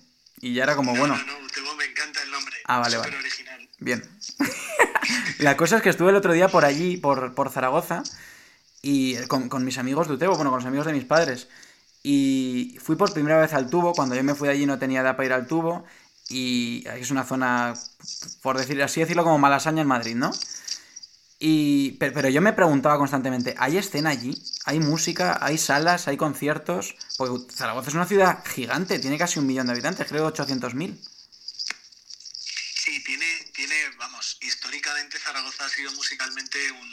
Y 0.41 0.55
ya 0.55 0.65
era 0.65 0.77
como, 0.77 0.93
No, 0.93 0.99
bueno, 0.99 1.17
No, 1.17 1.25
no, 1.41 1.47
Utebo 1.47 1.75
me 1.77 1.85
encanta 1.85 2.23
el 2.23 2.31
nombre. 2.31 2.57
Ah, 2.65 2.79
vale, 2.79 2.97
vale. 2.97 3.17
original. 3.17 3.69
bien. 3.79 4.03
la 5.39 5.57
cosa 5.57 5.77
es 5.77 5.83
que 5.83 5.91
estuve 5.91 6.11
el 6.11 6.17
otro 6.17 6.33
día 6.33 6.49
por 6.49 6.65
allí, 6.65 6.97
por, 6.97 7.35
por 7.35 7.51
Zaragoza, 7.51 8.03
y 8.83 9.17
con, 9.27 9.49
con 9.49 9.65
mis 9.65 9.79
amigos 9.79 10.09
de 10.09 10.15
Utebo, 10.15 10.35
bueno, 10.37 10.51
con 10.51 10.59
los 10.61 10.67
amigos 10.67 10.87
de 10.87 10.93
mis 10.93 11.05
padres. 11.05 11.49
Y 12.03 12.79
fui 12.83 12.97
por 12.97 13.13
primera 13.13 13.39
vez 13.41 13.53
al 13.53 13.69
tubo, 13.71 13.93
cuando 13.93 14.15
yo 14.15 14.23
me 14.23 14.35
fui 14.35 14.49
de 14.49 14.55
allí 14.55 14.67
no 14.67 14.79
tenía 14.79 15.01
edad 15.01 15.17
para 15.17 15.27
ir 15.27 15.33
al 15.33 15.47
tubo, 15.47 15.85
y 16.29 16.85
es 16.97 17.11
una 17.11 17.25
zona, 17.25 17.75
por 18.43 18.57
decir 18.59 18.81
así 18.83 19.01
decirlo, 19.01 19.25
como 19.25 19.39
Malasaña 19.39 19.83
en 19.83 19.89
Madrid, 19.89 20.15
¿no? 20.15 20.31
Y, 21.41 21.93
pe- 21.93 22.11
pero 22.11 22.29
yo 22.29 22.41
me 22.41 22.53
preguntaba 22.53 22.99
constantemente, 22.99 23.55
¿hay 23.59 23.77
escena 23.79 24.11
allí? 24.11 24.35
¿Hay 24.65 24.81
música? 24.81 25.39
¿Hay 25.41 25.57
salas? 25.57 26.09
¿Hay 26.09 26.17
conciertos? 26.17 26.97
Porque 27.17 27.53
Zaragoza 27.55 27.89
es 27.91 27.95
una 27.95 28.07
ciudad 28.07 28.45
gigante, 28.45 28.99
tiene 28.99 29.19
casi 29.19 29.39
un 29.39 29.47
millón 29.47 29.67
de 29.67 29.73
habitantes, 29.75 30.09
creo 30.09 30.27
800.000. 30.33 30.99
Sí, 32.75 33.05
tiene, 33.05 33.27
tiene, 33.55 33.75
vamos, 33.99 34.39
históricamente 34.41 35.19
Zaragoza 35.19 35.65
ha 35.65 35.69
sido 35.69 35.93
musicalmente 35.93 36.59
un, 36.73 36.89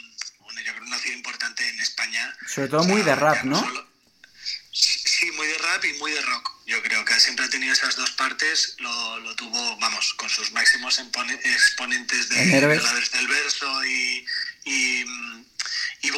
un- 0.46 0.56
yo 0.64 0.72
creo, 0.74 0.84
una 0.86 0.98
ciudad 0.98 1.16
importante 1.16 1.68
en 1.68 1.80
España. 1.80 2.36
Sobre 2.46 2.68
todo 2.68 2.84
muy 2.84 3.02
de 3.02 3.14
rap, 3.16 3.42
¿no? 3.44 3.58
solo- 3.58 3.86
Sí, 4.70 5.30
muy 5.32 5.46
de 5.46 5.58
rap 5.58 5.84
y 5.86 5.92
muy 5.98 6.12
de 6.12 6.20
rock. 6.22 6.52
Yo 6.66 6.82
creo 6.82 7.04
que 7.04 7.18
siempre 7.20 7.44
ha 7.44 7.48
tenido 7.48 7.72
esas 7.72 7.94
dos 7.94 8.10
partes. 8.10 8.74
Lo, 8.78 9.20
lo 9.20 9.34
tuvo, 9.36 9.76
vamos, 9.78 10.14
con 10.14 10.28
sus 10.28 10.50
máximos 10.50 10.98
exponentes 11.44 12.28
de 12.28 12.56
Héroes. 12.56 12.78
Violadores 12.80 13.12
del 13.12 13.28
Verso 13.28 13.84
y, 13.84 14.26
y, 14.64 15.04
y 16.02 16.10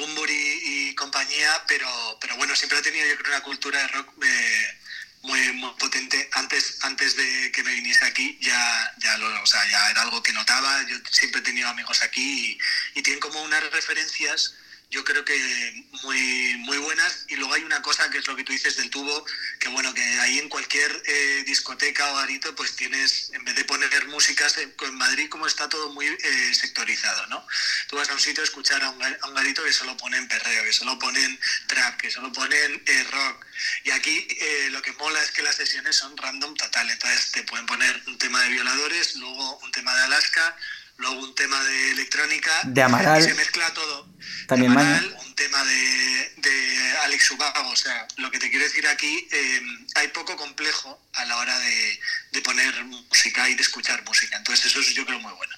y 0.65 0.95
compañía, 0.95 1.65
pero, 1.69 2.19
pero 2.21 2.37
bueno, 2.37 2.57
siempre 2.57 2.79
ha 2.79 2.83
tenido 2.83 3.07
yo 3.07 3.17
creo 3.19 3.35
una 3.35 3.43
cultura 3.43 3.79
de 3.81 3.89
rock 3.89 4.09
eh, 4.25 4.79
muy, 5.23 5.53
muy 5.53 5.71
potente. 5.79 6.31
Antes, 6.33 6.79
antes 6.83 7.15
de 7.15 7.53
que 7.53 7.63
me 7.63 7.75
viniese 7.75 8.05
aquí 8.07 8.39
ya, 8.41 8.95
ya, 8.99 9.19
lo, 9.19 9.43
o 9.43 9.47
sea, 9.47 9.61
ya 9.71 9.91
era 9.91 10.03
algo 10.03 10.23
que 10.23 10.33
notaba. 10.33 10.83
Yo 10.89 10.97
siempre 11.11 11.41
he 11.41 11.45
tenido 11.45 11.69
amigos 11.69 12.01
aquí 12.03 12.59
y, 12.95 12.99
y 12.99 13.03
tienen 13.03 13.21
como 13.21 13.43
unas 13.43 13.71
referencias 13.71 14.55
yo 14.91 15.05
creo 15.05 15.25
que 15.25 15.85
muy, 16.03 16.57
muy 16.59 16.79
buenas. 16.79 17.27
Y 17.29 17.37
luego 17.37 17.55
hay 17.55 17.63
una 17.63 17.83
cosa 17.83 18.11
que 18.11 18.19
es 18.19 18.27
lo 18.27 18.37
que 18.37 18.45
tú 18.45 18.53
dices 18.53 18.77
del 18.77 18.91
tubo, 18.91 19.25
que 19.61 19.69
bueno, 19.69 19.93
que 19.93 20.03
ahí 20.21 20.39
en 20.39 20.49
cualquier 20.49 21.03
eh, 21.07 21.43
discoteca 21.47 22.11
o 22.13 22.17
garito, 22.17 22.55
pues 22.55 22.75
tienes, 22.77 23.31
en 23.35 23.45
vez 23.45 23.55
de 23.55 23.65
poner 23.65 24.07
músicas, 24.09 24.57
en 24.59 24.75
Madrid 24.95 25.29
como 25.29 25.47
está 25.47 25.69
todo 25.69 25.93
muy 25.93 26.07
eh, 26.07 26.55
sectorizado, 26.55 27.27
¿no? 27.27 27.47
Tú 27.89 27.97
vas 27.97 28.09
a 28.09 28.15
un 28.15 28.21
sitio 28.21 28.43
a 28.43 28.45
escuchar 28.45 28.83
a 28.83 28.91
un, 28.91 29.03
a 29.03 29.29
un 29.29 29.35
garito 29.35 29.63
que 29.63 29.73
solo 29.73 29.97
ponen 29.97 30.27
perreo, 30.29 30.65
que 30.65 30.73
solo 30.73 30.99
ponen 30.99 31.39
trap, 31.67 32.01
que 32.01 32.11
solo 32.11 32.33
ponen 32.33 32.83
eh, 32.87 33.05
rock. 33.11 33.47
Y 33.85 33.91
aquí 33.91 34.27
eh, 34.41 34.69
lo 34.71 34.81
que 34.83 34.93
mola 34.93 35.23
es 35.23 35.31
que 35.33 35.43
las 35.43 35.57
sesiones 35.57 35.97
son 35.97 36.17
random 36.17 36.55
total. 36.55 36.89
Entonces 36.91 37.33
te 37.33 37.43
pueden 37.43 37.67
poner 37.67 38.03
un 38.07 38.17
tema 38.19 38.43
de 38.43 38.51
violadores, 38.51 39.17
luego 39.17 39.59
un 39.59 39.73
tema 39.73 39.95
de 39.95 40.05
Alaska, 40.05 40.57
luego 40.99 41.21
un 41.21 41.35
tema 41.35 41.63
de 41.65 41.91
electrónica. 41.93 42.53
De 42.65 42.83
Amaral. 42.83 43.21
Y 43.21 43.25
se 43.25 43.35
mezcla 43.35 43.73
todo. 43.73 44.09
También 44.47 44.75
de 44.75 45.17
un 45.27 45.35
tema 45.35 45.65
de, 45.65 46.33
de 46.37 46.97
Alex 47.05 47.31
Ubago. 47.31 47.71
O 47.71 47.77
sea, 47.77 48.07
lo 48.17 48.31
que 48.31 48.39
te 48.39 48.51
quiero 48.51 48.65
decir 48.65 48.87
aquí, 48.87 49.29
eh, 49.31 49.61
hay 49.95 50.09
poco 50.09 50.37
complejo 50.37 51.01
a 51.15 51.25
la 51.25 51.37
hora 51.39 51.59
de, 51.59 52.01
de 52.33 52.43
poner 52.43 52.85
música 52.85 53.49
y 53.49 53.55
de 53.55 53.63
escuchar 53.63 54.05
música. 54.05 54.37
Entonces 54.37 54.67
eso 54.67 54.81
es 54.81 54.95
yo 54.95 55.07
creo 55.07 55.21
muy 55.21 55.33
bueno. 55.33 55.55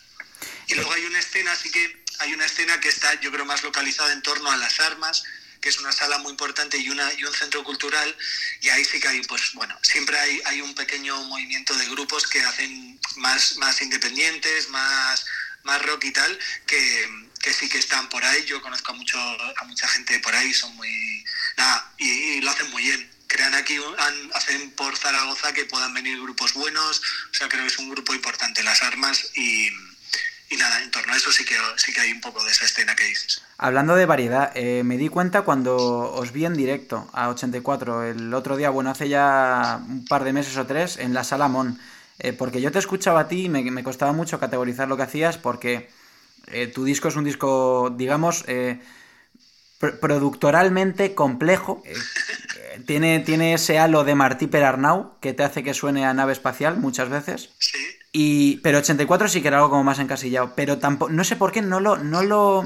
Y 0.68 0.74
luego 0.74 0.92
hay 0.92 1.04
una 1.04 1.18
escena, 1.18 1.54
sí 1.56 1.70
que 1.70 2.04
hay 2.20 2.32
una 2.34 2.44
escena 2.44 2.78
que 2.80 2.88
está 2.88 3.18
yo 3.20 3.32
creo 3.32 3.44
más 3.44 3.62
localizada 3.62 4.12
en 4.12 4.22
torno 4.22 4.50
a 4.52 4.56
las 4.56 4.78
armas, 4.80 5.24
que 5.60 5.68
es 5.68 5.78
una 5.78 5.92
sala 5.92 6.18
muy 6.18 6.30
importante 6.30 6.78
y, 6.78 6.88
una, 6.90 7.12
y 7.14 7.24
un 7.24 7.34
centro 7.34 7.62
cultural, 7.64 8.16
y 8.60 8.68
ahí 8.70 8.84
sí 8.84 8.98
que 9.00 9.08
hay, 9.08 9.20
pues 9.22 9.52
bueno, 9.54 9.78
siempre 9.82 10.18
hay, 10.18 10.40
hay 10.46 10.60
un 10.60 10.74
pequeño 10.74 11.22
movimiento 11.24 11.74
de 11.74 11.86
grupos 11.88 12.26
que 12.26 12.42
hacen 12.42 12.98
más, 13.16 13.56
más 13.58 13.80
independientes, 13.82 14.68
más, 14.70 15.24
más 15.64 15.82
rock 15.82 16.04
y 16.04 16.12
tal, 16.12 16.38
que, 16.66 17.08
que 17.40 17.52
sí 17.52 17.68
que 17.68 17.78
están 17.78 18.08
por 18.08 18.24
ahí. 18.24 18.44
Yo 18.46 18.62
conozco 18.62 18.92
a, 18.92 18.94
mucho, 18.94 19.18
a 19.18 19.64
mucha 19.64 19.86
gente 19.88 20.18
por 20.20 20.34
ahí, 20.34 20.52
son 20.54 20.74
muy... 20.76 21.24
Y, 21.98 22.40
lo 22.40 22.50
hacen 22.50 22.70
muy 22.70 22.82
bien. 22.82 23.10
Crean 23.26 23.54
aquí, 23.54 23.78
han- 23.98 24.30
hacen 24.34 24.70
por 24.72 24.96
Zaragoza 24.96 25.52
que 25.52 25.64
puedan 25.66 25.94
venir 25.94 26.20
grupos 26.20 26.52
buenos, 26.54 27.00
o 27.30 27.34
sea, 27.34 27.48
creo 27.48 27.62
que 27.62 27.68
es 27.68 27.78
un 27.78 27.90
grupo 27.90 28.12
importante, 28.12 28.62
las 28.64 28.82
armas, 28.82 29.30
y, 29.36 29.70
y 30.50 30.56
nada, 30.56 30.82
en 30.82 30.90
torno 30.90 31.12
a 31.12 31.16
eso 31.16 31.30
sí 31.30 31.44
que, 31.44 31.54
sí 31.76 31.92
que 31.92 32.00
hay 32.00 32.10
un 32.10 32.20
poco 32.20 32.42
de 32.44 32.50
esa 32.50 32.64
escena 32.64 32.96
que 32.96 33.04
dices. 33.04 33.40
Hablando 33.56 33.94
de 33.94 34.04
variedad, 34.04 34.50
eh, 34.56 34.82
me 34.84 34.96
di 34.96 35.08
cuenta 35.08 35.42
cuando 35.42 35.76
os 35.76 36.32
vi 36.32 36.44
en 36.44 36.54
directo 36.54 37.08
a 37.12 37.28
84 37.28 38.02
el 38.02 38.34
otro 38.34 38.56
día, 38.56 38.68
bueno, 38.70 38.90
hace 38.90 39.08
ya 39.08 39.80
un 39.88 40.04
par 40.04 40.24
de 40.24 40.32
meses 40.32 40.56
o 40.56 40.66
tres, 40.66 40.96
en 40.96 41.14
la 41.14 41.22
sala 41.22 41.46
Mon. 41.46 41.78
Eh, 42.18 42.32
porque 42.32 42.60
yo 42.60 42.72
te 42.72 42.80
escuchaba 42.80 43.20
a 43.20 43.28
ti 43.28 43.44
y 43.44 43.48
me, 43.48 43.62
me 43.70 43.84
costaba 43.84 44.12
mucho 44.12 44.40
categorizar 44.40 44.88
lo 44.88 44.96
que 44.96 45.04
hacías 45.04 45.38
porque 45.38 45.88
eh, 46.48 46.66
tu 46.66 46.84
disco 46.84 47.08
es 47.08 47.16
un 47.16 47.24
disco, 47.24 47.94
digamos, 47.96 48.44
productoralmente 49.80 51.14
complejo. 51.14 51.82
Eh, 51.84 51.94
eh, 51.94 52.82
tiene, 52.86 53.20
tiene 53.20 53.54
ese 53.54 53.78
halo 53.78 54.04
de 54.04 54.14
Martí 54.14 54.46
Perarnau 54.46 55.18
que 55.20 55.32
te 55.32 55.42
hace 55.42 55.64
que 55.64 55.74
suene 55.74 56.04
a 56.04 56.14
nave 56.14 56.32
espacial 56.32 56.76
muchas 56.76 57.08
veces. 57.08 57.50
Sí, 57.58 57.78
Y, 58.12 58.56
pero 58.58 58.78
84 58.78 59.28
sí 59.28 59.40
que 59.40 59.48
era 59.48 59.56
algo 59.56 59.70
como 59.70 59.84
más 59.84 59.98
encasillado. 59.98 60.52
Pero 60.54 60.78
tampoco, 60.78 61.10
no 61.10 61.24
sé 61.24 61.36
por 61.36 61.52
qué 61.52 61.62
no 61.62 61.80
lo, 61.80 61.96
no 61.96 62.22
lo, 62.22 62.62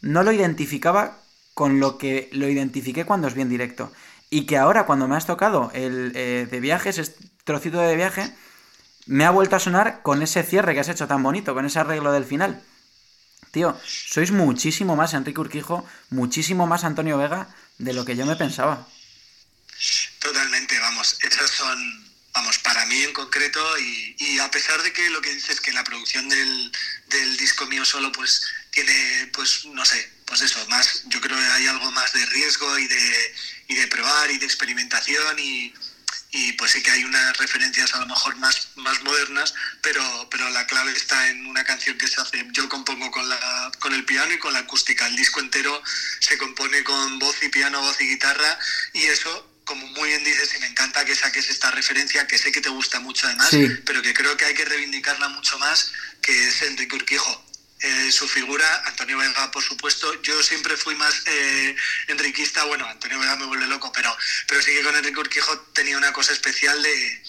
no 0.00 0.22
lo 0.22 0.32
identificaba 0.32 1.18
con 1.54 1.80
lo 1.80 1.98
que 1.98 2.30
lo 2.32 2.48
identifiqué 2.48 3.04
cuando 3.04 3.26
os 3.26 3.34
vi 3.34 3.42
en 3.42 3.50
directo. 3.50 3.92
Y 4.30 4.46
que 4.46 4.56
ahora, 4.56 4.86
cuando 4.86 5.08
me 5.08 5.16
has 5.16 5.26
tocado 5.26 5.70
el 5.74 6.12
eh, 6.14 6.46
de 6.50 6.60
viajes, 6.60 6.98
este 6.98 7.26
trocito 7.44 7.78
de 7.80 7.96
viaje, 7.96 8.32
me 9.06 9.24
ha 9.24 9.30
vuelto 9.30 9.56
a 9.56 9.60
sonar 9.60 10.00
con 10.02 10.22
ese 10.22 10.42
cierre 10.42 10.74
que 10.74 10.80
has 10.80 10.88
hecho 10.88 11.08
tan 11.08 11.22
bonito, 11.22 11.54
con 11.54 11.66
ese 11.66 11.80
arreglo 11.80 12.12
del 12.12 12.24
final. 12.24 12.62
Tío, 13.52 13.78
sois 13.84 14.30
muchísimo 14.30 14.96
más 14.96 15.12
Enrique 15.12 15.38
Urquijo, 15.38 15.86
muchísimo 16.08 16.66
más 16.66 16.84
Antonio 16.84 17.18
Vega 17.18 17.48
de 17.76 17.92
lo 17.92 18.06
que 18.06 18.16
yo 18.16 18.24
me 18.24 18.34
pensaba. 18.34 18.88
totalmente, 20.18 20.78
vamos. 20.78 21.18
Esas 21.20 21.50
son, 21.50 21.78
vamos, 22.32 22.58
para 22.60 22.86
mí 22.86 23.02
en 23.02 23.12
concreto, 23.12 23.60
y, 23.78 24.16
y 24.18 24.38
a 24.38 24.50
pesar 24.50 24.82
de 24.82 24.90
que 24.94 25.10
lo 25.10 25.20
que 25.20 25.34
dices 25.34 25.60
que 25.60 25.72
la 25.72 25.84
producción 25.84 26.30
del, 26.30 26.72
del 27.08 27.36
disco 27.36 27.66
mío 27.66 27.84
solo, 27.84 28.10
pues 28.10 28.42
tiene, 28.70 29.30
pues 29.34 29.66
no 29.66 29.84
sé, 29.84 30.10
pues 30.24 30.40
eso, 30.40 30.66
más, 30.68 31.02
yo 31.08 31.20
creo 31.20 31.36
que 31.36 31.44
hay 31.44 31.66
algo 31.66 31.92
más 31.92 32.10
de 32.14 32.24
riesgo 32.24 32.78
y 32.78 32.88
de, 32.88 33.34
y 33.68 33.74
de 33.74 33.86
probar 33.88 34.30
y 34.30 34.38
de 34.38 34.46
experimentación 34.46 35.38
y, 35.38 35.74
y 36.34 36.52
pues 36.54 36.72
sí 36.72 36.82
que 36.82 36.90
hay 36.90 37.04
unas 37.04 37.36
referencias 37.36 37.92
a 37.94 37.98
lo 38.00 38.06
mejor 38.06 38.34
más, 38.36 38.68
más 38.76 39.02
modernas, 39.02 39.52
pero, 39.82 40.28
pero 40.30 40.48
la 40.48 40.66
clave 40.66 40.90
está 40.92 41.28
en 41.28 41.46
una 41.46 41.62
canción 41.62 41.96
que 41.98 42.08
se 42.08 42.20
hace, 42.20 42.46
yo 42.52 42.68
compongo 42.70 43.10
con, 43.10 43.28
la, 43.28 43.70
con 43.78 43.92
el 43.92 44.04
piano 44.06 44.32
y 44.32 44.38
con 44.38 44.52
la 44.54 44.60
acústica, 44.60 45.06
el 45.06 45.14
disco 45.16 45.40
entero 45.40 45.82
se 46.20 46.38
compone 46.38 46.82
con 46.84 47.18
voz 47.18 47.36
y 47.42 47.50
piano, 47.50 47.82
voz 47.82 48.00
y 48.00 48.08
guitarra, 48.08 48.58
y 48.94 49.02
eso, 49.04 49.50
como 49.64 49.86
muy 49.88 50.08
bien 50.08 50.24
dices, 50.24 50.54
y 50.56 50.60
me 50.60 50.66
encanta 50.68 51.04
que 51.04 51.14
saques 51.14 51.50
esta 51.50 51.70
referencia, 51.70 52.26
que 52.26 52.38
sé 52.38 52.50
que 52.50 52.62
te 52.62 52.70
gusta 52.70 52.98
mucho 53.00 53.26
además, 53.26 53.50
Sí. 53.50 53.68
pero 53.84 54.00
que 54.00 54.14
creo 54.14 54.34
que 54.38 54.46
hay 54.46 54.54
que 54.54 54.64
reivindicarla 54.64 55.28
mucho 55.28 55.58
más, 55.58 55.92
que 56.22 56.48
es 56.48 56.62
Enrique 56.62 56.96
Urquijo. 56.96 57.44
Eh, 57.84 58.12
su 58.12 58.28
figura, 58.28 58.82
Antonio 58.86 59.18
Vega, 59.18 59.50
por 59.50 59.62
supuesto. 59.62 60.22
Yo 60.22 60.40
siempre 60.42 60.76
fui 60.76 60.94
más 60.94 61.22
eh, 61.26 61.74
enriquista. 62.06 62.62
Bueno, 62.64 62.86
Antonio 62.86 63.18
Vega 63.18 63.34
me 63.36 63.46
vuelve 63.46 63.66
loco, 63.66 63.90
pero, 63.92 64.16
pero 64.46 64.62
sí 64.62 64.70
que 64.72 64.82
con 64.84 64.94
Enrique 64.94 65.18
Urquijo 65.18 65.58
tenía 65.74 65.96
una 65.98 66.12
cosa 66.12 66.32
especial 66.32 66.80
de, 66.80 67.22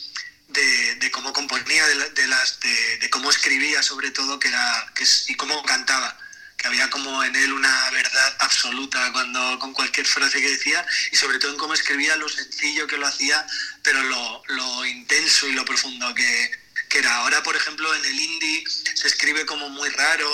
de, 0.99 1.11
cómo 1.11 1.33
componía, 1.33 1.87
de, 1.87 1.95
la- 1.95 2.09
de 2.09 2.27
las, 2.27 2.59
de, 2.59 3.09
cómo 3.09 3.31
escribía, 3.31 3.81
sobre 3.81 4.11
todo, 4.11 4.37
que 4.39 4.49
era, 4.49 4.91
que 4.93 5.03
y 5.27 5.35
cómo 5.35 5.63
cantaba. 5.63 6.19
Que 6.55 6.67
había 6.67 6.87
como 6.91 7.23
en 7.23 7.35
él 7.35 7.51
una 7.51 7.89
verdad 7.89 8.37
absoluta 8.39 9.11
cuando 9.11 9.57
con 9.57 9.73
cualquier 9.73 10.05
frase 10.05 10.39
que 10.39 10.51
decía, 10.51 10.85
y 11.11 11.15
sobre 11.15 11.39
todo 11.39 11.51
en 11.51 11.57
cómo 11.57 11.73
escribía, 11.73 12.15
lo 12.17 12.29
sencillo 12.29 12.85
que 12.85 12.97
lo 12.97 13.07
hacía, 13.07 13.45
pero 13.81 14.01
lo, 14.03 14.43
lo 14.49 14.85
intenso 14.85 15.47
y 15.47 15.53
lo 15.53 15.65
profundo 15.65 16.13
que, 16.13 16.51
que 16.93 16.99
era. 16.99 17.15
Ahora, 17.17 17.41
por 17.41 17.55
ejemplo, 17.55 17.93
en 17.95 18.05
el 18.05 18.19
indie 18.19 18.63
se 18.69 19.07
escribe 19.07 19.47
como 19.47 19.67
muy 19.69 19.89
raro, 19.89 20.29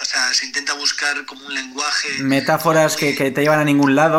o 0.00 0.04
sea, 0.04 0.34
se 0.34 0.44
intenta 0.44 0.72
buscar 0.74 1.24
como 1.24 1.46
un 1.46 1.54
lenguaje. 1.54 2.08
Metáforas 2.18 2.96
que, 2.96 3.14
que 3.14 3.30
te 3.30 3.42
llevan 3.42 3.60
a 3.60 3.64
ningún 3.64 3.94
lado. 3.94 4.18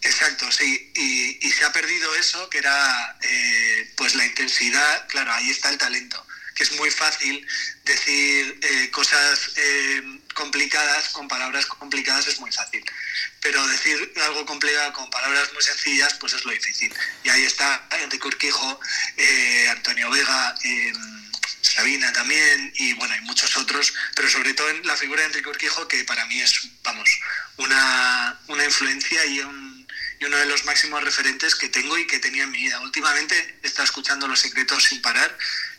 Exacto, 0.00 0.50
sí. 0.52 0.92
Y, 0.94 1.44
y 1.44 1.50
se 1.50 1.64
ha 1.64 1.72
perdido 1.72 2.14
eso, 2.14 2.48
que 2.48 2.58
era 2.58 3.18
eh, 3.20 3.92
pues 3.96 4.14
la 4.14 4.24
intensidad. 4.26 5.08
Claro, 5.08 5.32
ahí 5.32 5.50
está 5.50 5.70
el 5.70 5.78
talento. 5.78 6.24
Que 6.54 6.62
es 6.62 6.72
muy 6.72 6.90
fácil 6.90 7.44
decir 7.84 8.58
eh, 8.62 8.90
cosas 8.90 9.50
eh, 9.56 10.02
complicadas 10.34 11.08
con 11.08 11.26
palabras 11.26 11.66
complicadas 11.66 12.28
es 12.28 12.38
muy 12.38 12.52
fácil. 12.52 12.84
Pero 13.40 13.66
decir 13.66 14.12
algo 14.24 14.46
complicado 14.46 14.92
con 14.92 15.10
palabras 15.10 15.52
muy 15.52 15.62
sencillas, 15.62 16.14
pues 16.14 16.32
es 16.32 16.44
lo 16.44 16.52
difícil. 16.52 16.87
Está 17.48 17.88
Enrique 18.02 18.26
Urquijo, 18.28 18.80
eh, 19.16 19.68
Antonio 19.70 20.10
Vega, 20.10 20.54
eh, 20.64 20.92
Sabina 21.62 22.12
también, 22.12 22.72
y 22.76 22.92
bueno, 22.94 23.14
hay 23.14 23.20
muchos 23.22 23.56
otros, 23.56 23.92
pero 24.14 24.28
sobre 24.30 24.54
todo 24.54 24.68
en 24.70 24.86
la 24.86 24.96
figura 24.96 25.22
de 25.22 25.26
Enrique 25.28 25.48
Urquijo, 25.48 25.88
que 25.88 26.04
para 26.04 26.24
mí 26.26 26.40
es, 26.40 26.60
vamos, 26.84 27.08
una, 27.56 28.38
una 28.48 28.64
influencia 28.64 29.24
y, 29.26 29.40
un- 29.40 29.86
y 30.20 30.24
uno 30.26 30.36
de 30.36 30.46
los 30.46 30.64
máximos 30.66 31.02
referentes 31.02 31.54
que 31.54 31.68
tengo 31.68 31.96
y 31.98 32.06
que 32.06 32.18
tenía 32.18 32.44
en 32.44 32.50
mi 32.50 32.58
vida. 32.58 32.80
Últimamente 32.80 33.58
he 33.62 33.66
estado 33.66 33.84
escuchando 33.84 34.28
Los 34.28 34.40
Secretos 34.40 34.84
sin 34.84 35.00
parar 35.00 35.36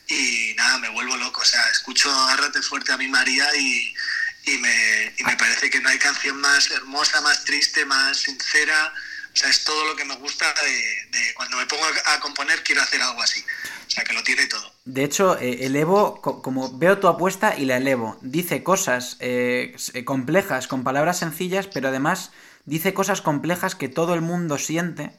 y 0.07 0.53
nada, 0.55 0.77
me 0.79 0.89
vuelvo 0.89 1.17
loco. 1.17 1.41
O 1.41 1.45
sea, 1.45 1.63
escucho 1.71 2.09
Agárrate 2.11 2.61
fuerte 2.61 2.91
a 2.91 2.97
mi 2.97 3.07
María 3.07 3.47
y, 3.57 3.93
y, 4.45 4.57
me, 4.57 5.13
y 5.17 5.23
me 5.23 5.35
parece 5.37 5.69
que 5.69 5.79
no 5.81 5.89
hay 5.89 5.99
canción 5.99 6.39
más 6.41 6.71
hermosa, 6.71 7.21
más 7.21 7.43
triste, 7.45 7.85
más 7.85 8.17
sincera. 8.17 8.93
O 9.39 9.41
sea, 9.41 9.49
es 9.51 9.63
todo 9.63 9.85
lo 9.85 9.95
que 9.95 10.03
me 10.03 10.17
gusta 10.17 10.45
de, 10.65 11.17
de 11.17 11.33
cuando 11.33 11.55
me 11.55 11.65
pongo 11.65 11.83
a, 12.07 12.19
componer, 12.19 12.61
quiero 12.61 12.81
hacer 12.81 13.01
algo 13.01 13.21
así. 13.21 13.39
O 13.87 13.89
sea, 13.89 14.03
que 14.03 14.11
lo 14.11 14.21
tiene 14.21 14.45
todo. 14.47 14.69
De 14.83 15.05
hecho, 15.05 15.39
eh, 15.39 15.65
elevo, 15.65 16.19
co- 16.19 16.41
como 16.41 16.77
veo 16.77 16.97
tu 16.99 17.07
apuesta 17.07 17.57
y 17.57 17.63
la 17.63 17.77
elevo. 17.77 18.17
Dice 18.21 18.63
cosas 18.63 19.15
eh, 19.21 19.71
s- 19.75 20.03
complejas 20.03 20.67
con 20.67 20.83
palabras 20.83 21.19
sencillas, 21.19 21.67
pero 21.67 21.87
además 21.87 22.31
dice 22.65 22.93
cosas 22.93 23.21
complejas 23.21 23.75
que 23.75 23.87
todo 23.87 24.13
el 24.13 24.19
mundo 24.19 24.57
siente, 24.57 25.17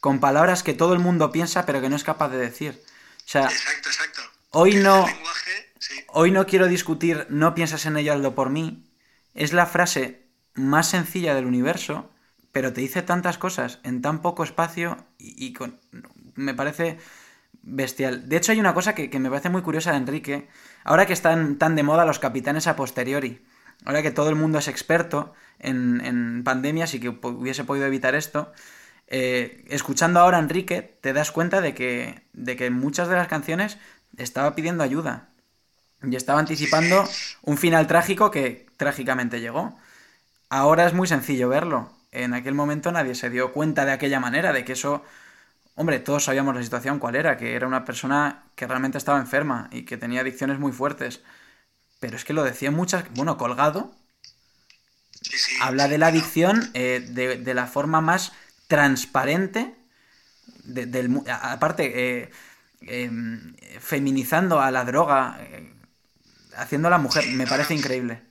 con 0.00 0.18
palabras 0.18 0.64
que 0.64 0.74
todo 0.74 0.92
el 0.92 0.98
mundo 0.98 1.30
piensa, 1.30 1.66
pero 1.66 1.80
que 1.80 1.88
no 1.88 1.94
es 1.94 2.02
capaz 2.02 2.30
de 2.30 2.38
decir. 2.38 2.82
O 3.24 3.28
sea, 3.28 3.44
Exacto, 3.44 3.90
exacto. 3.90 4.22
Hoy 4.50 4.72
Que 4.72 4.78
no- 4.78 5.06
El 5.06 5.12
lenguaje, 5.14 5.72
sí. 5.78 6.04
hoy 6.08 6.32
no 6.32 6.46
quiero 6.46 6.66
discutir 6.66 7.28
no 7.30 7.54
piensas 7.54 7.86
en 7.86 7.96
ello, 7.96 8.12
hazlo 8.12 8.34
por 8.34 8.50
mí. 8.50 8.90
Es 9.34 9.52
la 9.52 9.66
frase 9.66 10.26
más 10.54 10.90
sencilla 10.90 11.32
del 11.36 11.46
universo, 11.46 12.10
pero 12.56 12.72
te 12.72 12.80
dice 12.80 13.02
tantas 13.02 13.36
cosas 13.36 13.80
en 13.82 14.00
tan 14.00 14.22
poco 14.22 14.42
espacio 14.42 14.96
y, 15.18 15.44
y 15.44 15.52
con... 15.52 15.78
me 16.36 16.54
parece 16.54 16.96
bestial. 17.60 18.30
De 18.30 18.38
hecho, 18.38 18.50
hay 18.50 18.60
una 18.60 18.72
cosa 18.72 18.94
que, 18.94 19.10
que 19.10 19.18
me 19.18 19.28
parece 19.28 19.50
muy 19.50 19.60
curiosa 19.60 19.90
de 19.90 19.98
Enrique. 19.98 20.48
Ahora 20.82 21.04
que 21.04 21.12
están 21.12 21.58
tan 21.58 21.76
de 21.76 21.82
moda 21.82 22.06
los 22.06 22.18
capitanes 22.18 22.66
a 22.66 22.74
posteriori, 22.74 23.44
ahora 23.84 24.00
que 24.00 24.10
todo 24.10 24.30
el 24.30 24.36
mundo 24.36 24.58
es 24.58 24.68
experto 24.68 25.34
en, 25.58 26.00
en 26.02 26.44
pandemias 26.44 26.94
y 26.94 27.00
que 27.00 27.10
hubiese 27.10 27.64
podido 27.64 27.84
evitar 27.84 28.14
esto, 28.14 28.54
eh, 29.06 29.62
escuchando 29.68 30.20
ahora 30.20 30.38
a 30.38 30.40
Enrique, 30.40 30.80
te 31.02 31.12
das 31.12 31.32
cuenta 31.32 31.60
de 31.60 31.74
que, 31.74 32.22
de 32.32 32.56
que 32.56 32.64
en 32.64 32.72
muchas 32.72 33.08
de 33.08 33.16
las 33.16 33.28
canciones 33.28 33.76
estaba 34.16 34.54
pidiendo 34.54 34.82
ayuda. 34.82 35.28
Y 36.02 36.16
estaba 36.16 36.40
anticipando 36.40 37.06
un 37.42 37.58
final 37.58 37.86
trágico 37.86 38.30
que 38.30 38.64
trágicamente 38.78 39.42
llegó. 39.42 39.76
Ahora 40.48 40.86
es 40.86 40.94
muy 40.94 41.06
sencillo 41.06 41.50
verlo. 41.50 41.94
En 42.24 42.34
aquel 42.34 42.54
momento 42.54 42.92
nadie 42.92 43.14
se 43.14 43.30
dio 43.30 43.52
cuenta 43.52 43.84
de 43.84 43.92
aquella 43.92 44.20
manera, 44.20 44.52
de 44.52 44.64
que 44.64 44.72
eso... 44.72 45.04
Hombre, 45.76 46.00
todos 46.00 46.24
sabíamos 46.24 46.54
la 46.56 46.62
situación 46.62 46.98
cuál 47.00 47.16
era, 47.16 47.36
que 47.38 47.54
era 47.56 47.66
una 47.66 47.84
persona 47.84 48.44
que 48.56 48.66
realmente 48.66 48.98
estaba 48.98 49.20
enferma 49.20 49.68
y 49.72 49.84
que 49.84 49.96
tenía 49.98 50.22
adicciones 50.22 50.58
muy 50.58 50.72
fuertes. 50.72 51.22
Pero 52.00 52.16
es 52.16 52.24
que 52.24 52.34
lo 52.34 52.44
decían 52.44 52.74
muchas... 52.74 53.04
Bueno, 53.14 53.38
colgado, 53.38 53.92
Sí, 55.22 55.36
sí. 55.38 55.54
habla 55.58 55.88
de 55.88 55.98
la 55.98 56.08
adicción 56.08 56.70
eh, 56.74 57.04
de, 57.10 57.36
de 57.38 57.54
la 57.54 57.66
forma 57.66 58.00
más 58.00 58.32
transparente, 58.68 59.74
de- 60.64 60.86
del, 60.86 61.22
aparte, 61.28 62.22
eh, 62.22 62.30
em, 62.82 63.54
feminizando 63.80 64.60
a 64.60 64.70
la 64.72 64.84
droga, 64.84 65.38
eh, 65.42 65.74
haciendo 66.56 66.88
a 66.88 66.92
la 66.92 66.98
mujer, 66.98 67.28
me 67.28 67.48
parece 67.48 67.74
increíble. 67.74 68.22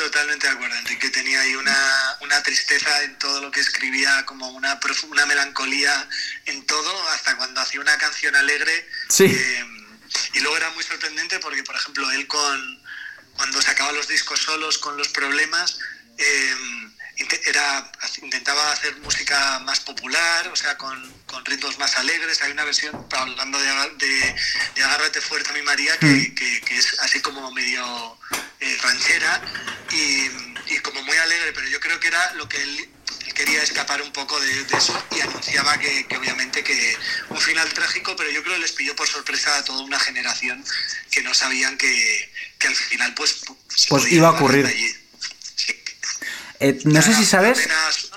Totalmente 0.00 0.46
de 0.46 0.54
acuerdo. 0.54 0.74
Enrique 0.76 1.10
tenía 1.10 1.42
ahí 1.42 1.54
una, 1.56 2.16
una 2.22 2.42
tristeza 2.42 3.02
en 3.02 3.18
todo 3.18 3.42
lo 3.42 3.50
que 3.50 3.60
escribía, 3.60 4.24
como 4.24 4.48
una, 4.48 4.80
una 5.10 5.26
melancolía 5.26 6.08
en 6.46 6.64
todo, 6.64 7.08
hasta 7.10 7.36
cuando 7.36 7.60
hacía 7.60 7.82
una 7.82 7.98
canción 7.98 8.34
alegre. 8.34 8.88
Sí. 9.10 9.24
Eh, 9.24 9.64
y 10.32 10.40
luego 10.40 10.56
era 10.56 10.70
muy 10.70 10.82
sorprendente 10.84 11.38
porque, 11.38 11.62
por 11.64 11.76
ejemplo, 11.76 12.10
él 12.12 12.26
con 12.26 12.82
cuando 13.34 13.60
sacaba 13.60 13.92
los 13.92 14.08
discos 14.08 14.40
solos 14.40 14.78
con 14.78 14.96
los 14.96 15.08
problemas, 15.08 15.78
eh, 16.16 16.54
era, 17.46 17.90
intentaba 18.22 18.72
hacer 18.72 18.96
música 18.98 19.58
más 19.60 19.80
popular, 19.80 20.48
o 20.48 20.56
sea, 20.56 20.76
con, 20.76 21.12
con 21.26 21.44
ritmos 21.44 21.78
más 21.78 21.96
alegres. 21.96 22.40
Hay 22.42 22.52
una 22.52 22.64
versión, 22.64 23.06
hablando 23.12 23.58
de, 23.58 23.66
de, 23.98 24.34
de 24.74 24.82
Agárrate 24.84 25.20
fuerte 25.20 25.50
a 25.50 25.52
mi 25.52 25.62
María, 25.62 25.96
que, 25.98 26.34
que- 26.34 26.60
que 26.62 26.76
es 26.76 26.98
así 27.00 27.20
como 27.20 27.50
medio 27.52 28.18
eh, 28.60 28.78
ranchera 28.82 29.40
y, 29.92 30.74
y 30.74 30.78
como 30.82 31.02
muy 31.02 31.16
alegre, 31.16 31.52
pero 31.52 31.68
yo 31.68 31.80
creo 31.80 31.98
que 32.00 32.08
era 32.08 32.32
lo 32.34 32.48
que 32.48 32.62
él, 32.62 32.88
él 33.26 33.34
quería 33.34 33.62
escapar 33.62 34.02
un 34.02 34.12
poco 34.12 34.38
de, 34.40 34.64
de 34.64 34.76
eso 34.78 35.06
y 35.16 35.20
anunciaba 35.20 35.78
que, 35.78 36.06
que 36.06 36.16
obviamente 36.16 36.62
que 36.62 36.96
un 37.28 37.40
final 37.40 37.68
trágico, 37.72 38.14
pero 38.16 38.30
yo 38.30 38.42
creo 38.42 38.54
que 38.56 38.62
les 38.62 38.72
pilló 38.72 38.94
por 38.96 39.08
sorpresa 39.08 39.56
a 39.58 39.64
toda 39.64 39.82
una 39.82 39.98
generación 39.98 40.64
que 41.10 41.22
no 41.22 41.32
sabían 41.34 41.76
que, 41.78 42.32
que 42.58 42.68
al 42.68 42.76
final 42.76 43.14
pues, 43.14 43.40
se 43.74 43.88
Pues 43.88 44.10
iba 44.12 44.28
a 44.28 44.32
ocurrir. 44.32 44.66
allí. 44.66 44.96
Eh, 46.60 46.78
no 46.84 47.02
sé 47.02 47.14
si 47.14 47.24
sabes, 47.24 47.68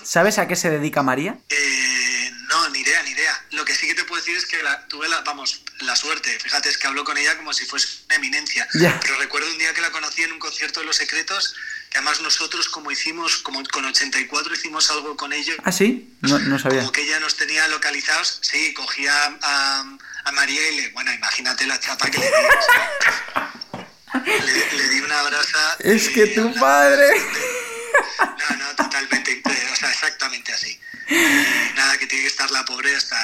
¿sabes 0.03 0.37
a 0.37 0.47
qué 0.47 0.55
se 0.55 0.69
dedica 0.69 1.01
María? 1.01 1.37
eh, 1.49 2.31
no, 2.49 2.69
ni 2.69 2.79
idea, 2.81 3.01
ni 3.03 3.09
idea. 3.11 3.45
Lo 3.51 3.63
que 3.65 3.73
sí 3.73 3.87
que 3.87 3.95
te 3.95 4.03
puedo 4.03 4.21
decir 4.21 4.37
es 4.37 4.45
que 4.45 4.61
la, 4.61 4.87
tuve 4.87 5.07
la, 5.07 5.21
vamos, 5.21 5.61
la 5.79 5.95
suerte. 5.95 6.37
Fíjate, 6.39 6.69
es 6.69 6.77
que 6.77 6.85
hablo 6.85 7.03
con 7.03 7.17
ella 7.17 7.35
como 7.37 7.51
si 7.51 7.65
fuese 7.65 7.87
una 8.05 8.15
eminencia. 8.17 8.67
Pero 9.01 9.17
recuerdo 9.17 9.49
un 9.49 9.57
día 9.57 9.73
que 9.73 9.81
la 9.81 9.89
conocí 9.91 10.21
en 10.21 10.33
un 10.33 10.39
concierto 10.39 10.79
de 10.81 10.85
Los 10.85 10.97
Secretos, 10.97 11.55
que 11.89 11.97
además 11.97 12.21
nosotros 12.21 12.69
como 12.69 12.91
hicimos, 12.91 13.37
como 13.37 13.63
con 13.71 13.85
84 13.85 14.53
hicimos 14.53 14.91
algo 14.91 15.17
con 15.17 15.33
ellos, 15.33 15.57
¿Ah, 15.63 15.71
sí? 15.71 16.13
No, 16.21 16.37
no 16.37 16.59
sabía. 16.59 16.79
como 16.79 16.91
que 16.91 17.01
ella 17.01 17.19
nos 17.19 17.35
tenía 17.37 17.67
localizados, 17.69 18.37
sí, 18.43 18.71
cogía 18.75 19.35
a, 19.41 19.83
a 20.25 20.31
María 20.33 20.69
y 20.69 20.75
le, 20.75 20.89
bueno, 20.89 21.11
imagínate 21.11 21.65
la 21.65 21.79
chapa 21.79 22.11
que 22.11 22.19
le 22.19 22.27
di. 22.27 22.33
le, 24.45 24.77
le 24.77 24.89
di 24.89 24.99
una 25.01 25.19
abraza. 25.21 25.75
Es 25.79 26.09
que 26.09 26.27
tu 26.27 26.53
padre... 26.55 27.07
No, 28.19 28.57
no, 28.57 28.75
totalmente, 28.75 29.31
eh, 29.31 29.69
o 29.71 29.75
sea, 29.75 29.89
exactamente 29.89 30.53
así. 30.53 30.79
Nada, 31.75 31.97
que 31.97 32.07
tiene 32.07 32.23
que 32.23 32.27
estar 32.27 32.49
la 32.51 32.63
pobre 32.65 32.95
hasta, 32.95 33.17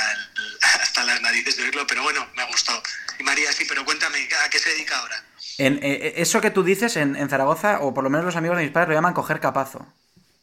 hasta 0.82 1.04
las 1.04 1.22
narices 1.22 1.58
de 1.58 1.64
oírlo, 1.64 1.86
pero 1.88 2.04
bueno, 2.04 2.28
me 2.36 2.46
gustó. 2.48 2.82
Y 3.20 3.24
María, 3.24 3.52
sí, 3.52 3.66
pero 3.68 3.86
cuéntame, 3.86 4.28
¿a 4.46 4.50
qué 4.50 4.60
se 4.60 4.70
dedica 4.70 4.98
ahora? 4.98 5.24
En, 5.58 5.80
eh, 5.84 6.14
eso 6.18 6.42
que 6.42 6.52
tú 6.52 6.64
dices 6.64 6.96
en, 6.98 7.30
Zaragoza, 7.30 7.80
o 7.82 7.94
por 7.94 8.04
lo 8.04 8.10
menos 8.10 8.26
los 8.26 8.36
amigos 8.36 8.58
de 8.58 8.64
mis 8.64 8.72
padres 8.72 8.90
lo 8.90 8.96
llaman 8.96 9.14
coger 9.14 9.40
capazo. 9.40 9.94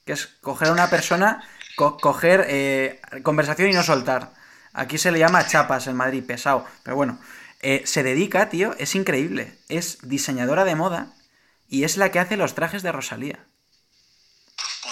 Que 0.04 0.12
es 0.12 0.26
coger 0.40 0.68
a 0.68 0.72
una 0.72 0.88
persona, 0.90 1.42
co- 1.76 1.96
coger 1.98 2.44
eh, 2.48 3.00
conversación 3.22 3.70
y 3.70 3.72
no 3.72 3.82
soltar. 3.82 4.32
Aquí 4.72 4.98
se 4.98 5.10
le 5.10 5.18
llama 5.18 5.46
chapas 5.46 5.86
en 5.86 5.96
Madrid, 5.96 6.22
pesado. 6.24 6.66
Pero 6.82 6.96
bueno, 6.96 7.18
eh, 7.60 7.82
se 7.86 8.02
dedica, 8.02 8.48
tío, 8.50 8.74
es 8.78 8.94
increíble. 8.94 9.58
Es 9.68 9.98
diseñadora 10.02 10.64
de 10.64 10.74
moda 10.74 11.14
y 11.68 11.84
es 11.84 11.96
la 11.96 12.10
que 12.12 12.18
hace 12.20 12.36
los 12.36 12.54
trajes 12.54 12.82
de 12.82 12.92
Rosalía. 12.92 13.40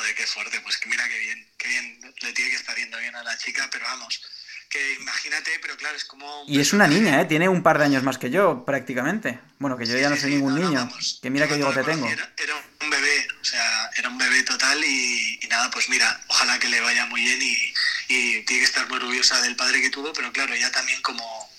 Joder, 0.04 0.16
qué 0.16 0.26
fuerte, 0.26 0.60
pues 0.60 0.76
que 0.76 0.88
mira 0.90 1.08
qué 1.08 1.18
bien, 1.18 1.48
qué 1.56 1.66
bien 1.68 1.98
le 2.20 2.32
tiene 2.34 2.50
que 2.50 2.56
estar 2.56 2.76
yendo 2.76 2.98
bien 2.98 3.16
a 3.16 3.22
la 3.22 3.38
chica, 3.38 3.66
pero 3.72 3.86
vamos, 3.86 4.20
que 4.68 4.92
imagínate, 5.00 5.50
pero 5.62 5.78
claro, 5.78 5.96
es 5.96 6.04
como... 6.04 6.44
Y 6.46 6.60
es 6.60 6.74
una 6.74 6.86
niña, 6.86 7.22
¿eh? 7.22 7.24
Tiene 7.24 7.48
un 7.48 7.62
par 7.62 7.78
de 7.78 7.86
años 7.86 8.02
más 8.02 8.18
que 8.18 8.28
yo, 8.28 8.66
prácticamente. 8.66 9.40
Bueno, 9.58 9.78
que 9.78 9.86
yo 9.86 9.94
Sí, 9.94 10.00
ya 10.02 10.10
no 10.10 10.16
soy 10.16 10.28
sí, 10.32 10.36
ningún 10.36 10.56
no, 10.56 10.60
no, 10.60 10.68
niño. 10.68 10.80
vamos. 10.80 11.20
Que 11.22 11.30
mira 11.30 11.48
que 11.48 11.58
Yo 11.58 11.72
te 11.72 11.82
tengo. 11.84 12.06
Era, 12.06 12.30
era 12.36 12.54
un 12.82 12.90
bebé, 12.90 13.26
o 13.40 13.44
sea, 13.44 13.90
era 13.96 14.08
un 14.10 14.18
bebé 14.18 14.42
total 14.42 14.84
y, 14.84 15.38
y 15.42 15.46
nada, 15.48 15.70
pues 15.70 15.88
mira, 15.88 16.20
ojalá 16.28 16.58
que 16.58 16.68
le 16.68 16.80
vaya 16.82 17.06
muy 17.06 17.22
bien 17.22 17.40
y, 17.40 17.72
y 18.08 18.42
tiene 18.42 18.60
que 18.60 18.66
estar 18.66 18.86
muy 18.88 18.98
orgullosa 18.98 19.40
del 19.40 19.56
padre 19.56 19.80
que 19.80 19.88
tuvo, 19.88 20.12
pero 20.12 20.30
claro, 20.34 20.52
ella 20.52 20.70
también 20.70 21.00
como 21.00 21.50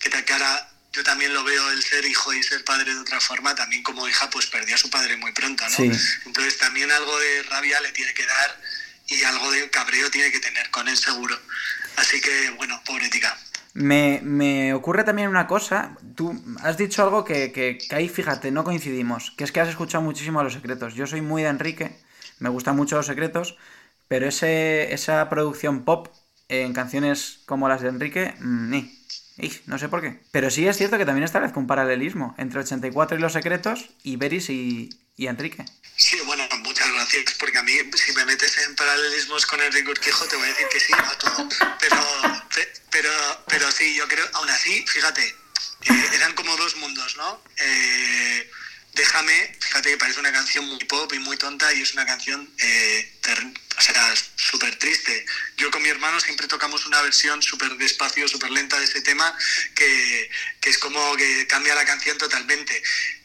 que 0.00 0.10
te 0.10 0.24
cara, 0.24 0.68
yo 0.94 1.02
también 1.02 1.34
lo 1.34 1.42
veo 1.42 1.70
el 1.72 1.82
ser 1.82 2.04
hijo 2.04 2.32
y 2.32 2.42
ser 2.42 2.64
padre 2.64 2.94
de 2.94 3.00
otra 3.00 3.20
forma, 3.20 3.54
también 3.54 3.82
como 3.82 4.08
hija 4.08 4.30
pues 4.30 4.46
perdió 4.46 4.76
a 4.76 4.78
su 4.78 4.88
padre 4.88 5.16
muy 5.16 5.32
pronto, 5.32 5.64
¿no? 5.64 5.70
Sí. 5.70 5.90
Entonces 6.24 6.56
también 6.58 6.90
algo 6.90 7.18
de 7.18 7.42
rabia 7.44 7.80
le 7.80 7.90
tiene 7.90 8.14
que 8.14 8.24
dar 8.24 8.60
y 9.08 9.22
algo 9.24 9.50
de 9.50 9.68
cabreo 9.70 10.08
tiene 10.10 10.30
que 10.30 10.38
tener 10.38 10.70
con 10.70 10.88
él 10.88 10.96
seguro. 10.96 11.36
Así 11.96 12.20
que 12.20 12.50
bueno, 12.50 12.80
pobre 12.86 13.08
tica. 13.08 13.36
Me, 13.74 14.20
me 14.22 14.72
ocurre 14.72 15.02
también 15.02 15.28
una 15.28 15.48
cosa. 15.48 15.96
Tú 16.14 16.40
has 16.62 16.76
dicho 16.76 17.02
algo 17.02 17.24
que, 17.24 17.50
que, 17.50 17.76
que 17.76 17.96
ahí, 17.96 18.08
fíjate, 18.08 18.52
no 18.52 18.62
coincidimos. 18.62 19.32
Que 19.36 19.42
es 19.42 19.50
que 19.50 19.60
has 19.60 19.68
escuchado 19.68 20.04
muchísimo 20.04 20.38
a 20.38 20.44
los 20.44 20.52
secretos. 20.52 20.94
Yo 20.94 21.08
soy 21.08 21.22
muy 21.22 21.42
de 21.42 21.48
Enrique, 21.48 21.98
me 22.38 22.50
gustan 22.50 22.76
mucho 22.76 22.96
los 22.96 23.06
secretos, 23.06 23.56
pero 24.06 24.28
ese, 24.28 24.94
esa 24.94 25.28
producción 25.28 25.84
pop 25.84 26.06
en 26.48 26.72
canciones 26.72 27.40
como 27.46 27.68
las 27.68 27.80
de 27.80 27.88
Enrique, 27.88 28.34
mm, 28.38 28.70
ni. 28.70 29.03
No 29.66 29.78
sé 29.78 29.88
por 29.88 30.00
qué. 30.00 30.20
Pero 30.30 30.50
sí 30.50 30.66
es 30.66 30.76
cierto 30.76 30.96
que 30.98 31.04
también 31.04 31.24
establezco 31.24 31.58
un 31.58 31.66
paralelismo 31.66 32.34
entre 32.38 32.60
84 32.60 33.16
y 33.18 33.20
los 33.20 33.32
secretos 33.32 33.86
y 34.02 34.16
Beris 34.16 34.48
y, 34.50 34.88
y 35.16 35.26
Enrique. 35.26 35.64
Sí, 35.96 36.18
bueno, 36.26 36.44
muchas 36.62 36.90
gracias, 36.92 37.34
porque 37.38 37.58
a 37.58 37.62
mí, 37.62 37.72
si 37.94 38.12
me 38.12 38.24
metes 38.24 38.56
en 38.58 38.74
paralelismos 38.76 39.46
con 39.46 39.60
Enrique 39.60 39.90
Urquijo, 39.90 40.24
te 40.26 40.36
voy 40.36 40.46
a 40.46 40.48
decir 40.48 40.66
que 40.72 40.80
sí 40.80 40.92
a 40.92 41.18
todo. 41.18 41.48
Pero, 41.80 41.96
pe- 42.54 42.72
pero, 42.90 43.10
pero 43.48 43.70
sí, 43.72 43.94
yo 43.96 44.06
creo, 44.08 44.26
aún 44.34 44.48
así, 44.50 44.84
fíjate, 44.86 45.24
eh, 45.26 46.08
eran 46.14 46.32
como 46.34 46.56
dos 46.56 46.76
mundos, 46.76 47.16
¿no? 47.16 47.40
Eh, 47.58 48.50
Déjame, 48.94 49.56
fíjate 49.60 49.90
que 49.90 49.96
parece 49.96 50.20
una 50.20 50.32
canción 50.32 50.66
muy 50.66 50.78
pop 50.84 51.12
y 51.12 51.18
muy 51.18 51.36
tonta 51.36 51.72
y 51.74 51.82
es 51.82 51.92
una 51.94 52.06
canción, 52.06 52.48
eh, 52.58 53.12
o 53.76 53.82
sea, 53.82 54.14
súper 54.36 54.76
triste. 54.76 55.26
Yo 55.56 55.68
con 55.72 55.82
mi 55.82 55.88
hermano 55.88 56.20
siempre 56.20 56.46
tocamos 56.46 56.86
una 56.86 57.02
versión 57.02 57.42
súper 57.42 57.76
despacio, 57.76 58.28
súper 58.28 58.52
lenta 58.52 58.78
de 58.78 58.84
ese 58.84 59.00
tema 59.00 59.36
que, 59.74 60.30
que 60.60 60.70
es 60.70 60.78
como 60.78 61.16
que 61.16 61.46
cambia 61.48 61.74
la 61.74 61.84
canción 61.84 62.16
totalmente. 62.18 62.80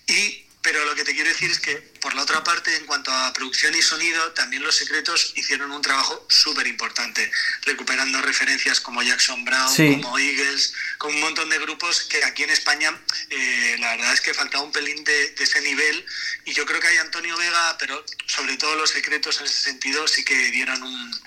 Y 0.08 0.49
pero 0.62 0.84
lo 0.86 0.94
que 0.96 1.04
te 1.06 1.14
quiero 1.14 1.30
decir 1.30 1.50
es 1.50 1.60
que, 1.60 1.76
por 2.02 2.14
la 2.16 2.24
otra 2.24 2.44
parte, 2.44 2.76
en 2.76 2.86
cuanto 2.86 3.12
a 3.12 3.32
producción 3.34 3.74
y 3.76 3.82
sonido, 3.82 4.32
también 4.34 4.62
Los 4.62 4.76
Secretos 4.76 5.32
hicieron 5.36 5.72
un 5.72 5.82
trabajo 5.82 6.26
súper 6.30 6.68
importante, 6.68 7.32
recuperando 7.64 8.22
referencias 8.22 8.80
como 8.82 9.02
Jackson 9.02 9.46
Brown, 9.46 9.74
Sí. 9.74 9.92
como 10.02 10.18
Eagles, 10.20 10.74
con 10.98 11.14
un 11.16 11.22
montón 11.22 11.50
de 11.50 11.60
grupos 11.60 12.02
que 12.04 12.24
aquí 12.26 12.44
en 12.44 12.50
España 12.50 12.94
eh, 13.30 13.78
la 13.80 13.92
verdad 13.96 14.14
es 14.14 14.22
que 14.22 14.34
faltaba 14.34 14.64
un 14.64 14.72
pelín 14.72 15.04
de, 15.06 15.30
de 15.32 15.44
ese 15.44 15.62
nivel 15.62 16.06
y 16.46 16.54
yo 16.54 16.66
creo 16.66 16.80
que 16.82 16.88
hay 16.88 16.98
Antonio 16.98 17.38
Vega, 17.38 17.78
pero 17.80 18.04
sobre 18.28 18.58
todo 18.58 18.76
Los 18.76 18.90
Secretos 18.90 19.40
en 19.40 19.46
ese 19.46 19.62
sentido 19.62 20.08
sí 20.08 20.24
que 20.26 20.36
dieron 20.52 20.84
un... 20.84 21.22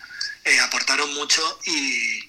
eh, 0.45 0.61
aportaron 0.61 1.13
mucho 1.15 1.61
y, 1.65 2.22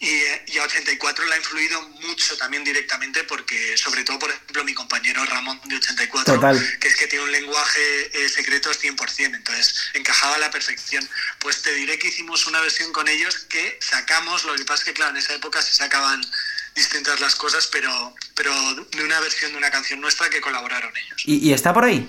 y, 0.00 0.22
y 0.46 0.58
a 0.58 0.64
84 0.64 1.26
le 1.26 1.34
ha 1.34 1.36
influido 1.36 1.80
mucho 2.00 2.34
también 2.38 2.64
directamente 2.64 3.22
porque, 3.24 3.76
sobre 3.76 4.02
todo, 4.02 4.18
por 4.18 4.30
ejemplo, 4.30 4.64
mi 4.64 4.72
compañero 4.72 5.22
Ramón 5.26 5.60
de 5.66 5.76
84, 5.76 6.34
Total. 6.34 6.78
que 6.80 6.88
es 6.88 6.96
que 6.96 7.06
tiene 7.06 7.26
un 7.26 7.30
lenguaje 7.32 8.24
eh, 8.24 8.28
secretos 8.30 8.82
100%, 8.82 9.34
entonces 9.34 9.74
encajaba 9.92 10.36
a 10.36 10.38
la 10.38 10.50
perfección. 10.50 11.06
Pues 11.38 11.60
te 11.60 11.74
diré 11.74 11.98
que 11.98 12.08
hicimos 12.08 12.46
una 12.46 12.60
versión 12.62 12.90
con 12.92 13.08
ellos 13.08 13.40
que 13.50 13.78
sacamos, 13.82 14.44
lo 14.44 14.54
que 14.54 14.64
pasa 14.64 14.82
es 14.82 14.84
que, 14.86 14.94
claro, 14.94 15.10
en 15.10 15.18
esa 15.18 15.34
época 15.34 15.60
se 15.60 15.74
sacaban 15.74 16.24
distintas 16.74 17.20
las 17.20 17.36
cosas, 17.36 17.66
pero, 17.66 18.14
pero 18.34 18.54
de 18.74 19.04
una 19.04 19.20
versión 19.20 19.52
de 19.52 19.58
una 19.58 19.70
canción 19.70 20.00
nuestra 20.00 20.30
que 20.30 20.40
colaboraron 20.40 20.96
ellos. 20.96 21.22
¿Y, 21.26 21.46
y 21.46 21.52
está 21.52 21.74
por 21.74 21.84
ahí? 21.84 22.08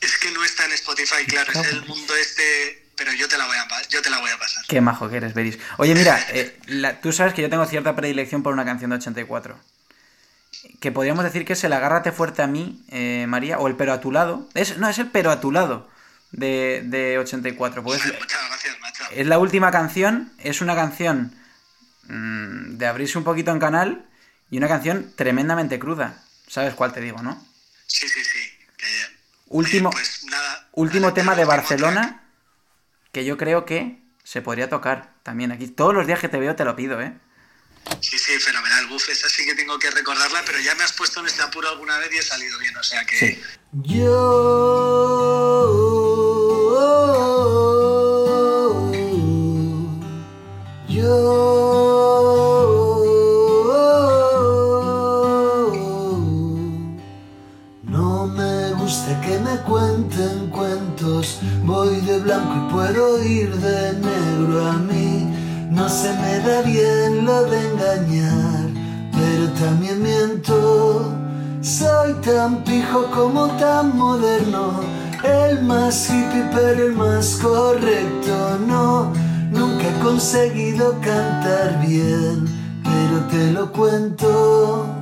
Es 0.00 0.16
que 0.16 0.30
no 0.30 0.42
está 0.44 0.64
en 0.64 0.72
Spotify, 0.72 1.26
claro, 1.26 1.52
es 1.52 1.68
el 1.68 1.84
mundo 1.84 2.16
este, 2.16 2.85
pero 2.96 3.12
yo 3.12 3.28
te 3.28 3.36
la 3.38 3.46
voy 3.46 3.56
a, 3.56 3.66
yo 3.88 4.02
te 4.02 4.10
la 4.10 4.18
voy 4.18 4.30
a 4.30 4.38
pasar. 4.38 4.64
Qué 4.66 4.80
majo 4.80 5.08
que 5.08 5.16
eres, 5.18 5.34
Beris. 5.34 5.58
Oye, 5.78 5.94
mira, 5.94 6.18
eh, 6.30 6.58
la- 6.66 7.00
tú 7.00 7.12
sabes 7.12 7.34
que 7.34 7.42
yo 7.42 7.50
tengo 7.50 7.64
cierta 7.66 7.94
predilección 7.96 8.42
por 8.42 8.52
una 8.52 8.64
canción 8.64 8.90
de 8.90 8.96
84. 8.96 9.58
Que 10.80 10.92
podríamos 10.92 11.24
decir 11.24 11.44
que 11.44 11.52
es 11.54 11.64
el 11.64 11.72
Agárrate 11.72 12.12
fuerte 12.12 12.42
a 12.42 12.46
mí, 12.46 12.82
eh, 12.88 13.26
María, 13.28 13.58
o 13.58 13.68
el 13.68 13.76
Pero 13.76 13.92
a 13.92 14.00
tu 14.00 14.12
lado. 14.12 14.48
Es, 14.54 14.78
no, 14.78 14.88
es 14.88 14.98
el 14.98 15.08
Pero 15.10 15.30
a 15.30 15.40
tu 15.40 15.52
lado 15.52 15.88
de, 16.32 16.82
de 16.84 17.18
84. 17.18 17.82
Pues 17.82 18.04
es, 18.04 18.12
Muchas 18.18 18.40
gracias, 18.48 18.80
macho. 18.80 19.04
es 19.12 19.26
la 19.26 19.38
última 19.38 19.70
canción, 19.70 20.32
es 20.38 20.60
una 20.60 20.74
canción 20.74 21.34
mm, 22.08 22.76
de 22.78 22.86
abrirse 22.86 23.18
un 23.18 23.24
poquito 23.24 23.52
en 23.52 23.58
canal 23.60 24.06
y 24.50 24.58
una 24.58 24.68
canción 24.68 25.12
tremendamente 25.16 25.78
cruda. 25.78 26.22
¿Sabes 26.48 26.74
cuál 26.74 26.92
te 26.92 27.00
digo, 27.00 27.22
no? 27.22 27.44
Sí, 27.86 28.08
sí, 28.08 28.22
sí. 28.24 28.40
Último, 29.48 29.90
pues 29.90 30.24
nada, 30.24 30.68
último 30.72 31.02
nada, 31.02 31.14
tema 31.14 31.34
de 31.36 31.44
Barcelona 31.44 32.22
que 33.16 33.24
yo 33.24 33.38
creo 33.38 33.64
que 33.64 33.98
se 34.24 34.42
podría 34.42 34.68
tocar 34.68 35.14
también 35.22 35.50
aquí. 35.50 35.68
Todos 35.68 35.94
los 35.94 36.06
días 36.06 36.20
que 36.20 36.28
te 36.28 36.38
veo 36.38 36.54
te 36.54 36.66
lo 36.66 36.76
pido, 36.76 37.00
¿eh? 37.00 37.14
Sí, 38.02 38.18
sí, 38.18 38.38
fenomenal. 38.38 38.88
Buf, 38.88 39.08
esa 39.08 39.26
sí 39.30 39.46
que 39.46 39.54
tengo 39.54 39.78
que 39.78 39.90
recordarla, 39.90 40.42
pero 40.44 40.60
ya 40.60 40.74
me 40.74 40.84
has 40.84 40.92
puesto 40.92 41.20
en 41.20 41.26
este 41.26 41.40
apuro 41.40 41.66
alguna 41.66 41.96
vez 41.96 42.10
y 42.12 42.18
he 42.18 42.22
salido 42.22 42.58
bien, 42.58 42.76
o 42.76 42.82
sea 42.82 43.06
que... 43.06 43.16
Sí. 43.16 43.40
Yo, 43.72 44.06
que 59.26 59.38
me 59.40 59.56
cuenten 59.62 60.50
cuentos, 60.50 61.40
voy 61.64 62.00
de 62.02 62.20
blanco 62.20 62.54
y 62.54 62.72
puedo 62.72 63.24
ir 63.24 63.50
de 63.56 63.92
negro 63.94 64.66
a 64.70 64.74
mí. 64.74 65.34
No 65.70 65.88
se 65.88 66.12
me 66.12 66.38
da 66.40 66.62
bien 66.62 67.24
lo 67.24 67.42
de 67.44 67.58
engañar, 67.70 68.68
pero 69.12 69.50
también 69.58 70.02
miento. 70.02 71.12
Soy 71.60 72.14
tan 72.24 72.62
pijo 72.62 73.10
como 73.10 73.48
tan 73.58 73.96
moderno, 73.98 74.80
el 75.24 75.62
más 75.64 76.08
hippie 76.08 76.44
pero 76.54 76.86
el 76.86 76.92
más 76.92 77.38
correcto. 77.42 78.58
No, 78.68 79.12
nunca 79.50 79.88
he 79.88 80.04
conseguido 80.04 80.92
cantar 81.00 81.84
bien, 81.84 82.44
pero 82.84 83.24
te 83.28 83.50
lo 83.50 83.72
cuento. 83.72 84.95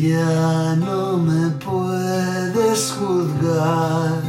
Ya 0.00 0.76
no 0.76 1.16
me 1.16 1.50
puedes 1.58 2.92
juzgar. 2.92 4.22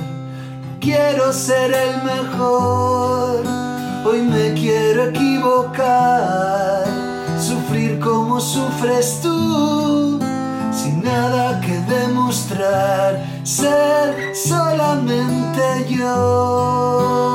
Quiero 0.79 1.31
ser 1.31 1.71
el 1.71 2.01
mejor, 2.01 3.43
hoy 4.03 4.23
me 4.23 4.55
quiero 4.55 5.09
equivocar, 5.09 6.85
sufrir 7.39 7.99
como 7.99 8.39
sufres 8.41 9.19
tú, 9.21 10.19
sin 10.71 11.03
nada 11.03 11.61
que 11.61 11.79
demostrar, 11.81 13.23
ser 13.43 14.35
solamente 14.35 15.85
yo. 15.87 17.29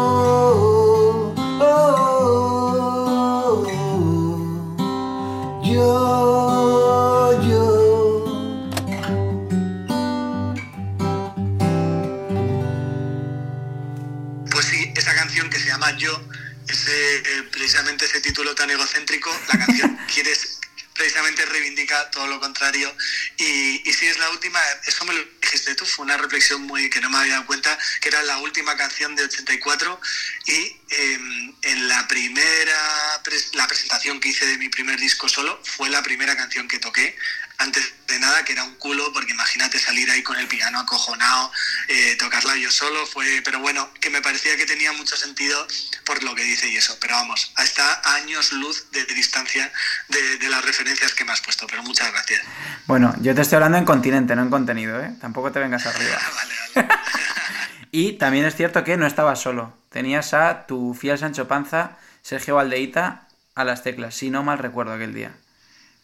Ese, 16.74 17.16
eh, 17.16 17.42
precisamente 17.50 18.04
ese 18.04 18.20
título 18.20 18.54
tan 18.54 18.70
egocéntrico, 18.70 19.30
la 19.52 19.58
canción 19.64 19.96
quieres 20.12 20.58
precisamente 20.92 21.44
reivindica 21.46 22.10
todo 22.10 22.26
lo 22.28 22.38
contrario. 22.40 22.94
Y, 23.36 23.80
si 23.92 24.06
es 24.06 24.18
la 24.18 24.30
última, 24.30 24.60
eso 24.86 25.04
me 25.04 25.14
lo 25.14 25.24
dijiste 25.40 25.74
tú, 25.74 25.84
fue 25.84 26.04
una 26.04 26.16
reflexión 26.16 26.62
muy 26.62 26.88
que 26.88 27.00
no 27.00 27.10
me 27.10 27.18
había 27.18 27.34
dado 27.34 27.46
cuenta, 27.46 27.76
que 28.00 28.08
era 28.08 28.22
la 28.22 28.38
última 28.38 28.76
canción 28.76 29.14
de 29.16 29.24
84 29.24 30.00
y 30.46 30.76
em, 30.90 31.54
en 31.62 31.88
la 31.88 32.06
primera, 32.06 33.22
la 33.54 33.66
presentación 33.66 34.20
que 34.20 34.28
hice 34.28 34.46
de 34.46 34.58
mi 34.58 34.68
primer 34.68 34.98
disco 34.98 35.28
solo, 35.28 35.60
fue 35.64 35.90
la 35.90 36.02
primera 36.02 36.36
canción 36.36 36.68
que 36.68 36.78
toqué 36.78 37.16
antes 37.64 37.94
de 38.06 38.18
nada 38.18 38.44
que 38.44 38.52
era 38.52 38.62
un 38.62 38.74
culo, 38.76 39.12
porque 39.12 39.32
imagínate 39.32 39.78
salir 39.78 40.10
ahí 40.10 40.22
con 40.22 40.36
el 40.36 40.46
piano 40.46 40.78
acojonado, 40.78 41.50
eh, 41.88 42.16
tocarla 42.18 42.56
yo 42.56 42.70
solo, 42.70 43.06
fue, 43.06 43.40
pero 43.44 43.58
bueno, 43.58 43.90
que 44.00 44.10
me 44.10 44.20
parecía 44.20 44.56
que 44.56 44.66
tenía 44.66 44.92
mucho 44.92 45.16
sentido 45.16 45.66
por 46.04 46.22
lo 46.22 46.34
que 46.34 46.44
dice 46.44 46.68
y 46.68 46.76
eso, 46.76 46.96
pero 47.00 47.14
vamos, 47.14 47.52
está 47.58 48.14
años 48.16 48.52
luz 48.52 48.90
de, 48.92 49.04
distancia 49.06 49.72
de, 50.08 50.48
las 50.48 50.64
referencias 50.64 51.14
que 51.14 51.24
me 51.24 51.32
has 51.32 51.40
puesto, 51.40 51.66
pero 51.66 51.82
muchas 51.82 52.12
gracias. 52.12 52.42
Bueno, 52.86 53.14
yo 53.20 53.34
te 53.34 53.40
estoy 53.40 53.56
hablando 53.56 53.78
en 53.78 53.84
continente, 53.84 54.36
no 54.36 54.42
en 54.42 54.50
contenido, 54.50 55.02
¿eh? 55.02 55.14
Tampoco 55.20 55.50
te 55.50 55.58
vengas 55.58 55.86
arriba. 55.86 56.18
vale, 56.34 56.54
vale. 56.74 56.88
y 57.90 58.12
también 58.18 58.44
es 58.44 58.54
cierto 58.54 58.84
que 58.84 58.98
no 58.98 59.06
estabas 59.06 59.40
solo, 59.40 59.76
tenías 59.90 60.34
a 60.34 60.66
tu 60.66 60.94
fiel 60.94 61.18
Sancho 61.18 61.48
Panza, 61.48 61.96
Sergio 62.22 62.56
Valdeita, 62.56 63.26
a 63.54 63.64
las 63.64 63.82
teclas, 63.82 64.14
si 64.14 64.30
no 64.30 64.42
mal 64.42 64.58
recuerdo 64.58 64.92
aquel 64.92 65.14
día. 65.14 65.32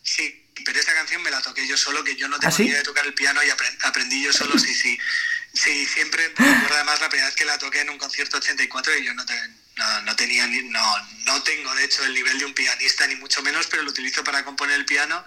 Sí, 0.02 0.40
pero 0.64 0.78
esta 0.78 0.94
canción 0.94 1.22
me 1.22 1.30
la 1.30 1.40
toqué 1.40 1.59
yo 1.70 1.76
solo, 1.76 2.04
que 2.04 2.16
yo 2.16 2.28
no 2.28 2.38
tengo 2.38 2.54
¿Ah, 2.54 2.58
ni 2.58 2.66
idea 2.66 2.78
de 2.78 2.84
tocar 2.84 3.06
el 3.06 3.14
piano 3.14 3.40
y 3.42 3.50
aprendí 3.82 4.22
yo 4.22 4.32
solo, 4.32 4.58
sí, 4.58 4.74
sí. 4.74 4.98
Sí, 5.52 5.86
siempre, 5.86 6.28
recuerdo 6.28 6.74
además 6.74 7.00
la 7.00 7.08
primera 7.08 7.26
vez 7.26 7.34
que 7.34 7.44
la 7.44 7.58
toqué 7.58 7.80
en 7.80 7.90
un 7.90 7.98
concierto 7.98 8.36
84 8.36 8.98
y 8.98 9.04
yo 9.04 9.14
no, 9.14 9.24
no, 10.04 10.16
tenía 10.16 10.46
ni, 10.46 10.62
no, 10.62 11.08
no 11.26 11.42
tengo 11.42 11.74
de 11.74 11.84
hecho 11.84 12.04
el 12.04 12.14
nivel 12.14 12.38
de 12.38 12.44
un 12.44 12.54
pianista 12.54 13.06
ni 13.08 13.16
mucho 13.16 13.42
menos, 13.42 13.66
pero 13.66 13.82
lo 13.82 13.90
utilizo 13.90 14.22
para 14.22 14.44
componer 14.44 14.76
el 14.76 14.84
piano 14.84 15.24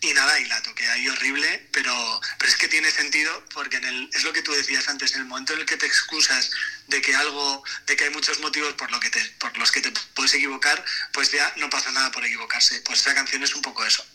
y 0.00 0.14
nada, 0.14 0.38
y 0.40 0.46
la 0.46 0.62
toqué 0.62 0.88
ahí 0.88 1.08
horrible, 1.08 1.68
pero, 1.72 2.20
pero 2.38 2.50
es 2.50 2.56
que 2.56 2.68
tiene 2.68 2.90
sentido 2.90 3.44
porque 3.52 3.76
en 3.76 3.84
el, 3.84 4.10
es 4.14 4.24
lo 4.24 4.32
que 4.32 4.42
tú 4.42 4.52
decías 4.52 4.88
antes, 4.88 5.12
en 5.12 5.20
el 5.20 5.26
momento 5.26 5.52
en 5.52 5.60
el 5.60 5.66
que 5.66 5.76
te 5.76 5.86
excusas 5.86 6.50
de 6.86 7.02
que 7.02 7.14
algo, 7.14 7.62
de 7.86 7.96
que 7.96 8.04
hay 8.04 8.10
muchos 8.10 8.38
motivos 8.40 8.72
por, 8.74 8.90
lo 8.90 8.98
que 8.98 9.10
te, 9.10 9.22
por 9.38 9.56
los 9.58 9.70
que 9.72 9.82
te 9.82 9.92
puedes 10.14 10.32
equivocar, 10.32 10.82
pues 11.12 11.32
ya 11.32 11.52
no 11.56 11.68
pasa 11.68 11.90
nada 11.92 12.10
por 12.10 12.24
equivocarse. 12.24 12.80
Pues 12.80 13.00
esa 13.00 13.14
canción 13.14 13.42
es 13.42 13.54
un 13.54 13.62
poco 13.62 13.84
eso. 13.84 14.06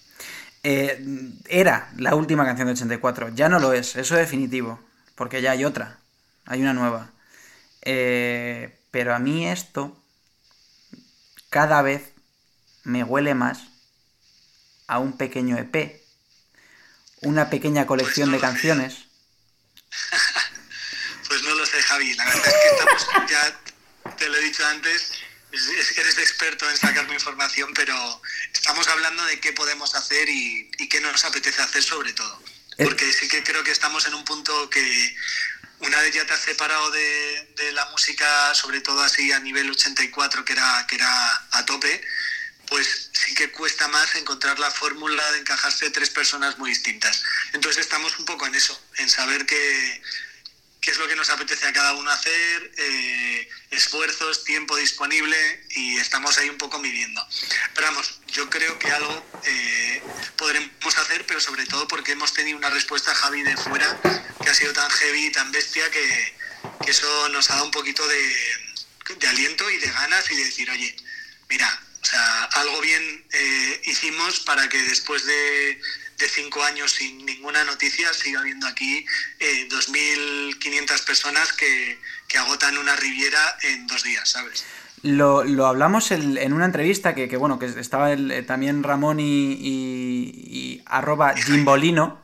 Eh, 0.63 1.03
era 1.47 1.91
la 1.97 2.13
última 2.15 2.45
canción 2.45 2.67
de 2.67 2.73
84, 2.73 3.29
ya 3.29 3.49
no 3.49 3.59
lo 3.59 3.73
es, 3.73 3.95
eso 3.95 4.15
es 4.15 4.21
definitivo, 4.21 4.79
porque 5.15 5.41
ya 5.41 5.51
hay 5.51 5.65
otra, 5.65 5.99
hay 6.45 6.61
una 6.61 6.73
nueva. 6.73 7.11
Eh, 7.81 8.77
pero 8.91 9.15
a 9.15 9.19
mí 9.19 9.47
esto 9.47 9.97
cada 11.49 11.81
vez 11.81 12.13
me 12.83 13.03
huele 13.03 13.33
más 13.33 13.63
a 14.87 14.99
un 14.99 15.17
pequeño 15.17 15.57
EP, 15.57 16.01
una 17.21 17.49
pequeña 17.49 17.87
colección 17.87 18.29
pues 18.29 18.41
de 18.41 18.47
canciones. 18.47 19.05
pues 21.27 21.43
no 21.43 21.55
lo 21.55 21.65
sé, 21.65 21.81
Javi, 21.81 22.13
la 22.13 22.25
verdad 22.25 22.47
es 22.47 22.53
que 22.53 22.67
estamos, 22.75 23.29
ya 23.29 24.15
te 24.15 24.29
lo 24.29 24.37
he 24.37 24.41
dicho 24.41 24.65
antes, 24.67 25.13
eres 25.51 26.17
experto 26.17 26.69
en 26.69 26.77
sacarme 26.77 27.13
información, 27.13 27.73
pero 27.73 28.21
estamos 28.53 28.87
hablando 28.87 29.23
de 29.25 29.39
qué 29.39 29.53
podemos 29.53 29.95
hacer 29.95 30.29
y, 30.29 30.69
qué 30.89 31.01
nos 31.01 31.23
apetece 31.25 31.61
hacer 31.61 31.83
sobre 31.83 32.13
todo. 32.13 32.41
Eh. 32.77 32.85
Porque 32.85 33.11
sí 33.11 33.27
que 33.27 33.43
creo 33.43 33.63
que 33.63 33.71
estamos 33.71 34.05
en 34.05 34.13
un 34.13 34.23
punto 34.23 34.69
que 34.69 35.15
una 35.79 35.99
vez 36.01 36.13
ya 36.13 36.25
te 36.25 36.33
has 36.33 36.41
separado 36.41 36.91
de, 36.91 37.71
la 37.73 37.85
música, 37.85 38.53
sobre 38.53 38.81
todo 38.81 39.01
así 39.01 39.31
a 39.31 39.39
nivel 39.39 39.69
84, 39.69 40.43
que 40.43 40.53
era, 40.53 40.85
que 40.87 40.95
era 40.95 41.47
a 41.51 41.65
tope, 41.65 42.01
pues 42.67 43.09
sí 43.13 43.33
que 43.33 43.51
cuesta 43.51 43.87
más 43.87 44.15
encontrar 44.15 44.59
la 44.59 44.71
fórmula 44.71 45.31
de 45.31 45.39
encajarse 45.39 45.89
tres 45.89 46.09
personas 46.09 46.57
muy 46.57 46.69
distintas. 46.69 47.23
Entonces 47.53 47.81
estamos 47.81 48.17
un 48.19 48.25
poco 48.25 48.45
en 48.45 48.55
eso, 48.55 48.79
en 48.97 49.09
saber 49.09 49.45
que 49.45 50.01
qué 50.81 50.89
es 50.89 50.97
lo 50.97 51.07
que 51.07 51.15
nos 51.15 51.29
apetece 51.29 51.67
a 51.67 51.73
cada 51.73 51.93
uno 51.93 52.09
hacer, 52.09 52.71
eh, 52.75 53.49
esfuerzos, 53.69 54.43
tiempo 54.43 54.75
disponible 54.75 55.37
y 55.69 55.97
estamos 55.97 56.39
ahí 56.39 56.49
un 56.49 56.57
poco 56.57 56.79
midiendo. 56.79 57.25
Pero 57.75 57.87
vamos, 57.87 58.19
yo 58.27 58.49
creo 58.49 58.77
que 58.79 58.91
algo 58.91 59.25
eh, 59.45 60.01
podremos 60.37 60.97
hacer, 60.97 61.23
pero 61.27 61.39
sobre 61.39 61.67
todo 61.67 61.87
porque 61.87 62.13
hemos 62.13 62.33
tenido 62.33 62.57
una 62.57 62.71
respuesta, 62.71 63.13
Javi, 63.13 63.43
de 63.43 63.55
fuera, 63.57 63.95
que 64.43 64.49
ha 64.49 64.53
sido 64.55 64.73
tan 64.73 64.89
heavy 64.89 65.27
y 65.27 65.31
tan 65.31 65.51
bestia 65.51 65.89
que, 65.91 66.41
eso 66.87 67.29
nos 67.29 67.49
ha 67.51 67.53
dado 67.53 67.65
un 67.65 67.71
poquito 67.71 68.05
de, 68.07 69.27
aliento 69.27 69.69
y 69.69 69.77
de 69.77 69.87
ganas 69.87 70.29
y 70.31 70.35
de 70.35 70.45
decir, 70.45 70.69
oye, 70.71 70.95
mira, 71.47 71.79
o 72.01 72.05
sea, 72.05 72.43
algo 72.45 72.81
bien 72.81 73.25
eh, 73.31 73.81
hicimos 73.85 74.39
para 74.39 74.67
que 74.67 74.81
después 74.81 75.23
de 75.25 75.79
de 76.21 76.29
cinco 76.29 76.63
años 76.63 76.91
sin 76.91 77.25
ninguna 77.25 77.63
noticia, 77.63 78.13
sigue 78.13 78.37
habiendo 78.37 78.67
aquí 78.67 79.05
2.500 79.39 80.59
eh, 80.59 81.03
personas 81.05 81.51
que, 81.53 81.97
agotan 82.37 82.77
una 82.77 82.95
riviera 82.95 83.39
en 83.63 83.87
dos 83.87 84.03
días, 84.03 84.29
¿sabes? 84.29 84.63
Lo, 85.01 85.43
hablamos 85.65 86.11
en, 86.11 86.53
una 86.53 86.65
entrevista 86.65 87.13
que, 87.13 87.35
bueno, 87.35 87.59
que 87.59 87.65
estaba 87.65 88.13
eh, 88.13 88.43
también 88.43 88.83
Ramón 88.83 89.19
y, 89.19 89.51
y, 89.59 90.81
arroba 90.85 91.35
Jimbolino 91.35 92.21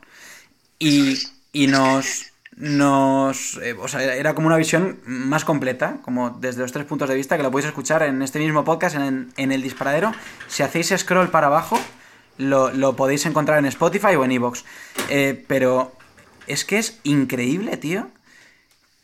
y, 0.78 1.18
y 1.52 1.66
nos... 1.66 2.24
Nos, 2.56 3.56
eh, 3.62 3.76
o 3.78 3.86
sea, 3.86 4.02
era 4.16 4.34
como 4.34 4.48
una 4.48 4.56
visión 4.56 4.98
más 5.04 5.44
completa, 5.44 5.98
como 6.02 6.30
desde 6.30 6.60
los 6.60 6.72
tres 6.72 6.86
puntos 6.86 7.08
de 7.08 7.14
vista, 7.14 7.36
que 7.36 7.44
lo 7.44 7.52
podéis 7.52 7.68
escuchar 7.68 8.02
en 8.02 8.20
este 8.20 8.40
mismo 8.40 8.64
podcast, 8.64 8.96
en, 8.96 9.32
en 9.36 9.52
el 9.52 9.62
disparadero. 9.62 10.12
Si 10.48 10.64
hacéis 10.64 10.92
scroll 10.96 11.30
para 11.30 11.46
abajo, 11.46 11.78
lo, 12.38 12.96
podéis 12.96 13.26
encontrar 13.26 13.58
en 13.58 13.66
Spotify 13.66 14.14
o 14.16 14.24
en 14.24 14.32
Evox. 14.32 14.64
Eh, 15.10 15.44
pero 15.46 15.92
es 16.46 16.64
que 16.64 16.78
es 16.78 16.98
increíble, 17.02 17.76
tío. 17.76 18.08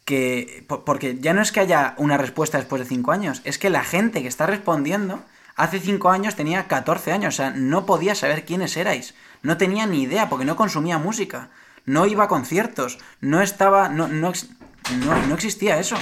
Que. 0.05 0.65
Porque 0.69 1.19
ya 1.19 1.33
no 1.33 1.43
es 1.43 1.53
que 1.53 1.61
haya 1.61 1.95
una 1.99 2.17
respuesta 2.17 2.59
después 2.59 2.81
de 2.81 2.89
5 2.89 3.13
años, 3.13 3.43
es 3.45 3.59
que 3.59 3.71
la 3.71 3.85
gente 3.85 4.23
que 4.23 4.29
está 4.29 4.47
respondiendo 4.47 5.23
hace 5.57 5.81
5 5.81 6.11
años 6.11 6.35
tenía 6.35 6.67
14 6.67 7.13
años, 7.13 7.35
o 7.35 7.37
sea, 7.37 7.51
no 7.51 7.87
podía 7.87 8.15
saber 8.15 8.45
quiénes 8.45 8.77
erais. 8.77 9.15
No 9.43 9.57
tenía 9.57 9.87
ni 9.87 10.03
idea 10.03 10.29
porque 10.29 10.45
no 10.45 10.57
consumía 10.57 10.99
música, 10.99 11.51
no 11.87 12.07
iba 12.07 12.25
a 12.25 12.29
conciertos, 12.29 12.99
no 13.21 13.43
estaba. 13.43 13.89
No, 13.89 14.09
no, 14.09 14.33
no, 14.91 15.35
existía 15.35 15.79
eso. 15.79 15.97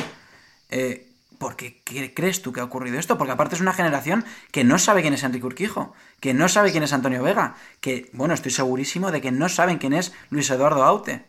Eh, 0.71 1.12
¿Por 1.43 1.57
qué 1.57 1.83
crees 2.15 2.41
tú 2.41 2.53
que 2.53 2.61
ha 2.61 2.65
ocurrido 2.65 3.01
esto? 3.01 3.19
Porque 3.19 3.33
aparte 3.33 3.57
es 3.57 3.61
una 3.61 3.73
generación 3.75 4.25
que 4.53 4.63
no 4.63 4.79
sabe 4.79 5.03
quién 5.03 5.13
es 5.13 5.25
Enrique 5.25 5.45
Urquijo, 5.45 5.93
que 6.21 6.35
no 6.35 6.49
sabe 6.49 6.71
quién 6.71 6.85
es 6.85 6.93
Antonio 6.93 7.21
Vega, 7.21 7.57
que, 7.81 8.09
bueno, 8.13 8.33
estoy 8.33 8.53
segurísimo 8.53 9.11
de 9.11 9.21
que 9.21 9.33
no 9.33 9.49
saben 9.49 9.79
quién 9.79 9.93
es 9.93 10.13
Luis 10.31 10.49
Eduardo 10.51 10.85
Aute. 10.85 11.25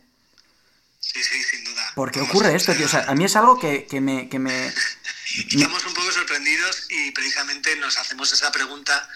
Sí, 1.00 1.20
sí, 1.20 1.42
sin 1.42 1.64
duda. 1.64 1.90
¿Por 1.96 2.12
qué 2.12 2.20
ocurre 2.20 2.54
esto, 2.54 2.72
tío? 2.74 2.86
O 2.86 2.88
sea, 2.88 3.06
a 3.08 3.14
mí 3.16 3.24
es 3.24 3.34
algo 3.34 3.58
que, 3.58 3.88
me, 4.00 4.28
que 4.28 4.38
me... 4.38 4.68
Estamos 4.68 5.84
un 5.84 5.94
poco 5.94 6.12
sorprendidos 6.12 6.86
y 6.90 7.10
precisamente 7.10 7.74
nos 7.74 7.98
hacemos 7.98 8.32
esa 8.32 8.52
pregunta 8.52 9.08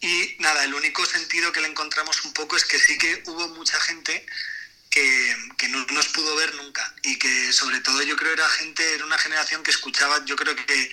y 0.00 0.36
nada, 0.38 0.62
el 0.62 0.72
único 0.72 1.04
sentido 1.04 1.50
que 1.50 1.62
le 1.62 1.66
encontramos 1.66 2.24
un 2.24 2.32
poco 2.32 2.54
es 2.54 2.64
que 2.64 2.78
sí 2.78 2.96
que 2.96 3.24
hubo 3.26 3.48
mucha 3.56 3.80
gente 3.80 4.24
que, 4.94 5.68
no 5.68 5.84
nos 5.90 6.08
pudo 6.08 6.36
ver 6.36 6.54
nunca. 6.54 6.94
Y 7.02 7.18
que 7.18 7.52
sobre 7.52 7.80
todo 7.80 8.02
yo 8.02 8.16
creo 8.16 8.32
era 8.32 8.48
gente, 8.50 8.94
era 8.94 9.04
una 9.04 9.18
generación 9.18 9.62
que 9.62 9.70
escuchaba, 9.70 10.24
yo 10.24 10.36
creo 10.36 10.54
que 10.54 10.90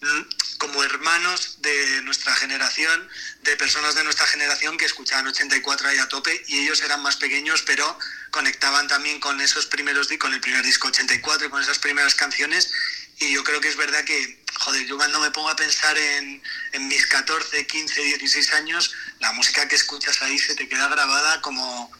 mm, 0.00 0.22
como 0.58 0.82
hermanos 0.82 1.60
de 1.60 2.02
nuestra 2.02 2.34
generación, 2.34 3.08
de 3.42 3.56
personas 3.56 3.94
de 3.94 4.04
nuestra 4.04 4.26
generación 4.26 4.78
que 4.78 4.86
escuchaban 4.86 5.26
84 5.26 5.88
ahí 5.88 5.98
a 5.98 6.08
tope 6.08 6.42
y 6.48 6.60
ellos 6.60 6.80
eran 6.82 7.02
más 7.02 7.16
pequeños 7.16 7.62
pero 7.62 7.98
conectaban 8.30 8.86
también 8.86 9.18
con 9.20 9.40
esos 9.40 9.66
primeros 9.66 10.08
con 10.18 10.32
el 10.32 10.40
primer 10.40 10.64
disco 10.64 10.88
84 10.88 11.50
con 11.50 11.60
esas 11.60 11.78
primeras 11.78 12.14
canciones. 12.14 12.72
Y 13.18 13.32
yo 13.32 13.44
creo 13.44 13.60
que 13.60 13.68
es 13.68 13.76
verdad 13.76 14.02
que 14.04 14.42
joder, 14.60 14.86
yo 14.86 14.96
cuando 14.96 15.20
me 15.20 15.30
pongo 15.30 15.50
a 15.50 15.56
pensar 15.56 15.96
en, 15.98 16.42
en, 16.72 16.88
mis 16.88 17.06
14, 17.06 17.66
15, 17.66 18.02
16 18.02 18.52
años, 18.52 18.94
la 19.20 19.32
música 19.32 19.66
que 19.68 19.76
escuchas 19.76 20.22
ahí 20.22 20.38
se 20.38 20.54
te 20.54 20.68
queda 20.68 20.88
grabada 20.88 21.40
como 21.40 21.90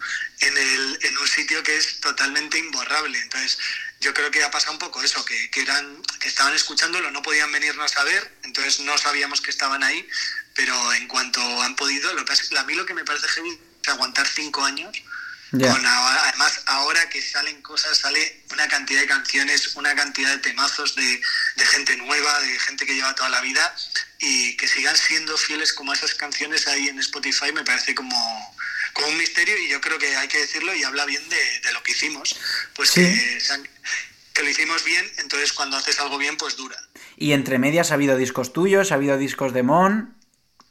en, 0.42 0.56
el, 0.56 0.98
en 1.02 1.18
un 1.18 1.28
sitio 1.28 1.62
que 1.62 1.76
es 1.76 2.00
totalmente 2.00 2.58
imborrable. 2.58 3.18
Entonces, 3.20 3.58
yo 4.00 4.12
creo 4.12 4.30
que 4.30 4.42
ha 4.42 4.50
pasado 4.50 4.72
un 4.72 4.78
poco 4.78 5.02
eso, 5.02 5.24
que, 5.24 5.50
que, 5.50 5.62
eran, 5.62 6.02
que 6.20 6.28
estaban 6.28 6.54
escuchándolo, 6.54 7.10
no 7.10 7.22
podían 7.22 7.50
venirnos 7.52 7.96
a 7.96 8.04
ver, 8.04 8.38
entonces 8.42 8.80
no 8.80 8.96
sabíamos 8.98 9.40
que 9.40 9.50
estaban 9.50 9.82
ahí, 9.82 10.08
pero 10.54 10.92
en 10.94 11.08
cuanto 11.08 11.40
han 11.62 11.76
podido, 11.76 12.12
lo 12.14 12.24
que 12.24 12.32
pasa, 12.32 12.60
a 12.60 12.64
mí 12.64 12.74
lo 12.74 12.84
que 12.84 12.94
me 12.94 13.04
parece 13.04 13.28
heavy 13.28 13.58
es 13.82 13.88
aguantar 13.88 14.26
cinco 14.26 14.64
años 14.64 15.02
además, 15.60 16.62
ahora 16.66 17.08
que 17.08 17.20
salen 17.20 17.60
cosas, 17.62 17.98
sale 17.98 18.42
una 18.50 18.66
cantidad 18.68 19.00
de 19.00 19.06
canciones, 19.06 19.74
una 19.76 19.94
cantidad 19.94 20.30
de 20.30 20.38
temazos 20.38 20.94
de, 20.94 21.20
gente 21.56 21.96
nueva, 21.96 22.40
de 22.40 22.58
gente 22.58 22.86
que 22.86 22.94
lleva 22.94 23.14
toda 23.14 23.28
la 23.28 23.40
vida 23.40 23.74
y 24.18 24.56
que 24.56 24.66
sigan 24.66 24.96
siendo 24.96 25.36
fieles 25.36 25.72
como 25.72 25.92
esas 25.92 26.14
canciones 26.14 26.66
ahí 26.68 26.88
en 26.88 26.98
Spotify 27.00 27.52
me 27.52 27.64
parece 27.64 27.94
como, 27.94 28.56
como 28.92 29.08
un 29.08 29.16
misterio 29.18 29.56
y 29.58 29.68
yo 29.68 29.80
creo 29.80 29.98
que 29.98 30.16
hay 30.16 30.28
que 30.28 30.38
decirlo 30.38 30.74
y 30.74 30.82
habla 30.84 31.04
bien 31.06 31.22
de, 31.28 31.72
lo 31.72 31.82
que 31.82 31.92
hicimos. 31.92 32.36
Pues 32.74 32.90
que 32.90 33.38
que 34.34 34.42
lo 34.42 34.48
hicimos 34.48 34.82
bien, 34.84 35.10
entonces 35.18 35.52
cuando 35.52 35.76
haces 35.76 36.00
algo 36.00 36.16
bien, 36.16 36.38
pues 36.38 36.56
dura. 36.56 36.76
Y 37.18 37.32
entre 37.32 37.58
medias 37.58 37.90
ha 37.90 37.94
habido 37.94 38.16
discos 38.16 38.54
tuyos, 38.54 38.90
ha 38.90 38.94
habido 38.94 39.18
discos 39.18 39.52
de 39.52 39.62
Mon, 39.62 40.16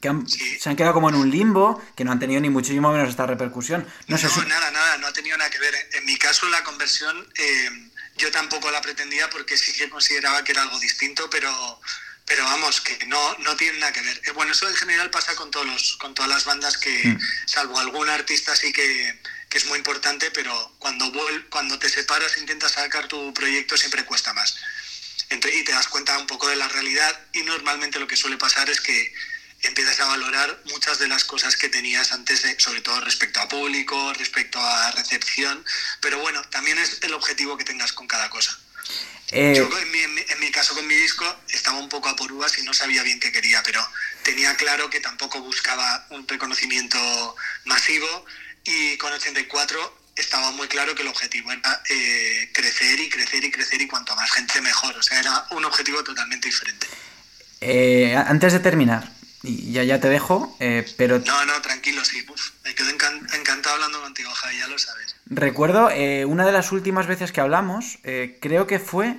que 0.00 0.08
han- 0.08 0.28
Sí. 0.28 0.58
se 0.58 0.68
han 0.68 0.74
quedado 0.74 0.94
como 0.94 1.08
en 1.10 1.14
un 1.14 1.30
limbo, 1.30 1.80
que 1.96 2.04
no 2.04 2.10
han 2.10 2.18
tenido 2.18 2.40
ni 2.40 2.50
muchísimo 2.50 2.90
menos 2.92 3.08
esta 3.08 3.24
repercusión. 3.24 3.82
No 4.08 4.16
No, 4.16 4.18
sé 4.18 4.28
si... 4.28 4.40
nada, 4.48 4.68
nada, 4.72 4.98
no 4.98 5.06
ha 5.06 5.12
tenido 5.12 5.38
nada 5.38 5.48
que 5.48 5.60
ver. 5.60 5.74
En 5.92 6.04
mi 6.06 6.16
caso, 6.18 6.48
la 6.48 6.64
conversión 6.64 7.16
eh, 7.36 7.70
yo 8.16 8.32
tampoco 8.32 8.68
la 8.72 8.82
pretendía 8.82 9.30
porque 9.30 9.56
sí 9.56 9.72
que 9.72 9.88
consideraba 9.88 10.42
que 10.42 10.50
era 10.50 10.62
algo 10.62 10.80
distinto, 10.80 11.30
pero, 11.30 11.80
pero 12.26 12.44
vamos, 12.44 12.80
que 12.80 13.04
no, 13.06 13.36
no 13.38 13.56
tiene 13.56 13.78
nada 13.78 13.92
que 13.92 14.00
ver. 14.00 14.20
Eh, 14.26 14.30
bueno, 14.32 14.52
eso 14.52 14.68
en 14.68 14.76
general 14.76 15.10
pasa 15.10 15.34
con, 15.34 15.50
todos 15.50 15.66
los, 15.66 15.96
con 15.98 16.14
todas 16.14 16.30
las 16.30 16.44
bandas 16.44 16.76
que, 16.78 17.02
Mm. 17.08 17.20
salvo 17.46 17.78
algún 17.78 18.08
artista 18.08 18.54
sí 18.56 18.72
que, 18.72 19.18
que 19.48 19.58
es 19.58 19.66
muy 19.66 19.78
importante, 19.78 20.30
pero 20.30 20.74
cuando, 20.78 21.12
vuel- 21.12 21.48
cuando 21.50 21.78
te 21.78 21.88
separas 21.88 22.36
e 22.36 22.40
intentas 22.40 22.72
sacar 22.72 23.08
tu 23.08 23.34
proyecto 23.34 23.76
siempre 23.76 24.04
cuesta 24.04 24.32
más. 24.32 24.56
Ent- 25.30 25.50
y 25.52 25.64
te 25.64 25.72
das 25.72 25.88
cuenta 25.88 26.16
un 26.18 26.26
poco 26.26 26.48
de 26.48 26.56
la 26.56 26.68
realidad 26.68 27.18
y 27.32 27.42
normalmente 27.42 27.98
lo 27.98 28.06
que 28.06 28.16
suele 28.16 28.36
pasar 28.36 28.70
es 28.70 28.80
que 28.80 29.12
empiezas 29.62 30.00
a 30.00 30.06
valorar 30.06 30.60
muchas 30.66 30.98
de 30.98 31.06
las 31.08 31.24
cosas 31.24 31.56
que 31.56 31.68
tenías 31.68 32.12
antes, 32.12 32.42
de- 32.42 32.58
sobre 32.60 32.80
todo 32.80 33.00
respecto 33.00 33.40
a 33.40 33.48
público, 33.48 34.12
respecto 34.14 34.58
a 34.60 34.90
recepción, 34.92 35.64
pero 36.00 36.18
bueno, 36.20 36.42
también 36.50 36.78
es 36.78 36.98
el 37.02 37.14
objetivo 37.14 37.56
que 37.56 37.64
tengas 37.64 37.92
con 37.92 38.06
cada 38.06 38.28
cosa. 38.30 38.58
Eh, 39.34 39.54
Yo 39.56 39.70
en 39.78 39.90
mi 39.90 39.98
caso 40.62 40.74
con 40.76 40.86
mi 40.86 40.94
disco 40.94 41.24
estaba 41.48 41.76
un 41.78 41.88
poco 41.88 42.08
a 42.08 42.14
por 42.14 42.30
uvas 42.30 42.56
y 42.56 42.62
no 42.62 42.72
sabía 42.72 43.02
bien 43.02 43.18
qué 43.18 43.32
quería, 43.32 43.60
pero 43.64 43.84
tenía 44.22 44.54
claro 44.54 44.88
que 44.90 45.00
tampoco 45.00 45.40
buscaba 45.40 46.06
un 46.10 46.26
reconocimiento 46.28 47.34
masivo 47.64 48.24
y 48.62 48.96
con 48.98 49.12
84 49.12 49.98
estaba 50.14 50.52
muy 50.52 50.68
claro 50.68 50.94
que 50.94 51.02
el 51.02 51.08
objetivo 51.08 51.50
era 51.50 51.82
eh, 51.90 52.48
crecer 52.54 53.00
y 53.00 53.08
crecer 53.10 53.42
y 53.42 53.50
crecer 53.50 53.82
y 53.82 53.88
cuanto 53.88 54.14
más 54.14 54.30
gente 54.30 54.60
mejor, 54.60 54.96
o 54.96 55.02
sea, 55.02 55.18
era 55.18 55.46
un 55.50 55.64
objetivo 55.64 56.04
totalmente 56.04 56.46
diferente. 56.46 56.86
eh, 57.60 58.14
antes 58.14 58.52
de 58.52 58.60
terminar, 58.60 59.10
y 59.42 59.72
ya, 59.72 59.82
ya 59.82 59.98
te 60.00 60.08
dejo, 60.10 60.56
eh, 60.60 60.86
pero 60.96 61.18
No, 61.18 61.44
no, 61.44 61.60
tranquilo, 61.60 62.04
sí. 62.04 62.24
Uf, 62.28 62.50
me 62.62 62.72
quedo 62.76 62.90
encan- 62.90 63.34
encantado 63.34 63.74
hablando 63.74 64.00
contigo, 64.00 64.30
Javi, 64.30 64.58
ya 64.58 64.68
lo 64.68 64.78
sabes. 64.78 65.16
recuerdo 65.26 65.90
eh, 65.90 66.24
una 66.24 66.46
de 66.46 66.52
las 66.52 66.70
últimas 66.70 67.08
veces 67.08 67.32
que 67.32 67.40
hablamos, 67.40 67.98
eh, 68.04 68.38
creo 68.40 68.68
que 68.68 68.78
fue... 68.78 69.16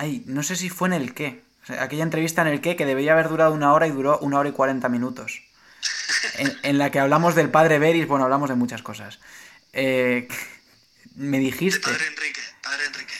Ay, 0.00 0.22
no 0.24 0.42
sé 0.42 0.56
si 0.56 0.70
fue 0.70 0.88
en 0.88 0.94
el 0.94 1.12
qué. 1.12 1.42
O 1.62 1.66
sea, 1.66 1.82
aquella 1.82 2.04
entrevista 2.04 2.40
en 2.40 2.48
el 2.48 2.62
qué 2.62 2.74
que 2.74 2.86
debía 2.86 3.12
haber 3.12 3.28
durado 3.28 3.52
una 3.52 3.74
hora 3.74 3.86
y 3.86 3.90
duró 3.90 4.18
una 4.20 4.38
hora 4.38 4.48
y 4.48 4.52
cuarenta 4.52 4.88
minutos. 4.88 5.42
En, 6.38 6.50
en 6.62 6.78
la 6.78 6.90
que 6.90 7.00
hablamos 7.00 7.34
del 7.34 7.50
padre 7.50 7.78
Beris, 7.78 8.08
bueno, 8.08 8.24
hablamos 8.24 8.48
de 8.48 8.54
muchas 8.54 8.80
cosas. 8.80 9.20
Eh, 9.74 10.26
me 11.16 11.36
De 11.36 11.44
dijiste, 11.44 11.82
Padre 11.82 12.06
Enrique, 12.06 12.40
Padre 12.62 12.86
Enrique. 12.86 13.14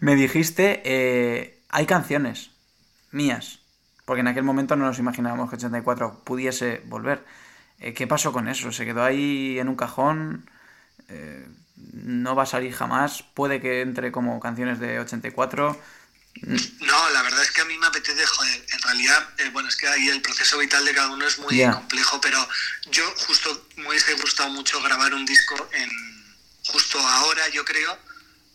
me 0.00 0.16
dijiste, 0.16 0.82
eh, 0.84 1.62
hay 1.68 1.86
canciones 1.86 2.50
mías, 3.12 3.60
porque 4.04 4.22
en 4.22 4.26
aquel 4.26 4.42
momento 4.42 4.74
no 4.74 4.84
nos 4.84 4.98
imaginábamos 4.98 5.48
que 5.48 5.54
84 5.54 6.24
pudiese 6.24 6.82
volver. 6.86 7.24
Eh, 7.78 7.94
¿Qué 7.94 8.08
pasó 8.08 8.32
con 8.32 8.48
eso? 8.48 8.72
¿Se 8.72 8.84
quedó 8.84 9.04
ahí 9.04 9.60
en 9.60 9.68
un 9.68 9.76
cajón? 9.76 10.50
¿No 11.76 12.34
va 12.34 12.44
a 12.44 12.46
salir 12.46 12.72
jamás? 12.72 13.22
¿Puede 13.34 13.60
que 13.60 13.82
entre 13.82 14.10
como 14.12 14.40
canciones 14.40 14.80
de 14.80 14.98
84? 15.00 15.80
No, 16.42 17.10
la 17.10 17.22
verdad 17.22 17.42
es 17.42 17.50
que 17.50 17.62
a 17.62 17.64
mí 17.64 17.76
me 17.78 17.86
apetece, 17.86 18.24
joder, 18.26 18.66
en 18.70 18.82
realidad, 18.82 19.28
eh, 19.38 19.48
bueno, 19.52 19.68
es 19.68 19.76
que 19.76 19.88
ahí 19.88 20.08
el 20.08 20.20
proceso 20.20 20.58
vital 20.58 20.84
de 20.84 20.94
cada 20.94 21.10
uno 21.10 21.26
es 21.26 21.38
muy 21.38 21.62
complejo, 21.72 22.20
pero 22.20 22.46
yo 22.90 23.04
justo 23.26 23.68
me 23.76 23.88
hubiese 23.88 24.14
gustado 24.14 24.50
mucho 24.50 24.80
grabar 24.82 25.14
un 25.14 25.24
disco 25.24 25.68
en 25.72 25.90
justo 26.66 26.98
ahora, 26.98 27.48
yo 27.48 27.64
creo, 27.64 27.98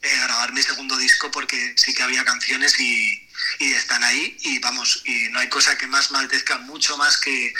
eh, 0.01 0.19
grabar 0.25 0.53
mi 0.53 0.61
segundo 0.61 0.95
disco 0.97 1.31
porque 1.31 1.73
sí 1.77 1.93
que 1.93 2.03
había 2.03 2.23
canciones 2.23 2.79
y, 2.79 3.27
y 3.59 3.73
están 3.73 4.03
ahí 4.03 4.37
y 4.41 4.59
vamos, 4.59 5.01
y 5.05 5.29
no 5.29 5.39
hay 5.39 5.49
cosa 5.49 5.77
que 5.77 5.87
más 5.87 6.11
me 6.11 6.19
apetezca 6.19 6.59
mucho 6.59 6.97
más 6.97 7.17
que, 7.17 7.53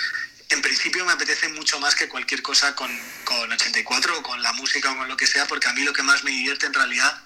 en 0.56 0.62
principio 0.62 1.06
me 1.06 1.14
apetece 1.14 1.48
mucho 1.50 1.80
más 1.80 1.96
que 1.96 2.08
cualquier 2.08 2.42
cosa 2.42 2.76
con, 2.76 2.92
con 3.24 3.52
84 3.52 4.20
o 4.20 4.24
con 4.24 4.42
la 4.42 4.54
música 4.54 4.92
o 4.92 4.98
con 4.98 5.08
lo 5.08 5.18
que 5.18 5.28
sea, 5.28 5.48
porque 5.48 5.68
a 5.68 5.74
mí 5.74 5.84
lo 5.84 5.94
que 5.94 6.04
más 6.04 6.24
me 6.24 6.32
divierte 6.32 6.66
en 6.66 6.74
realidad 6.74 7.22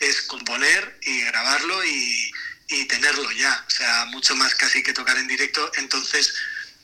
es 0.00 0.22
componer 0.22 0.98
y 1.02 1.22
grabarlo 1.22 1.84
y, 1.84 2.32
y 2.68 2.84
tenerlo 2.86 3.30
ya, 3.32 3.64
o 3.66 3.70
sea, 3.70 4.04
mucho 4.06 4.36
más 4.36 4.54
casi 4.54 4.82
que 4.82 4.92
tocar 4.92 5.16
en 5.18 5.26
directo, 5.26 5.70
entonces 5.76 6.34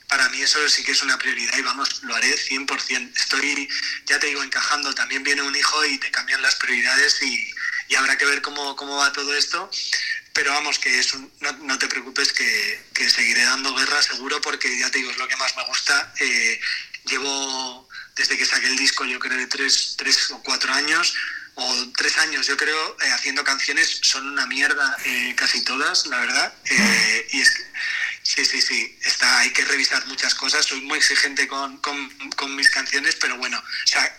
para 0.08 0.28
mí 0.28 0.42
eso 0.42 0.68
sí 0.68 0.84
que 0.84 0.92
es 0.92 1.02
una 1.02 1.16
prioridad 1.16 1.56
y 1.56 1.62
vamos, 1.62 2.02
lo 2.02 2.14
haré 2.14 2.36
100%. 2.36 3.12
Estoy, 3.16 3.68
ya 4.04 4.18
te 4.18 4.26
digo, 4.26 4.42
encajando, 4.42 4.94
también 4.94 5.22
viene 5.22 5.40
un 5.40 5.56
hijo 5.56 5.84
y 5.86 5.96
te 5.98 6.10
cambian 6.10 6.42
las 6.42 6.56
prioridades 6.56 7.22
y, 7.22 7.50
y 7.88 7.94
habrá 7.94 8.18
que 8.18 8.26
ver 8.26 8.42
cómo, 8.42 8.76
cómo 8.76 8.96
va 8.96 9.12
todo 9.12 9.34
esto, 9.34 9.70
pero 10.34 10.52
vamos, 10.52 10.78
que 10.78 10.98
es 10.98 11.12
un- 11.14 11.32
no, 11.40 11.52
no 11.52 11.78
te 11.78 11.88
preocupes 11.88 12.32
que, 12.32 12.84
que 12.94 13.08
seguiré 13.10 13.42
dando 13.44 13.74
guerra 13.74 14.02
seguro 14.02 14.40
porque 14.40 14.78
ya 14.78 14.90
te 14.90 14.98
digo, 14.98 15.10
es 15.10 15.18
lo 15.18 15.28
que 15.28 15.36
más 15.36 15.56
me 15.56 15.64
gusta. 15.64 16.12
Eh, 16.20 16.60
llevo, 17.06 17.88
desde 18.16 18.36
que 18.36 18.46
saqué 18.46 18.66
el 18.68 18.76
disco, 18.76 19.04
yo 19.04 19.18
creo 19.18 19.36
de 19.36 19.46
tres, 19.46 19.94
tres 19.98 20.30
o 20.30 20.42
cuatro 20.42 20.72
años, 20.72 21.14
o 21.54 21.92
tres 21.96 22.16
años, 22.18 22.46
yo 22.46 22.56
creo, 22.56 22.96
eh, 23.02 23.10
haciendo 23.12 23.44
canciones, 23.44 23.98
son 24.02 24.26
una 24.26 24.46
mierda 24.46 24.96
eh, 25.04 25.34
casi 25.36 25.62
todas, 25.62 26.06
la 26.06 26.18
verdad. 26.20 26.54
Eh, 26.64 27.28
y 27.32 27.40
es 27.42 27.50
que, 27.50 27.62
sí, 28.22 28.44
sí, 28.46 28.62
sí, 28.62 28.98
está, 29.04 29.40
hay 29.40 29.50
que 29.50 29.64
revisar 29.66 30.06
muchas 30.06 30.34
cosas, 30.34 30.64
soy 30.64 30.80
muy 30.80 30.96
exigente 30.98 31.46
con, 31.48 31.76
con, 31.78 32.08
con 32.36 32.56
mis 32.56 32.70
canciones, 32.70 33.16
pero 33.16 33.36
bueno, 33.36 33.58
o 33.58 33.86
sea, 33.86 34.18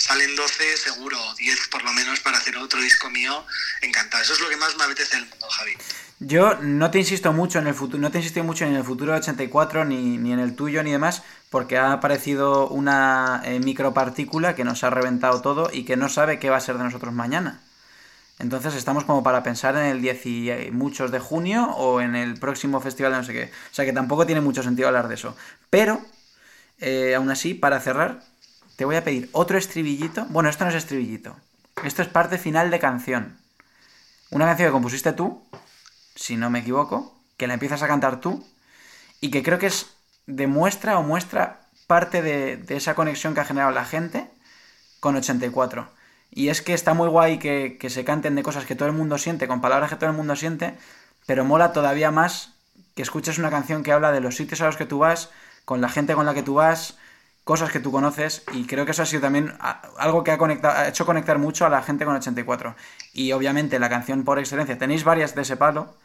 salen 0.00 0.34
12 0.34 0.76
seguro, 0.78 1.18
10 1.36 1.68
por 1.68 1.84
lo 1.84 1.92
menos 1.92 2.20
para 2.20 2.38
hacer 2.38 2.56
otro 2.56 2.80
disco 2.80 3.10
mío, 3.10 3.44
encantado. 3.82 4.22
Eso 4.22 4.32
es 4.32 4.40
lo 4.40 4.48
que 4.48 4.56
más 4.56 4.76
me 4.78 4.84
apetece 4.84 5.16
del 5.16 5.28
mundo, 5.28 5.46
Javi. 5.50 5.72
Yo 6.20 6.56
no 6.56 6.90
te 6.90 6.98
insisto 6.98 7.32
mucho 7.32 7.58
en 7.58 7.66
el 7.66 7.74
futuro, 7.74 8.00
no 8.00 8.10
te 8.10 8.18
insisto 8.18 8.42
mucho 8.42 8.64
en 8.64 8.74
el 8.74 8.84
futuro 8.84 9.12
de 9.12 9.18
84, 9.18 9.84
ni, 9.84 10.16
ni 10.16 10.32
en 10.32 10.38
el 10.38 10.56
tuyo, 10.56 10.82
ni 10.82 10.90
demás, 10.90 11.22
porque 11.50 11.76
ha 11.76 11.92
aparecido 11.92 12.68
una 12.68 13.42
eh, 13.44 13.60
micropartícula 13.60 14.54
que 14.54 14.64
nos 14.64 14.84
ha 14.84 14.90
reventado 14.90 15.42
todo 15.42 15.70
y 15.72 15.84
que 15.84 15.96
no 15.96 16.08
sabe 16.08 16.38
qué 16.38 16.48
va 16.48 16.56
a 16.56 16.60
ser 16.60 16.78
de 16.78 16.84
nosotros 16.84 17.12
mañana. 17.12 17.60
Entonces 18.38 18.74
estamos 18.74 19.04
como 19.04 19.22
para 19.22 19.42
pensar 19.42 19.76
en 19.76 19.84
el 19.84 20.00
10 20.00 20.26
y 20.26 20.50
eh, 20.50 20.70
muchos 20.72 21.10
de 21.10 21.20
junio 21.20 21.64
o 21.72 22.00
en 22.00 22.16
el 22.16 22.38
próximo 22.38 22.80
festival 22.80 23.12
de 23.12 23.18
no 23.18 23.24
sé 23.24 23.32
qué. 23.34 23.44
O 23.70 23.74
sea 23.74 23.84
que 23.84 23.92
tampoco 23.92 24.24
tiene 24.24 24.40
mucho 24.40 24.62
sentido 24.62 24.88
hablar 24.88 25.08
de 25.08 25.16
eso. 25.16 25.36
Pero, 25.68 26.00
eh, 26.78 27.14
aún 27.14 27.30
así, 27.30 27.52
para 27.52 27.80
cerrar, 27.80 28.29
te 28.80 28.86
voy 28.86 28.96
a 28.96 29.04
pedir 29.04 29.28
otro 29.32 29.58
estribillito. 29.58 30.24
Bueno, 30.30 30.48
esto 30.48 30.64
no 30.64 30.70
es 30.70 30.76
estribillito. 30.76 31.36
Esto 31.84 32.00
es 32.00 32.08
parte 32.08 32.38
final 32.38 32.70
de 32.70 32.78
canción. 32.78 33.36
Una 34.30 34.46
canción 34.46 34.68
que 34.68 34.72
compusiste 34.72 35.12
tú, 35.12 35.44
si 36.14 36.38
no 36.38 36.48
me 36.48 36.60
equivoco, 36.60 37.14
que 37.36 37.46
la 37.46 37.52
empiezas 37.52 37.82
a 37.82 37.88
cantar 37.88 38.22
tú 38.22 38.42
y 39.20 39.30
que 39.30 39.42
creo 39.42 39.58
que 39.58 39.66
es 39.66 39.90
demuestra 40.26 40.98
o 40.98 41.02
muestra 41.02 41.60
parte 41.86 42.22
de, 42.22 42.64
esa 42.74 42.94
conexión 42.94 43.34
que 43.34 43.40
ha 43.40 43.44
generado 43.44 43.70
la 43.70 43.84
gente 43.84 44.30
con 44.98 45.14
84. 45.14 45.86
Y 46.30 46.48
es 46.48 46.62
que 46.62 46.72
está 46.72 46.94
muy 46.94 47.08
guay 47.08 47.38
que, 47.38 47.76
que 47.78 47.90
se 47.90 48.06
canten 48.06 48.34
de 48.34 48.42
cosas 48.42 48.64
que 48.64 48.76
todo 48.76 48.88
el 48.88 48.94
mundo 48.94 49.18
siente, 49.18 49.46
con 49.46 49.60
palabras 49.60 49.90
que 49.90 49.96
todo 49.96 50.08
el 50.08 50.16
mundo 50.16 50.36
siente, 50.36 50.72
pero 51.26 51.44
mola 51.44 51.74
todavía 51.74 52.10
más 52.10 52.54
que 52.94 53.02
escuches 53.02 53.36
una 53.36 53.50
canción 53.50 53.82
que 53.82 53.92
habla 53.92 54.10
de 54.10 54.22
los 54.22 54.36
sitios 54.36 54.62
a 54.62 54.64
los 54.64 54.78
que 54.78 54.86
tú 54.86 55.00
vas, 55.00 55.28
con 55.66 55.82
la 55.82 55.90
gente 55.90 56.14
con 56.14 56.24
la 56.24 56.32
que 56.32 56.42
tú 56.42 56.54
vas, 56.54 56.96
cosas 57.50 57.72
que 57.72 57.80
tú 57.80 57.90
conoces, 57.90 58.42
y 58.52 58.64
creo 58.64 58.84
que 58.84 58.92
eso 58.92 59.02
ha 59.02 59.06
sido 59.06 59.22
también 59.22 59.52
algo 59.98 60.22
que 60.22 60.30
ha, 60.30 60.38
conectado, 60.38 60.78
ha 60.78 60.86
hecho 60.88 61.04
conectar 61.04 61.36
mucho 61.40 61.66
a 61.66 61.68
la 61.68 61.82
gente 61.82 62.04
con 62.04 62.14
84. 62.14 62.76
Y 63.12 63.32
obviamente 63.32 63.80
la 63.80 63.88
canción 63.88 64.22
por 64.22 64.38
excelencia, 64.38 64.78
tenéis 64.78 65.02
varias 65.02 65.34
de 65.34 65.42
ese 65.42 65.56
palo, 65.56 65.98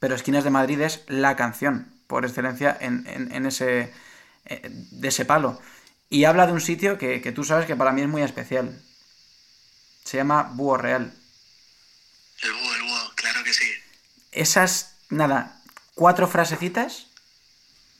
pero 0.00 0.16
Esquinas 0.16 0.42
de 0.42 0.50
Madrid 0.50 0.80
es 0.80 1.04
la 1.06 1.36
canción 1.36 1.86
por 2.08 2.24
excelencia 2.24 2.76
en, 2.80 3.06
en- 3.06 3.30
en 3.32 3.46
ese, 3.46 3.92
eh, 4.46 4.68
de 4.72 5.06
ese 5.08 5.24
palo. 5.24 5.62
Y 6.10 6.24
habla 6.24 6.48
de 6.48 6.52
un 6.52 6.60
sitio 6.60 6.98
que, 6.98 7.22
que 7.22 7.30
tú 7.30 7.44
sabes 7.44 7.66
que 7.66 7.76
para 7.76 7.92
mí 7.92 8.02
es 8.02 8.08
muy 8.08 8.22
especial. 8.22 8.82
Se 10.02 10.16
llama 10.16 10.50
Búho 10.54 10.78
Real. 10.78 11.12
El 12.42 12.52
búho, 12.54 12.74
el 12.74 12.82
búho, 12.82 13.12
claro 13.14 13.44
que 13.44 13.52
sí. 13.54 13.70
Esas, 14.32 14.96
nada, 15.10 15.62
cuatro 15.94 16.26
frasecitas, 16.26 17.06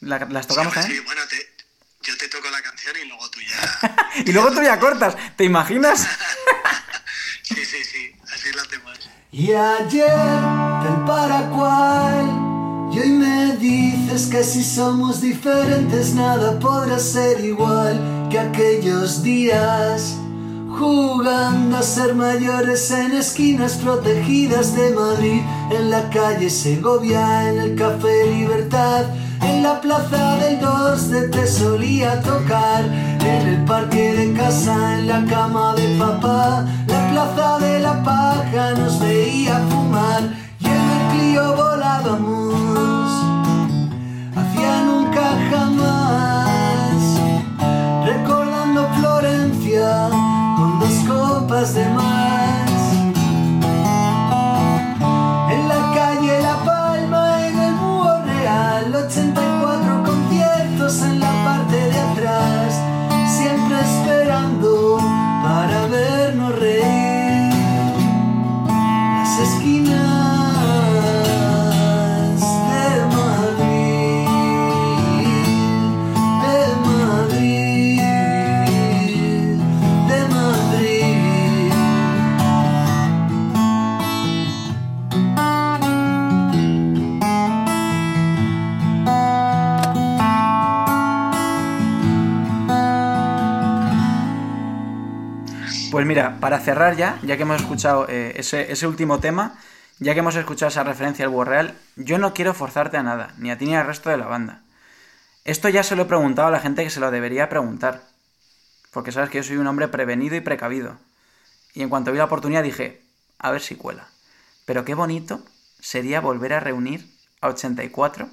la- 0.01 0.27
las 0.31 0.49
tocamos, 0.49 0.75
Sí, 0.75 0.81
¿eh? 0.81 0.83
sí, 0.95 0.99
bueno, 1.01 1.23
te- 1.29 1.47
yo 2.01 2.17
te 2.17 2.29
toco 2.29 2.49
la 2.49 2.63
canción 2.63 2.97
y 2.97 3.05
luego 3.07 3.29
tú 3.29 3.41
ya... 3.41 3.58
Y 4.27 4.33
luego 4.33 4.51
tú 4.51 4.63
ya 4.63 4.79
cortas, 4.79 5.17
¿te 5.37 5.45
imaginas? 5.45 6.07
Sí, 7.43 7.65
sí, 7.65 7.83
sí, 7.83 8.13
así 8.31 8.53
lo 8.55 8.61
hacemos. 8.61 9.09
Y 9.33 9.55
ayer 9.55 10.11
del 10.83 11.05
Paraguay 11.07 12.27
y 12.93 12.99
hoy 13.01 13.11
me 13.11 13.57
dices 13.57 14.27
que 14.27 14.45
si 14.45 14.63
somos 14.63 15.23
diferentes 15.23 16.15
nada 16.15 16.59
podrá 16.59 16.99
ser 16.99 17.43
igual 17.43 18.29
que 18.31 18.39
aquellos 18.39 19.23
días 19.23 20.17
jugando 20.79 21.77
a 21.77 21.83
ser 21.83 22.15
mayores 22.15 22.91
en 22.91 23.13
esquinas 23.13 23.75
protegidas 23.75 24.75
de 24.75 24.91
Madrid 24.91 25.41
en 25.71 25.91
la 25.91 26.09
calle 26.11 26.51
Segovia 26.51 27.49
en 27.51 27.59
el 27.59 27.75
café 27.75 28.27
Libertad 28.27 29.07
en 29.43 29.63
la 29.63 29.81
plaza 29.81 30.37
del 30.37 30.61
2 30.61 31.11
de 31.11 31.29
te 31.29 31.47
solía 31.47 32.21
tocar 32.23 32.85
el 33.49 33.65
parque 33.65 34.13
de 34.13 34.33
casa 34.35 34.99
en 34.99 35.07
la 35.07 35.25
cama 35.25 35.75
de 35.75 35.87
papá. 35.99 36.67
La 36.87 37.11
plaza 37.11 37.59
de 37.59 37.81
la 37.81 38.03
paja 38.03 38.75
nos 38.79 39.01
veía 39.01 39.59
fumar 39.71 40.23
y 40.61 40.67
en 40.67 40.85
el 40.97 41.03
Clio 41.11 41.57
volábamos 41.57 42.48
para 96.49 96.61
cerrar 96.61 96.97
ya, 96.97 97.21
ya 97.25 97.37
que 97.37 97.43
hemos 97.43 97.61
escuchado 97.61 98.07
eh, 98.09 98.33
ese, 98.37 98.87
último 98.87 99.21
tema, 99.21 99.59
ya 99.99 100.15
que 100.15 100.21
hemos 100.21 100.35
escuchado 100.35 100.71
esa 100.71 100.83
referencia 100.83 101.27
al 101.27 101.47
Real, 101.47 101.79
yo 101.97 102.17
no 102.17 102.33
quiero 102.33 102.55
forzarte 102.55 102.97
a 102.97 103.03
nada, 103.03 103.35
ni 103.37 103.51
a 103.51 103.59
ti 103.59 103.67
ni 103.67 103.77
al 103.77 103.87
resto 103.87 104.09
de 104.09 104.17
la 104.17 104.25
banda. 104.25 104.63
Esto 105.45 105.69
ya 105.69 105.83
se 105.83 105.95
lo 105.95 106.05
he 106.05 106.07
preguntado 106.07 106.49
a 106.49 106.51
la 106.51 106.61
gente 106.61 106.83
que 106.83 106.89
se 106.89 107.01
lo 107.01 107.11
debería 107.11 107.51
preguntar. 107.51 108.03
Porque 108.93 109.13
sabes 109.13 109.29
que 109.29 109.37
yo 109.37 109.45
soy 109.45 109.59
un 109.59 109.67
hombre 109.67 109.89
prevenido 109.89 110.37
y 110.37 110.41
precavido. 110.41 110.97
Y 111.75 111.83
en 111.83 111.91
cuanto 111.91 112.13
vi 112.13 112.17
la 112.17 112.25
oportunidad 112.25 112.63
dije, 112.63 113.03
a 113.39 113.51
ver 113.51 113.61
si 113.61 113.75
cuela. 113.75 114.09
Pero 114.65 114.87
qué 114.87 114.95
bonito 114.95 115.45
sería 115.81 116.23
volver 116.23 116.55
a 116.55 116.61
reunir 116.61 117.15
a 117.43 117.49
84 117.49 118.27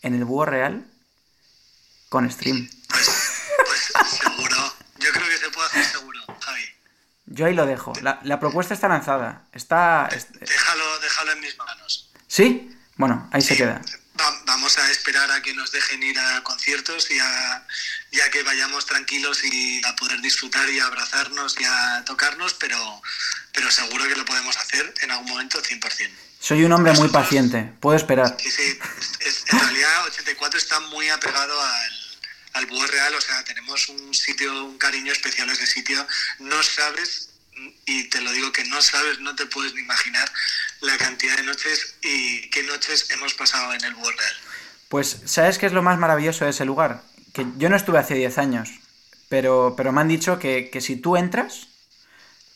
en 0.00 0.14
el 0.14 0.24
Búho 0.24 0.46
Real 0.46 0.86
con 2.08 2.30
stream. 2.30 2.70
Pues 2.88 3.06
seguro. 4.06 4.56
Yo 4.98 5.10
creo 5.12 5.28
que 5.28 5.36
se 5.36 5.50
puede 5.50 5.66
hacer 5.66 5.84
seguro, 5.84 6.20
Javi. 6.40 6.62
Yo 7.34 7.46
ahí 7.46 7.54
lo 7.54 7.66
dejo. 7.66 7.92
La, 8.00 8.20
la 8.22 8.38
propuesta 8.38 8.74
está 8.74 8.86
lanzada. 8.88 9.42
Está... 9.52 10.08
es- 10.12 10.28
Déjalo, 10.38 10.98
déjalo 11.00 11.32
en 11.32 11.40
mis 11.40 11.58
manos. 11.58 12.10
¿Sí? 12.28 12.70
Bueno, 12.96 13.28
ahí 13.32 13.42
se 13.42 13.56
queda. 13.56 13.80
Va- 14.20 14.42
vamos 14.46 14.78
a 14.78 14.88
esperar 14.92 15.28
a 15.32 15.42
que 15.42 15.52
nos 15.52 15.72
dejen 15.72 16.00
ir 16.02 16.16
a 16.18 16.42
conciertos 16.44 17.10
y 17.10 17.18
a, 17.18 17.66
y 18.12 18.20
a 18.20 18.30
que 18.30 18.44
vayamos 18.44 18.86
tranquilos 18.86 19.42
y 19.44 19.84
a 19.84 19.96
poder 19.96 20.20
disfrutar 20.20 20.68
y 20.70 20.78
a 20.78 20.86
abrazarnos 20.86 21.56
y 21.60 21.64
a 21.64 22.04
tocarnos, 22.06 22.54
pero, 22.54 22.78
pero 23.52 23.68
seguro 23.72 24.06
que 24.06 24.14
lo 24.14 24.24
podemos 24.24 24.56
hacer 24.56 24.94
en 25.02 25.10
algún 25.10 25.28
momento 25.30 25.60
100%. 25.60 26.10
Soy 26.38 26.62
un 26.64 26.70
hombre 26.72 26.92
muy 26.92 27.08
paciente. 27.08 27.72
Puedo 27.80 27.96
esperar. 27.96 28.36
Sí, 28.40 28.50
sí, 28.50 28.78
es- 29.20 29.44
en 29.48 29.58
realidad 29.58 30.04
84 30.06 30.56
está 30.58 30.78
muy 30.80 31.08
apegado 31.08 31.60
al, 31.60 31.92
al 32.54 32.66
Búho 32.66 32.86
Real, 32.86 33.14
o 33.14 33.20
sea, 33.20 33.44
tenemos 33.44 33.88
un 33.88 34.14
sitio, 34.14 34.64
un 34.64 34.78
cariño 34.78 35.12
especial 35.12 35.48
a 35.50 35.52
ese 35.52 35.66
sitio. 35.66 36.06
No 36.38 36.62
sabes, 36.62 37.30
y 37.86 38.08
te 38.08 38.20
lo 38.20 38.32
digo 38.32 38.52
que 38.52 38.64
no 38.64 38.80
sabes, 38.80 39.20
no 39.20 39.34
te 39.34 39.46
puedes 39.46 39.74
ni 39.74 39.80
imaginar 39.80 40.30
la 40.80 40.96
cantidad 40.96 41.36
de 41.36 41.42
noches 41.42 41.96
y 42.02 42.48
qué 42.50 42.62
noches 42.62 43.10
hemos 43.10 43.34
pasado 43.34 43.74
en 43.74 43.84
el 43.84 43.94
Búho 43.94 44.10
Real. 44.10 44.34
Pues, 44.88 45.18
¿sabes 45.26 45.58
qué 45.58 45.66
es 45.66 45.72
lo 45.72 45.82
más 45.82 45.98
maravilloso 45.98 46.44
de 46.44 46.50
ese 46.50 46.64
lugar? 46.64 47.02
Que 47.32 47.44
yo 47.56 47.68
no 47.68 47.76
estuve 47.76 47.98
hace 47.98 48.14
10 48.14 48.38
años, 48.38 48.70
pero, 49.28 49.74
pero 49.76 49.92
me 49.92 50.00
han 50.00 50.08
dicho 50.08 50.38
que, 50.38 50.70
que 50.70 50.80
si 50.80 50.96
tú 50.96 51.16
entras, 51.16 51.66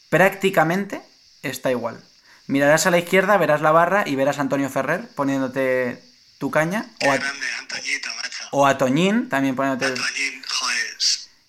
prácticamente 0.09 1.03
está 1.42 1.70
igual. 1.70 2.03
Mirarás 2.46 2.86
a 2.86 2.90
la 2.90 2.99
izquierda, 2.99 3.36
verás 3.36 3.61
la 3.61 3.72
barra 3.72 4.05
y 4.07 4.14
verás 4.14 4.38
a 4.38 4.42
Antonio 4.42 4.70
Ferrer 4.70 5.09
poniéndote 5.14 6.03
tu 6.38 6.51
caña, 6.51 6.86
Qué 7.01 7.09
o 7.09 7.12
a, 7.12 7.16
grande, 7.16 7.46
Antoñito. 7.59 8.09
O 8.53 8.66
a 8.66 8.76
Toñín 8.78 9.28
también 9.28 9.55
poniéndote... 9.57 9.92
Toñín, 9.92 10.42
joder, 10.49 10.96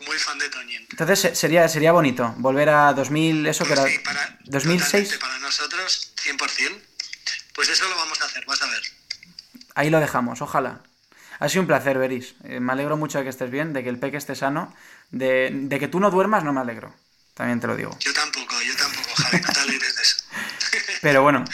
muy 0.07 0.17
fan 0.17 0.39
de 0.39 0.49
Toñín. 0.49 0.87
Entonces 0.91 1.19
se- 1.19 1.35
sería, 1.35 1.67
sería 1.67 1.91
bonito 1.91 2.33
volver 2.37 2.69
a 2.69 2.93
2000, 2.93 3.45
eso 3.47 3.63
que 3.65 3.69
Pues 3.75 3.79
era... 3.79 3.89
sí, 3.89 3.99
para, 3.99 4.37
2006. 4.45 4.89
totalmente 5.09 5.19
para 5.19 5.39
nosotros, 5.39 6.13
100%. 6.23 6.81
Pues 7.53 7.69
eso 7.69 7.87
lo 7.89 7.95
vamos 7.95 8.21
a 8.21 8.25
hacer, 8.25 8.45
vas 8.45 8.61
a 8.61 8.67
ver. 8.67 8.81
Ahí 9.75 9.89
lo 9.89 9.99
dejamos, 9.99 10.41
ojalá. 10.41 10.81
Ha 11.39 11.47
sido 11.49 11.61
un 11.61 11.67
placer, 11.67 11.97
Beris. 11.97 12.35
Eh, 12.43 12.59
me 12.59 12.71
alegro 12.73 12.97
mucho 12.97 13.17
de 13.17 13.23
que 13.23 13.29
estés 13.29 13.49
bien, 13.51 13.71
de 13.73 13.83
que 13.83 13.89
el 13.89 13.99
peque 13.99 14.17
esté 14.17 14.35
sano. 14.35 14.75
De, 15.11 15.49
de 15.53 15.79
que 15.79 15.87
tú 15.87 15.99
no 15.99 16.11
duermas, 16.11 16.43
no 16.43 16.51
me 16.53 16.59
alegro. 16.61 16.93
También 17.33 17.59
te 17.61 17.67
lo 17.67 17.75
digo. 17.77 17.95
Yo 17.99 18.13
tampoco, 18.13 18.61
yo 18.61 18.75
tampoco, 18.75 19.09
Javi, 19.15 19.41
no 19.41 19.53
te 19.53 19.59
alegres 19.61 19.95
de 19.95 20.01
eso. 20.01 20.15
Pero 21.01 21.21
bueno, 21.23 21.45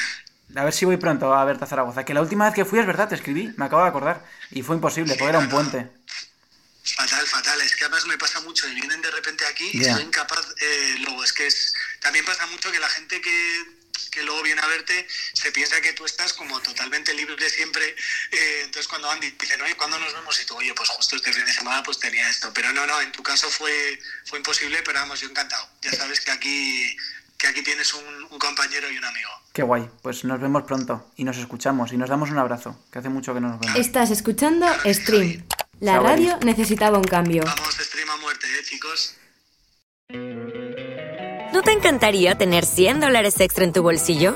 a 0.55 0.63
ver 0.63 0.73
si 0.73 0.85
voy 0.85 0.97
pronto 0.97 1.33
a 1.33 1.43
verte 1.45 1.63
a 1.63 1.67
Zaragoza. 1.67 2.05
Que 2.05 2.13
la 2.13 2.21
última 2.21 2.45
vez 2.45 2.53
que 2.53 2.65
fui, 2.65 2.79
es 2.79 2.85
verdad, 2.87 3.09
te 3.09 3.15
escribí, 3.15 3.53
me 3.57 3.65
acabo 3.65 3.83
de 3.83 3.89
acordar. 3.89 4.25
Y 4.51 4.61
fue 4.63 4.75
imposible, 4.75 5.15
porque 5.15 5.29
era 5.29 5.39
un 5.39 5.49
puente. 5.49 5.89
Fatal, 6.83 7.25
fatal. 7.27 7.59
Es 7.61 7.75
que 7.75 7.83
además 7.85 8.05
me 8.05 8.17
pasa 8.17 8.39
mucho. 8.41 8.67
Y 8.67 8.75
vienen 8.75 9.01
de 9.01 9.11
repente 9.11 9.45
aquí 9.45 9.69
y 9.73 9.83
soy 9.83 10.03
incapaz. 10.03 10.45
eh, 10.61 10.95
luego, 10.99 11.23
es 11.23 11.33
que 11.33 11.47
es, 11.47 11.73
también 11.99 12.23
pasa 12.25 12.45
mucho 12.47 12.71
que 12.71 12.79
la 12.79 12.89
gente 12.89 13.19
que, 13.21 13.65
que 14.11 14.23
luego 14.23 14.43
viene 14.43 14.61
a 14.61 14.67
verte 14.67 15.07
se 15.33 15.51
piensa 15.51 15.81
que 15.81 15.93
tú 15.93 16.05
estás 16.05 16.31
como 16.33 16.59
totalmente 16.61 17.13
libre 17.13 17.49
siempre. 17.49 17.95
eh, 18.31 18.61
entonces, 18.65 18.87
cuando 18.87 19.07
van, 19.07 19.19
dicen, 19.19 19.61
oye, 19.61 19.75
¿cuándo 19.75 19.97
nos 19.99 20.13
vemos? 20.13 20.39
Y 20.39 20.45
tú, 20.45 20.55
oye, 20.55 20.73
pues 20.75 20.89
justo 20.89 21.15
este 21.15 21.33
fin 21.33 21.45
de 21.45 21.53
semana 21.53 21.81
pues 21.83 21.99
tenía 21.99 22.29
esto. 22.29 22.53
Pero 22.53 22.71
no, 22.71 22.85
no, 22.85 23.01
en 23.01 23.11
tu 23.11 23.23
caso 23.23 23.49
fue, 23.49 23.99
fue 24.25 24.37
imposible, 24.39 24.81
pero 24.83 24.99
vamos, 24.99 25.19
yo 25.19 25.27
encantado. 25.27 25.67
Ya 25.81 25.91
sabes 25.91 26.21
que 26.21 26.31
aquí, 26.31 26.95
que 27.37 27.47
aquí 27.47 27.63
tienes 27.63 27.93
un, 27.93 28.03
un 28.31 28.39
compañero 28.39 28.89
y 28.91 28.97
un 28.97 29.05
amigo. 29.05 29.29
Qué 29.53 29.63
guay. 29.63 29.89
Pues 30.01 30.23
nos 30.25 30.39
vemos 30.39 30.63
pronto. 30.63 31.11
Y 31.15 31.23
nos 31.23 31.37
escuchamos. 31.37 31.93
Y 31.93 31.97
nos 31.97 32.09
damos 32.09 32.29
un 32.29 32.37
abrazo. 32.37 32.77
Que 32.91 32.99
hace 32.99 33.09
mucho 33.09 33.33
que 33.33 33.39
no 33.39 33.49
nos 33.49 33.59
vemos. 33.59 33.77
Estás 33.77 34.11
escuchando 34.11 34.65
Stream. 34.85 35.45
La 35.79 35.93
Chao, 35.93 36.03
radio 36.03 36.37
necesitaba 36.43 36.97
un 36.97 37.03
cambio. 37.03 37.43
Vamos, 37.45 37.75
stream 37.75 38.09
a 38.09 38.17
muerte, 38.17 38.47
¿eh, 38.47 38.63
chicos? 38.63 39.15
¿No 41.53 41.61
te 41.61 41.71
encantaría 41.71 42.37
tener 42.37 42.65
100 42.65 42.99
dólares 43.01 43.39
extra 43.39 43.63
en 43.63 43.73
tu 43.73 43.81
bolsillo? 43.81 44.35